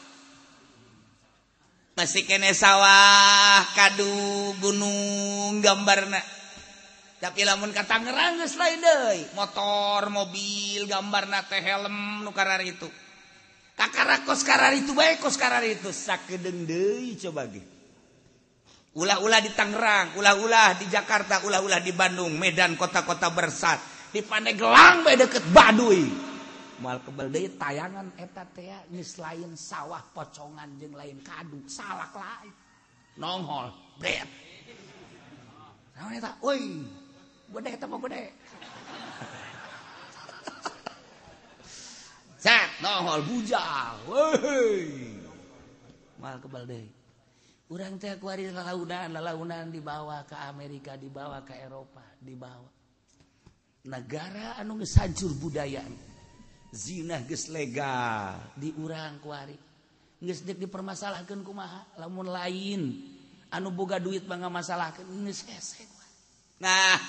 Masih 2.00 2.24
kene 2.24 2.56
sawah 2.56 3.60
kadu 3.76 4.56
gunung 4.64 5.60
gambar 5.60 6.08
tapi 7.20 7.44
lamun 7.44 7.76
kata 7.76 8.00
ngerang 8.00 8.40
lain 8.40 8.84
motor 9.36 10.08
mobil 10.08 10.88
gambar 10.88 11.52
teh 11.52 11.60
helm 11.60 12.24
nukarar 12.24 12.64
itu. 12.64 12.88
Kakara 13.76 14.24
kos 14.24 14.48
karar 14.48 14.72
itu 14.72 14.96
baik 14.96 15.20
kos 15.20 15.36
karar 15.36 15.64
itu. 15.68 15.92
Sakedeng 15.92 16.64
deui 16.64 17.20
coba 17.20 17.44
ge 17.52 17.79
ulah-ulah 18.98 19.40
di 19.44 19.52
Tangerang 19.54 20.18
ulah-ulah 20.18 20.80
di 20.82 20.86
Jakarta 20.90 21.46
ulah-ulah 21.46 21.78
di 21.84 21.94
Bandung 21.94 22.34
Medan 22.40 22.74
kota-kota 22.74 23.30
bersat. 23.30 23.78
Di 24.10 24.26
Pandeglang 24.26 25.06
bae 25.06 25.14
deket 25.14 25.46
Baduy. 25.54 26.30
Kebal 26.80 27.28
tayangan 27.60 28.16
eta 28.16 28.48
lain 28.96 29.52
sawah 29.54 30.00
pocongan 30.16 30.80
jeng 30.80 30.96
lain 30.96 31.20
kadu 31.22 31.62
salah 31.68 32.08
lain. 32.16 32.56
Nongol 33.20 33.68
nongol 42.80 43.20
mal 46.20 46.40
kebal 46.40 46.64
urang 47.70 48.02
teh 48.02 48.18
kuari 48.18 48.50
launan 48.50 49.14
launan 49.14 49.70
dibawa 49.70 50.26
ke 50.26 50.34
Amerika 50.36 50.98
dibawa 50.98 51.46
ke 51.46 51.54
Eropa 51.54 52.02
dibawa 52.18 52.70
negara 53.86 54.60
anu 54.60 54.82
geus 54.82 54.98
hancur 55.00 55.32
budaya 55.38 55.86
zina 56.70 57.22
geus 57.26 57.50
legal 57.50 58.38
di 58.54 58.70
urang 58.78 59.18
kuari. 59.24 59.58
Geus 60.20 60.44
deuk 60.44 60.60
dipermasalahkeun 60.60 61.42
kumaha? 61.48 61.88
Lamun 61.98 62.28
lain 62.28 62.82
anu 63.50 63.72
boga 63.72 63.98
duit 63.98 64.28
mangga 64.28 64.52
masalahkeun 64.52 65.26
geus 65.26 65.48
hese 65.48 65.88
nah 66.60 67.00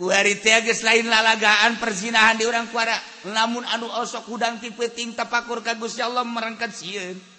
kuari 0.00 0.40
teh 0.40 0.64
geus 0.64 0.80
lain 0.80 1.12
lalagaan 1.12 1.76
perzinahan 1.76 2.40
di 2.40 2.48
urang 2.48 2.72
kuara. 2.72 2.96
Lamun 3.28 3.68
anu 3.68 3.86
osok 4.00 4.32
hudang 4.32 4.58
ti 4.58 4.72
peuting 4.72 5.12
tapakur 5.12 5.60
ka 5.60 5.76
Gusti 5.76 6.00
Allah 6.00 6.24
merengket 6.24 6.72
sieun. 6.72 7.35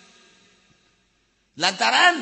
Lantaran 1.58 2.16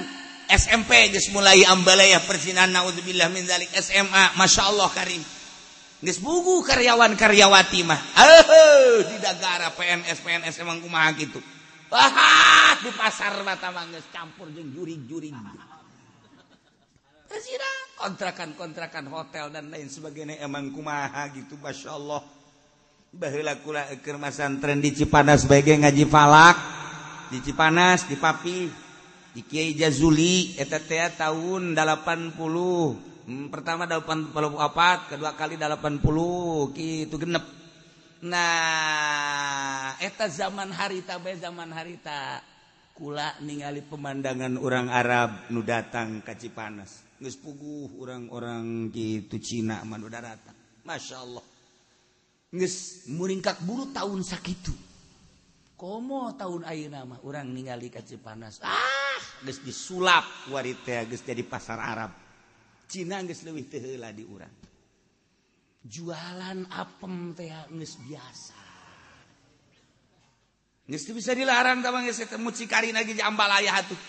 SMP 0.49 1.09
geus 1.11 1.29
mulai 1.33 1.65
ambalaya 1.65 2.21
perzinahan 2.23 2.71
naudzubillah 2.71 3.29
min 3.33 3.45
zalik. 3.45 3.69
SMA 3.75 4.38
Masya 4.39 4.63
Allah 4.71 4.89
karim. 4.93 5.21
Buku 6.05 6.61
karyawan 6.61 7.17
karyawati 7.17 7.81
mah. 7.81 7.97
Di 9.09 9.17
negara 9.17 9.73
PNS 9.73 10.17
PNS 10.21 10.55
emang 10.61 10.77
kumaha 10.83 11.09
gitu 11.17 11.41
Wah, 11.89 12.77
di 12.81 12.89
pasar 12.93 13.41
mata 13.45 13.69
manggis 13.69 14.09
campur 14.09 14.49
jeng 14.49 14.73
juri-juri 14.73 15.29
kontrakan-kontrakan 17.95 19.05
hotel 19.11 19.51
dan 19.51 19.71
lain 19.71 19.88
sebagainya 19.88 20.43
emang 20.43 20.71
kumaha 20.71 21.31
gitu 21.33 21.55
Masya 21.59 21.95
Allah. 21.95 22.21
Bahula 23.15 23.55
kula 23.63 23.88
kermasan 24.03 24.59
tren 24.59 24.83
di 24.83 24.91
Cipanas 24.91 25.47
sebagai 25.47 25.79
ngaji 25.79 26.03
falak 26.03 26.57
di 27.31 27.39
Cipanas 27.39 28.03
di 28.11 28.19
Papi 28.19 28.84
di 29.36 29.43
Kiai 29.43 29.75
Jazuli 29.75 30.55
eta 30.55 30.79
teh 30.79 31.11
tahun 31.11 31.75
80 31.75 32.39
hmm, 32.39 33.51
pertama 33.51 33.83
84 33.83 35.11
kedua 35.11 35.36
kali 35.36 35.59
80 35.59 35.99
gitu 36.71 37.15
genep. 37.19 37.43
Nah 38.23 39.99
eta 39.99 40.31
zaman 40.31 40.71
harita 40.71 41.19
be 41.19 41.36
zaman 41.36 41.75
harita. 41.75 42.39
Kula 42.95 43.36
ningali 43.43 43.83
pemandangan 43.83 44.55
orang 44.55 44.88
Arab 44.88 45.51
nu 45.51 45.59
datang 45.67 46.23
ka 46.23 46.31
Cipanas. 46.39 47.03
Geus 47.19 47.36
puguh 47.36 47.91
orang-orang 47.99 48.88
gitu 48.88 49.36
Cina 49.43 49.83
mah 49.83 49.99
datang 50.07 50.55
Masya 50.88 51.15
Allah. 51.19 51.43
Geus 52.55 53.03
muringkak 53.11 53.59
buru 53.67 53.91
tahun 53.91 54.23
sakitu. 54.23 54.84
komo 55.76 56.32
tahun 56.39 56.63
ayeuna 56.63 57.03
nama 57.03 57.19
orang 57.28 57.51
ningali 57.51 57.91
kaci 57.91 58.15
panas 58.19 58.63
ah 58.63 59.05
geus 59.43 59.59
disulap. 59.61 60.49
Warita 60.49 61.03
geus 61.05 61.21
jadi 61.21 61.43
pasar 61.43 61.78
Arab. 61.80 62.11
Cina 62.88 63.19
ges 63.28 63.43
lebih 63.43 63.67
tehela 63.67 64.09
di 64.15 64.23
orang 64.23 64.51
jualan 65.86 66.65
apem 66.71 67.36
teh 67.38 67.51
geus 67.51 67.95
biasa. 68.01 68.57
Ges 70.89 71.05
bisa 71.11 71.36
dilarang 71.36 71.84
tamang 71.84 72.07
geus 72.07 72.23
temu 72.26 72.49
cikari 72.49 72.95
lagi 72.95 73.13
atuh. 73.19 73.99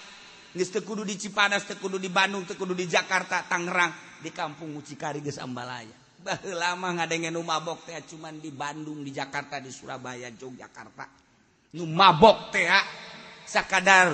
tuh 0.56 0.66
teu 0.72 0.80
kudu 0.80 1.04
di 1.04 1.20
Cipanas 1.20 1.68
tekudu 1.68 2.00
di 2.00 2.08
Bandung 2.08 2.48
tekudu 2.48 2.72
di 2.72 2.88
Jakarta 2.88 3.44
Tangerang. 3.44 3.92
Di 4.16 4.32
kampung 4.32 4.72
mucikari 4.72 5.20
geus 5.20 5.36
ambalaya 5.36 6.06
bah 6.26 6.42
lama 6.42 6.90
ngadengen 6.98 7.38
umabok 7.38 7.86
teh 7.86 7.94
cuman 8.02 8.42
di 8.42 8.50
Bandung 8.50 9.06
di 9.06 9.14
Jakarta 9.14 9.62
di 9.62 9.70
Surabaya 9.70 10.26
Yogyakarta. 10.26 11.25
nu 11.76 11.84
mabok 11.84 12.48
teh 12.48 12.64
ah. 12.64 12.82
sakadar 13.46 14.10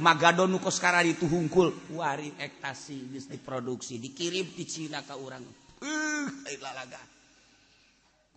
Magadon 0.00 0.50
nu 0.50 0.58
koskara 0.58 1.04
itu 1.04 1.28
hungkul 1.28 1.92
warin 1.94 2.34
ektasi 2.40 3.12
geus 3.12 3.28
diproduksi 3.28 4.00
dikirim 4.00 4.48
di 4.56 4.64
Cina 4.64 5.04
ka 5.04 5.14
urang. 5.14 5.44
Uh, 5.78 6.26
lalaga. 6.58 6.98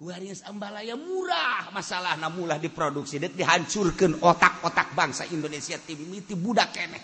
Guaris 0.01 0.41
ambalaya 0.49 0.97
murah. 0.97 1.69
Masalah 1.73 2.17
namulah 2.17 2.57
diproduksi 2.57 3.21
dan 3.21 3.37
dihancurkan 3.37 4.17
otak-otak 4.17 4.97
bangsa 4.97 5.29
Indonesia 5.29 5.77
timimiti 5.77 6.33
budak 6.33 6.73
kene, 6.73 6.99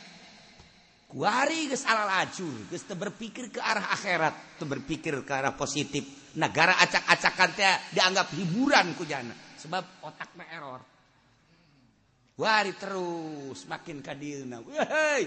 Kuari 1.08 1.72
ke 1.72 1.78
salah 1.78 2.10
laju, 2.10 2.68
ke 2.68 2.94
berpikir 2.98 3.54
ke 3.54 3.62
arah 3.62 3.94
akhirat, 3.94 4.60
ke 4.60 4.66
berpikir 4.66 5.14
ke 5.24 5.32
arah 5.32 5.54
positif. 5.54 6.34
Negara 6.36 6.78
acak-acakan 6.84 7.50
teh 7.54 7.74
dianggap 7.94 8.34
hiburan 8.34 8.94
kujana, 8.98 9.34
sebab 9.62 10.04
otaknya 10.04 10.46
error. 10.58 10.97
wari 12.38 12.78
terus 12.78 13.66
makin 13.66 14.06
kadilna 14.06 14.62
wehey 14.62 15.26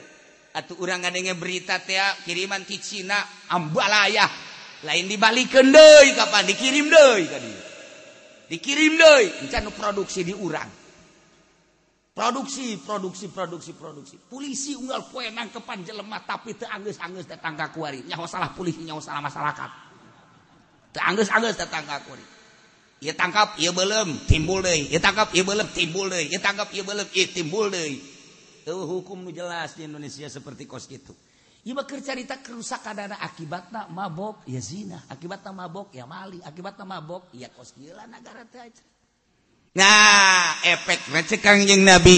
atuh 0.55 0.79
urang 0.79 1.03
ngadenge 1.03 1.35
berita 1.35 1.83
teh 1.83 1.99
kiriman 2.27 2.63
ti 2.67 2.79
Cina 2.79 3.19
ambalayah 3.51 4.31
lain 4.87 5.07
dibalikeun 5.11 5.69
deui 5.69 6.17
kapan 6.17 6.49
dikirim 6.49 6.87
deui 6.89 7.25
ka 7.29 7.39
dieu. 7.39 7.61
Dikirim 8.51 8.95
deui 8.97 9.27
encan 9.47 9.71
produksi 9.71 10.25
di 10.25 10.35
urang. 10.35 10.71
Produksi 12.11 12.81
produksi 12.83 13.31
produksi 13.31 13.73
produksi. 13.77 14.17
Polisi 14.19 14.75
unggal 14.75 15.07
poe 15.13 15.29
nangkepan 15.31 15.87
jelema 15.87 16.25
tapi 16.27 16.59
teu 16.59 16.67
anggeus-anggeus 16.67 17.29
datang 17.29 17.55
ka 17.55 17.71
kuari 17.71 18.03
nyaho 18.09 18.27
salah 18.27 18.51
polisi 18.57 18.83
nyaho 18.83 18.99
salah 18.99 19.23
masyarakat. 19.23 19.71
Teu 20.97 21.03
anggeus-anggeus 21.05 21.57
datang 21.61 21.85
ka 21.87 22.03
kuari 22.03 22.40
ia 23.01 23.17
tangkap 23.17 23.57
ia 23.57 23.73
belum 23.73 24.29
timbul 24.29 24.61
deh 24.61 24.93
ia 24.93 25.01
tangkap 25.01 25.33
ia 25.33 25.41
belum 25.41 25.69
timbul 25.73 26.13
deh 26.13 26.29
ia 26.29 26.39
tangkap 26.41 26.69
ia 26.77 26.85
belum 26.85 27.09
ia 27.17 27.27
timbul 27.33 27.73
deh 27.73 27.97
tuh 28.65 28.85
hukum 28.85 29.25
nu 29.25 29.33
jelas 29.33 29.75
di 29.75 29.89
Indonesia 29.89 30.29
seperti 30.29 30.69
kos 30.69 30.87
gitu. 30.87 31.17
Iya 31.61 31.77
bakal 31.77 32.01
cerita 32.01 32.41
kerusakan 32.41 32.97
dana 32.97 33.17
akibatnya 33.21 33.85
mabok 33.93 34.49
ya 34.49 34.61
zina. 34.65 35.05
Akibatnya 35.13 35.53
mabok 35.53 35.93
ya 35.93 36.09
maling 36.09 36.41
akibatnya 36.41 36.89
mabok 36.89 37.29
ya 37.37 37.53
kos 37.53 37.77
gila 37.77 38.09
negara 38.09 38.49
teh 38.49 38.61
aja. 38.65 38.85
Nah 39.77 40.57
efek 40.65 41.13
recek 41.13 41.41
kangjeng 41.45 41.85
nabi. 41.85 42.17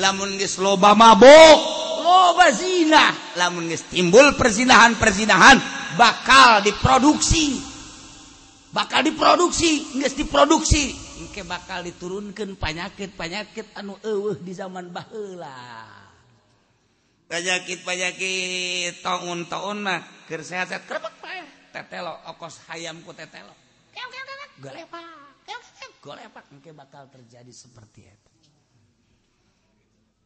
Lamun 0.00 0.40
geus 0.40 0.56
loba 0.56 0.96
mabok 0.96 1.58
loba 2.00 2.48
zina. 2.54 3.12
lamun 3.36 3.68
geus 3.68 3.84
timbul 3.92 4.32
perzinahan 4.40 4.96
perzinahan 4.96 5.60
bakal 6.00 6.64
diproduksi. 6.64 7.67
bakal 8.72 9.00
diproduksi 9.04 9.98
nggak 9.98 10.14
diproduksi. 10.18 10.94
Ike 11.28 11.42
bakal 11.42 11.82
diturunkan 11.82 12.54
penyakit 12.54 13.14
penyakit 13.18 13.66
anu 13.74 13.98
eueuh 14.04 14.38
di 14.38 14.52
zaman 14.54 14.92
baheula. 14.94 15.84
Penyakit 17.28 17.84
penyakit 17.84 19.04
tahun 19.04 19.50
tahun 19.52 19.76
mah 19.84 20.00
keur 20.30 20.40
sehat 20.40 20.72
krebek 20.88 21.14
pae 21.20 21.44
tetelo 21.74 22.16
okos 22.32 22.64
hayamku 22.70 23.12
tetelo. 23.12 23.52
Golepak 24.58 25.06
golepak 26.02 26.44
engke 26.50 26.74
bakal 26.74 27.06
terjadi 27.12 27.52
seperti 27.52 28.10
itu. 28.10 28.30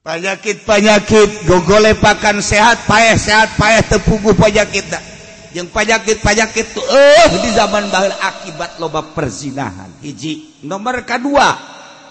Penyakit 0.02 0.66
penyakit 0.66 1.46
gogolepakan 1.46 2.42
sehat 2.42 2.90
payah 2.90 3.14
sehat, 3.14 3.54
payah 3.54 3.86
tepugu 3.86 4.34
penyakit 4.34 4.82
dah. 4.90 5.21
yang 5.52 5.68
panyakit-panyakit 5.68 6.66
tuh 6.72 6.84
eh 6.84 7.28
di 7.40 7.50
zaman 7.52 7.88
bahal 7.92 8.12
akibat 8.16 8.76
loba 8.80 9.12
perzinahan. 9.12 9.92
Hiji 10.00 10.64
nomor 10.64 11.04
kedua 11.04 11.56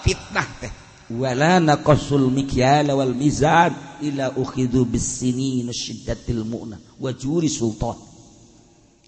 fitnah 0.05 0.47
teh. 0.61 0.73
Wala 1.11 1.59
naqasul 1.59 2.31
mikyal 2.31 2.95
wal 2.95 3.11
mizan 3.11 3.99
ila 3.99 4.31
ukhidu 4.39 4.87
bisinin 4.87 5.67
syiddatil 5.69 6.47
mu'na 6.47 6.79
wa 6.97 7.11
juri 7.11 7.51
sultan. 7.51 7.99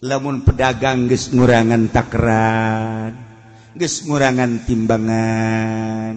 Lamun 0.03 0.43
pedagang 0.43 1.07
geus 1.07 1.31
ngurangan 1.31 1.87
takran 1.87 3.33
geus 3.73 4.05
ngurangan 4.05 4.67
timbangan 4.69 6.13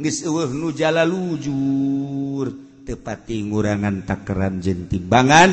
geus 0.00 0.26
eueuh 0.26 0.50
nu 0.50 0.72
jalalujur 0.74 2.48
tepati 2.88 3.44
ngurangan 3.46 4.02
takran 4.08 4.58
jeung 4.58 4.90
timbangan 4.90 5.52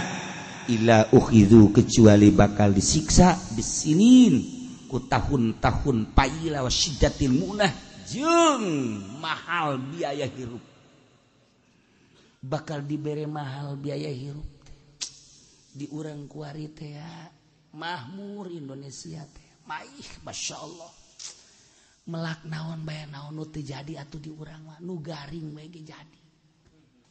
ila 0.66 1.14
uhidu 1.14 1.70
kecuali 1.70 2.34
bakal 2.34 2.74
disiksa 2.74 3.38
bisinin 3.54 4.42
ku 4.90 5.06
tahun-tahun 5.06 6.14
paila 6.18 6.66
wa 6.66 6.72
syiddatil 6.72 7.34
munah 7.34 7.70
jeung 8.10 8.66
mahal 9.22 9.78
biaya 9.78 10.26
hirup. 10.26 10.62
Bakal 12.46 12.86
diberi 12.86 13.26
mahal 13.26 13.78
biaya 13.78 14.10
hirup 14.10 14.46
di 15.76 15.90
urang 15.90 16.30
kuari 16.30 16.70
teh 16.74 16.94
ya 16.98 17.30
mahmur 17.74 18.50
Indonesia 18.50 19.22
teh. 19.26 19.46
Maih 19.66 20.22
masya 20.22 20.62
Allah. 20.62 20.94
Melak 22.06 22.46
naon 22.46 22.86
bayar 22.86 23.10
naon 23.10 23.34
nu 23.34 23.50
jadi 23.50 23.98
atau 23.98 24.22
di 24.22 24.30
urang 24.30 24.62
mah. 24.62 24.78
Nu 24.82 25.02
garing 25.02 25.58
baik 25.58 25.82
jadi. 25.82 26.25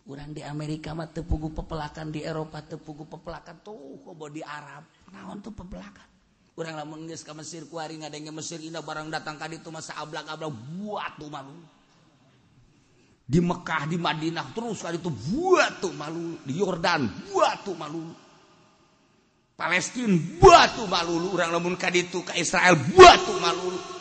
orang 0.04 0.36
di 0.36 0.44
Amerika 0.44 0.92
mah 0.92 1.08
tepugu 1.08 1.52
pepelakan 1.52 2.12
di 2.12 2.20
Eropa 2.20 2.60
tepugu 2.60 3.08
pepelakan. 3.08 3.64
Tuh 3.64 4.04
kok 4.04 4.16
di 4.32 4.44
Arab. 4.44 4.84
Naon 5.12 5.40
tuh 5.40 5.54
pepelakan? 5.56 6.08
Orang 6.54 6.78
lamun 6.78 7.10
geus 7.10 7.26
ka 7.26 7.34
Mesir 7.34 7.66
kuari 7.66 7.98
ngadenge 7.98 8.30
Mesir 8.30 8.62
indah 8.62 8.84
barang 8.84 9.10
datang 9.10 9.34
ka 9.34 9.50
ditu 9.50 9.74
masa 9.74 9.98
ablak-ablak 9.98 10.54
buat 10.78 11.12
tuh 11.18 11.30
malu. 11.32 11.56
Di 13.24 13.40
Mekah 13.40 13.88
di 13.88 13.96
Madinah 13.96 14.52
terus 14.52 14.84
kali 14.84 15.00
itu 15.00 15.10
buat 15.10 15.82
tuh 15.82 15.96
malu. 15.96 16.38
Di 16.44 16.54
Yordan 16.54 17.32
buat 17.32 17.64
tuh 17.66 17.74
malu. 17.74 18.04
Palestina 19.58 20.14
buat 20.38 20.78
tuh 20.78 20.86
malu. 20.86 21.34
Orang 21.34 21.50
lamun 21.50 21.74
ka 21.74 21.90
ditu 21.90 22.22
ka 22.22 22.38
Israel 22.38 22.78
buat 22.92 23.18
tuh 23.24 23.38
malu. 23.40 23.93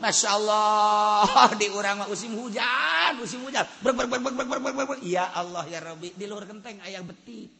Masya 0.00 0.28
Allah 0.32 1.48
di 1.60 1.68
orang 1.68 2.08
musim 2.08 2.32
hujan 2.34 3.12
musim 3.20 3.44
hujan. 3.44 3.68
Ber, 3.84 3.92
ber, 3.92 4.08
ber, 4.08 4.18
ber, 4.18 4.32
ber, 4.32 4.46
ber, 4.48 4.72
ber, 4.72 4.86
ber. 4.96 4.98
ya 5.04 5.28
Allah 5.36 5.68
ya 5.68 5.80
Rabbi 5.84 6.16
di 6.16 6.24
luar 6.24 6.48
genteng 6.48 6.80
ayah 6.88 7.04
beti. 7.04 7.52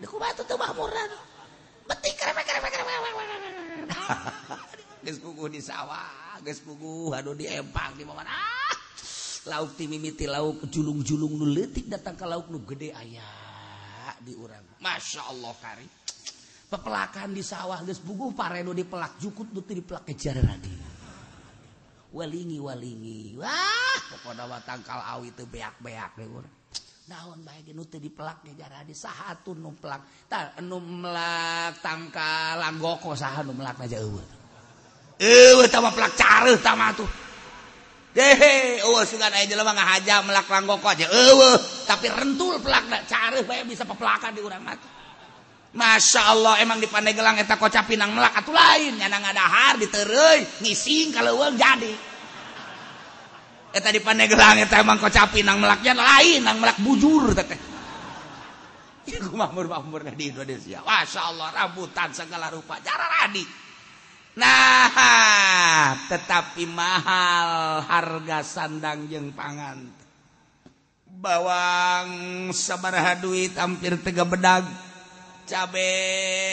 Di 0.00 0.06
kubatu 0.08 0.48
tuh 0.48 0.56
mahmuran 0.56 1.10
beti 1.84 2.10
kereme 2.16 2.42
kereme 2.46 2.68
kereme 2.72 2.92
geus 5.04 5.18
puguh 5.18 5.48
di 5.48 5.60
sawah 5.64 6.38
geus 6.44 6.60
puguh 6.62 7.10
aduh 7.16 7.34
di 7.34 7.48
empang 7.48 7.96
di 7.96 8.04
mana 8.04 8.30
ah, 8.30 8.74
lauk 9.48 9.74
ti 9.74 9.88
mimiti 9.88 10.28
lauk 10.28 10.68
julung-julung 10.68 11.40
nu 11.40 11.46
leutik 11.48 11.88
datang 11.88 12.14
ke 12.14 12.24
lauk 12.28 12.52
nu 12.52 12.60
gede 12.62 12.92
ayah 12.92 14.14
di 14.20 14.36
orang 14.36 14.60
Masya 14.78 15.22
Allah 15.32 15.52
karim 15.58 15.88
pepelakan 16.70 17.34
di 17.34 17.42
sawah 17.42 17.82
geus 17.82 17.98
paredo 18.30 18.70
di 18.70 18.86
pelak 18.86 19.18
jukut 19.18 19.50
nu 19.50 19.66
di 19.66 19.82
pelak 19.82 20.06
kejar 20.06 20.38
radi 20.38 20.74
walingi 22.14 22.58
walingi. 22.58 23.38
Wah 23.38 23.98
pokoknya 24.10 24.46
mah 24.46 24.62
tangkal 24.62 24.98
awi 25.18 25.34
teu 25.34 25.46
beak-beak 25.46 26.18
deh 26.18 26.26
urang 26.26 26.54
naon 27.10 27.42
bae 27.42 27.66
ge 27.66 27.74
nu 27.74 27.82
teu 27.90 27.98
dipelak 27.98 28.46
kejar 28.46 28.70
radi 28.70 28.94
saha 28.94 29.34
atuh 29.34 29.58
nu 29.58 29.74
pelak 29.74 30.30
tah 30.30 30.62
nu 30.62 30.78
melak 30.78 31.82
tangkal 31.82 32.62
anggoko 32.62 33.18
saha 33.18 33.42
nu 33.42 33.50
melak 33.50 33.82
aja 33.82 33.98
eueuh. 33.98 34.22
Eueuh 35.18 35.66
tah 35.66 35.82
mah 35.82 35.90
pelak 35.90 36.14
careuh 36.14 36.58
tah 36.62 36.78
mah 36.78 36.94
tuh. 36.94 37.10
Dehe, 38.10 38.82
oh 38.90 39.06
sugan 39.06 39.30
aya 39.30 39.46
jelema 39.46 39.70
ngahaja 39.70 40.26
melak 40.26 40.50
langgoko 40.50 40.82
aja 40.90 41.06
eueuh, 41.06 41.58
tapi 41.86 42.10
rentul 42.10 42.58
pelakna 42.58 43.06
careuh 43.06 43.46
bae 43.46 43.62
bisa 43.62 43.86
pepelakan 43.86 44.34
di 44.34 44.42
urang 44.42 44.62
mah 44.66 44.99
Masya 45.70 46.34
Allah 46.34 46.58
emang 46.58 46.82
di 46.82 46.90
Pandaigelang 46.90 47.38
eta 47.38 47.54
kocap 47.54 47.86
pinang 47.86 48.10
melak 48.10 48.34
atuh 48.42 48.50
lain 48.50 48.98
nyana 48.98 49.22
ngadahar 49.22 49.78
ditereuy 49.78 50.66
ngising 50.66 51.14
kaleuweung 51.14 51.54
jadi. 51.54 51.94
Eta 53.70 53.94
di 53.94 54.02
Pandaigelang 54.02 54.66
eta 54.66 54.82
emang 54.82 54.98
kocap 54.98 55.30
pinang 55.30 55.62
melaknya 55.62 55.94
lain 55.94 56.42
nang 56.42 56.58
melak 56.58 56.74
bujur 56.82 57.30
teteh. 57.38 57.60
Iku 59.06 59.30
mamur-mamurna 59.30 60.10
di 60.10 60.34
Indonesia. 60.34 60.82
Masya 60.82 61.20
Allah 61.30 61.48
rambutan 61.54 62.10
segala 62.10 62.50
rupa 62.50 62.82
cara 62.82 63.06
radi. 63.22 63.46
Nah, 64.38 65.94
tetapi 66.10 66.66
mahal 66.66 67.82
harga 67.86 68.42
sandang 68.42 69.06
jeung 69.06 69.30
pangan. 69.34 69.86
Bawang 71.10 72.10
sabaraha 72.50 73.18
duit 73.22 73.54
hampir 73.54 73.98
tega 74.02 74.26
bedag. 74.26 74.89
cabe 75.50 75.90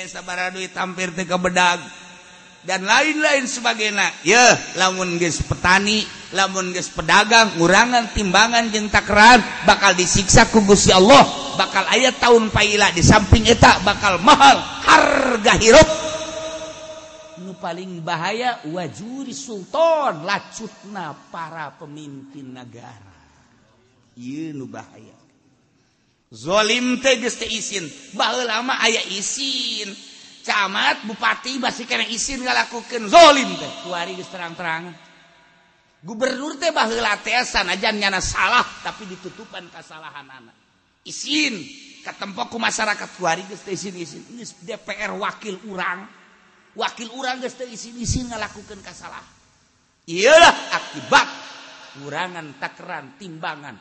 sabar 0.10 0.50
duit 0.50 0.74
tampir 0.74 1.14
ke 1.14 1.38
bedag 1.38 1.78
dan 2.66 2.82
lain-lain 2.82 3.46
sebagainya. 3.46 4.10
Ya 4.26 4.58
lamun 4.74 5.22
guys 5.22 5.38
petani 5.46 6.02
lamun 6.34 6.74
guys 6.74 6.90
pedagang 6.90 7.62
ngurangan 7.62 8.10
timbangan 8.18 8.74
jentakeran 8.74 9.40
bakal 9.70 9.94
disiksa 9.94 10.50
ku 10.50 10.66
Gusti 10.66 10.90
Allah. 10.90 11.22
Bakal 11.58 11.90
ayat 11.90 12.18
tahun 12.22 12.50
paila 12.50 12.90
di 12.94 13.02
samping 13.06 13.46
eta 13.46 13.82
bakal 13.86 14.18
mahal 14.22 14.58
harga 14.86 15.54
hirup. 15.62 15.90
Nu 17.42 17.54
paling 17.58 18.02
bahaya 18.02 18.66
wajuri 18.66 19.34
sultan 19.34 20.26
lacutna 20.26 21.14
para 21.30 21.74
pemimpin 21.78 22.50
negara. 22.50 23.14
Iya 24.18 24.54
nu 24.54 24.66
bahaya. 24.70 25.17
zolim 26.32 27.00
tegeste 27.00 27.46
isin. 27.48 27.86
Bahwa 28.16 28.44
lama 28.44 28.80
ayaah 28.84 29.08
isin. 29.14 29.92
Camat 30.48 31.04
bupati 31.04 31.60
basi 31.60 31.84
karena 31.84 32.08
izin 32.08 32.40
nggak 32.40 32.58
lakukan 32.68 33.04
zolim 33.12 33.50
teh. 33.60 33.72
Kuari 33.84 34.16
terang 34.32 34.56
terangan 34.56 34.96
gubernur 35.98 36.56
teh 36.56 36.72
bahwa 36.72 37.20
teasan 37.20 37.68
aja 37.68 37.92
nyana 37.92 38.22
salah 38.24 38.64
tapi 38.86 39.10
ditutupan 39.10 39.68
kesalahan 39.68 40.24
anak 40.30 40.56
izin 41.04 41.58
ketempoku 42.06 42.56
masyarakat 42.56 43.18
kuari 43.20 43.44
geste 43.50 43.76
isin 43.76 43.98
isin 43.98 44.24
Gis 44.40 44.56
DPR 44.64 45.12
wakil 45.20 45.60
urang. 45.68 46.08
Wakil 46.78 47.12
urang 47.12 47.42
geste 47.44 47.68
isin 47.68 47.98
isin 48.00 48.32
nggak 48.32 48.40
lakukan 48.48 48.80
kesalahan 48.80 49.36
iyalah 50.08 50.56
akibat 50.72 51.28
kurangan 52.00 52.56
takaran 52.58 53.20
timbangan. 53.20 53.76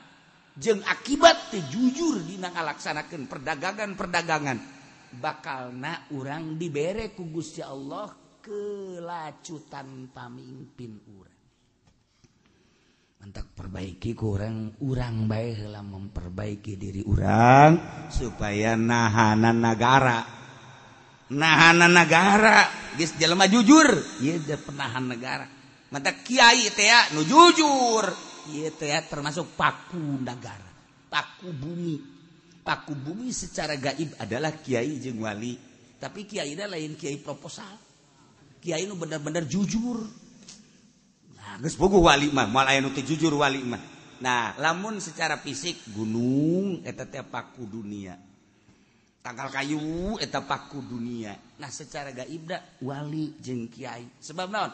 jeung 0.57 0.81
akibat 0.81 1.53
jujur 1.69 2.25
dina 2.25 2.49
ngalaksanakan 2.49 3.29
perdagangan-perdagangan 3.29 4.59
bakal 5.21 5.73
na 5.77 6.09
urang 6.17 6.57
diberre 6.57 7.13
ku 7.13 7.29
Gusti 7.29 7.61
Allah 7.61 8.09
kelacutan 8.41 10.09
pamimpin 10.09 10.93
urang. 11.13 11.43
Mantap 13.21 13.53
perbaiki 13.53 14.17
kurang 14.17 14.81
urang 14.81 15.29
baiklah 15.29 15.85
memperbaiki 15.85 16.73
diri 16.81 17.03
urang 17.05 18.07
supaya 18.09 18.77
nahanan 18.77 19.61
negara 19.61 20.21
nahanan 21.27 21.91
negara 21.91 22.71
guys 22.95 23.19
jelema 23.19 23.51
jujur 23.51 23.89
iya 24.23 24.57
penahan 24.57 25.05
negara. 25.05 25.47
Mantap 25.93 26.25
kiai 26.25 26.71
teh 26.73 27.13
nu 27.13 27.27
jujur. 27.27 28.36
Termasuk 29.07 29.59
paku 29.59 30.23
negara 30.23 30.77
paku 31.17 31.49
bumi. 31.55 31.97
Paku 32.67 32.93
bumi 32.99 33.31
secara 33.31 33.79
gaib 33.79 34.19
adalah 34.19 34.53
Kyai 34.59 34.99
jeng 34.99 35.23
wali. 35.23 35.55
Tapi 35.97 36.27
Kyai 36.27 36.59
lain 36.59 36.99
Kyai 36.99 37.17
proposal. 37.23 37.79
Kyai 38.59 38.85
nu 38.91 38.99
benar-benar 38.99 39.47
jujur. 39.47 40.03
Nah, 41.39 41.63
wali 42.03 42.27
jujur 43.07 43.33
wali 43.39 43.63
nah 44.17 44.57
lamun 44.57 44.97
secara 44.97 45.37
fisik 45.37 45.93
gunung 45.93 46.81
eta 46.83 47.05
paku 47.21 47.69
dunia. 47.69 48.17
Tanggal 49.21 49.53
kayu 49.53 50.17
eta 50.19 50.41
paku 50.41 50.81
dunia. 50.83 51.37
Nah 51.61 51.71
secara 51.71 52.11
gaib 52.11 52.49
dah 52.51 52.81
wali 52.83 53.39
jeng 53.39 53.71
Kyai 53.71 54.19
sebab 54.19 54.49
naon? 54.51 54.73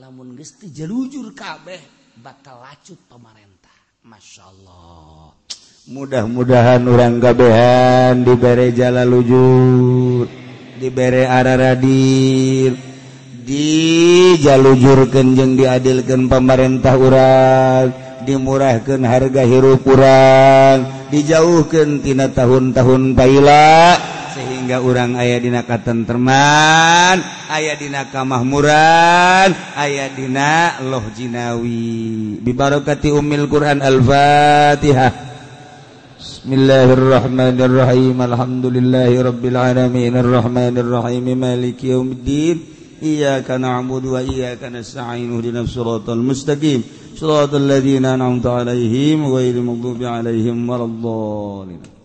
Lamun 0.00 0.34
gesti 0.34 0.70
jelujur 0.72 1.30
kabeh 1.34 1.99
bakal 2.18 2.58
lacut 2.58 2.98
pemerintah. 3.06 3.76
Masya 4.02 4.50
Allah. 4.50 5.30
Mudah-mudahan 5.90 6.82
orang 6.86 7.22
gabehan 7.22 8.26
diberre 8.26 8.74
jala 8.74 9.06
lujur 9.06 10.40
diberre 10.80 11.28
araradir 11.28 12.72
dijalujurkan 13.44 15.36
jeung 15.36 15.60
diadilkan 15.60 16.32
pemerintah 16.32 16.96
urang 16.96 17.92
dimurahkan 18.24 19.04
harga 19.04 19.42
hirup 19.44 19.84
kurang 19.84 20.88
dijauhkan 21.12 22.00
tina 22.00 22.32
tahun-tahun 22.32 23.12
paila 23.12 24.00
sehingga 24.40 24.80
orang 24.80 25.20
ayah 25.20 25.36
dina 25.36 25.60
katenterman 25.68 27.20
ayah 27.52 27.76
dina 27.76 28.08
kamahmuran 28.08 29.52
ayah 29.76 30.08
dina 30.16 30.80
loh 30.88 31.04
jinawi. 31.12 32.40
Bibarokati 32.40 33.12
umil 33.12 33.44
Quran 33.52 33.84
al-fatihah. 33.84 35.12
Bismillahirrahmanirrahim. 36.16 38.16
Alhamdulillahirabbil 38.16 39.58
alamin. 39.60 40.16
Arrahmanirrahim. 40.16 41.36
Maliki 41.36 41.92
yaumiddin 41.92 42.64
iyyaka 43.04 43.60
na'budu 43.60 44.16
wa 44.16 44.24
iyyaka 44.24 44.72
nasta'in 44.72 45.36
الصراط 45.36 46.08
المستقيم 46.08 46.80
mustaqim. 46.80 47.20
الذين 47.20 48.04
ladzina 48.04 48.16
an'amta 48.16 48.64
'alaihim 48.64 49.28
ghairil 49.28 49.64
maghdubi 49.64 50.04
'alaihim 50.08 50.64
الضالين 50.64 51.99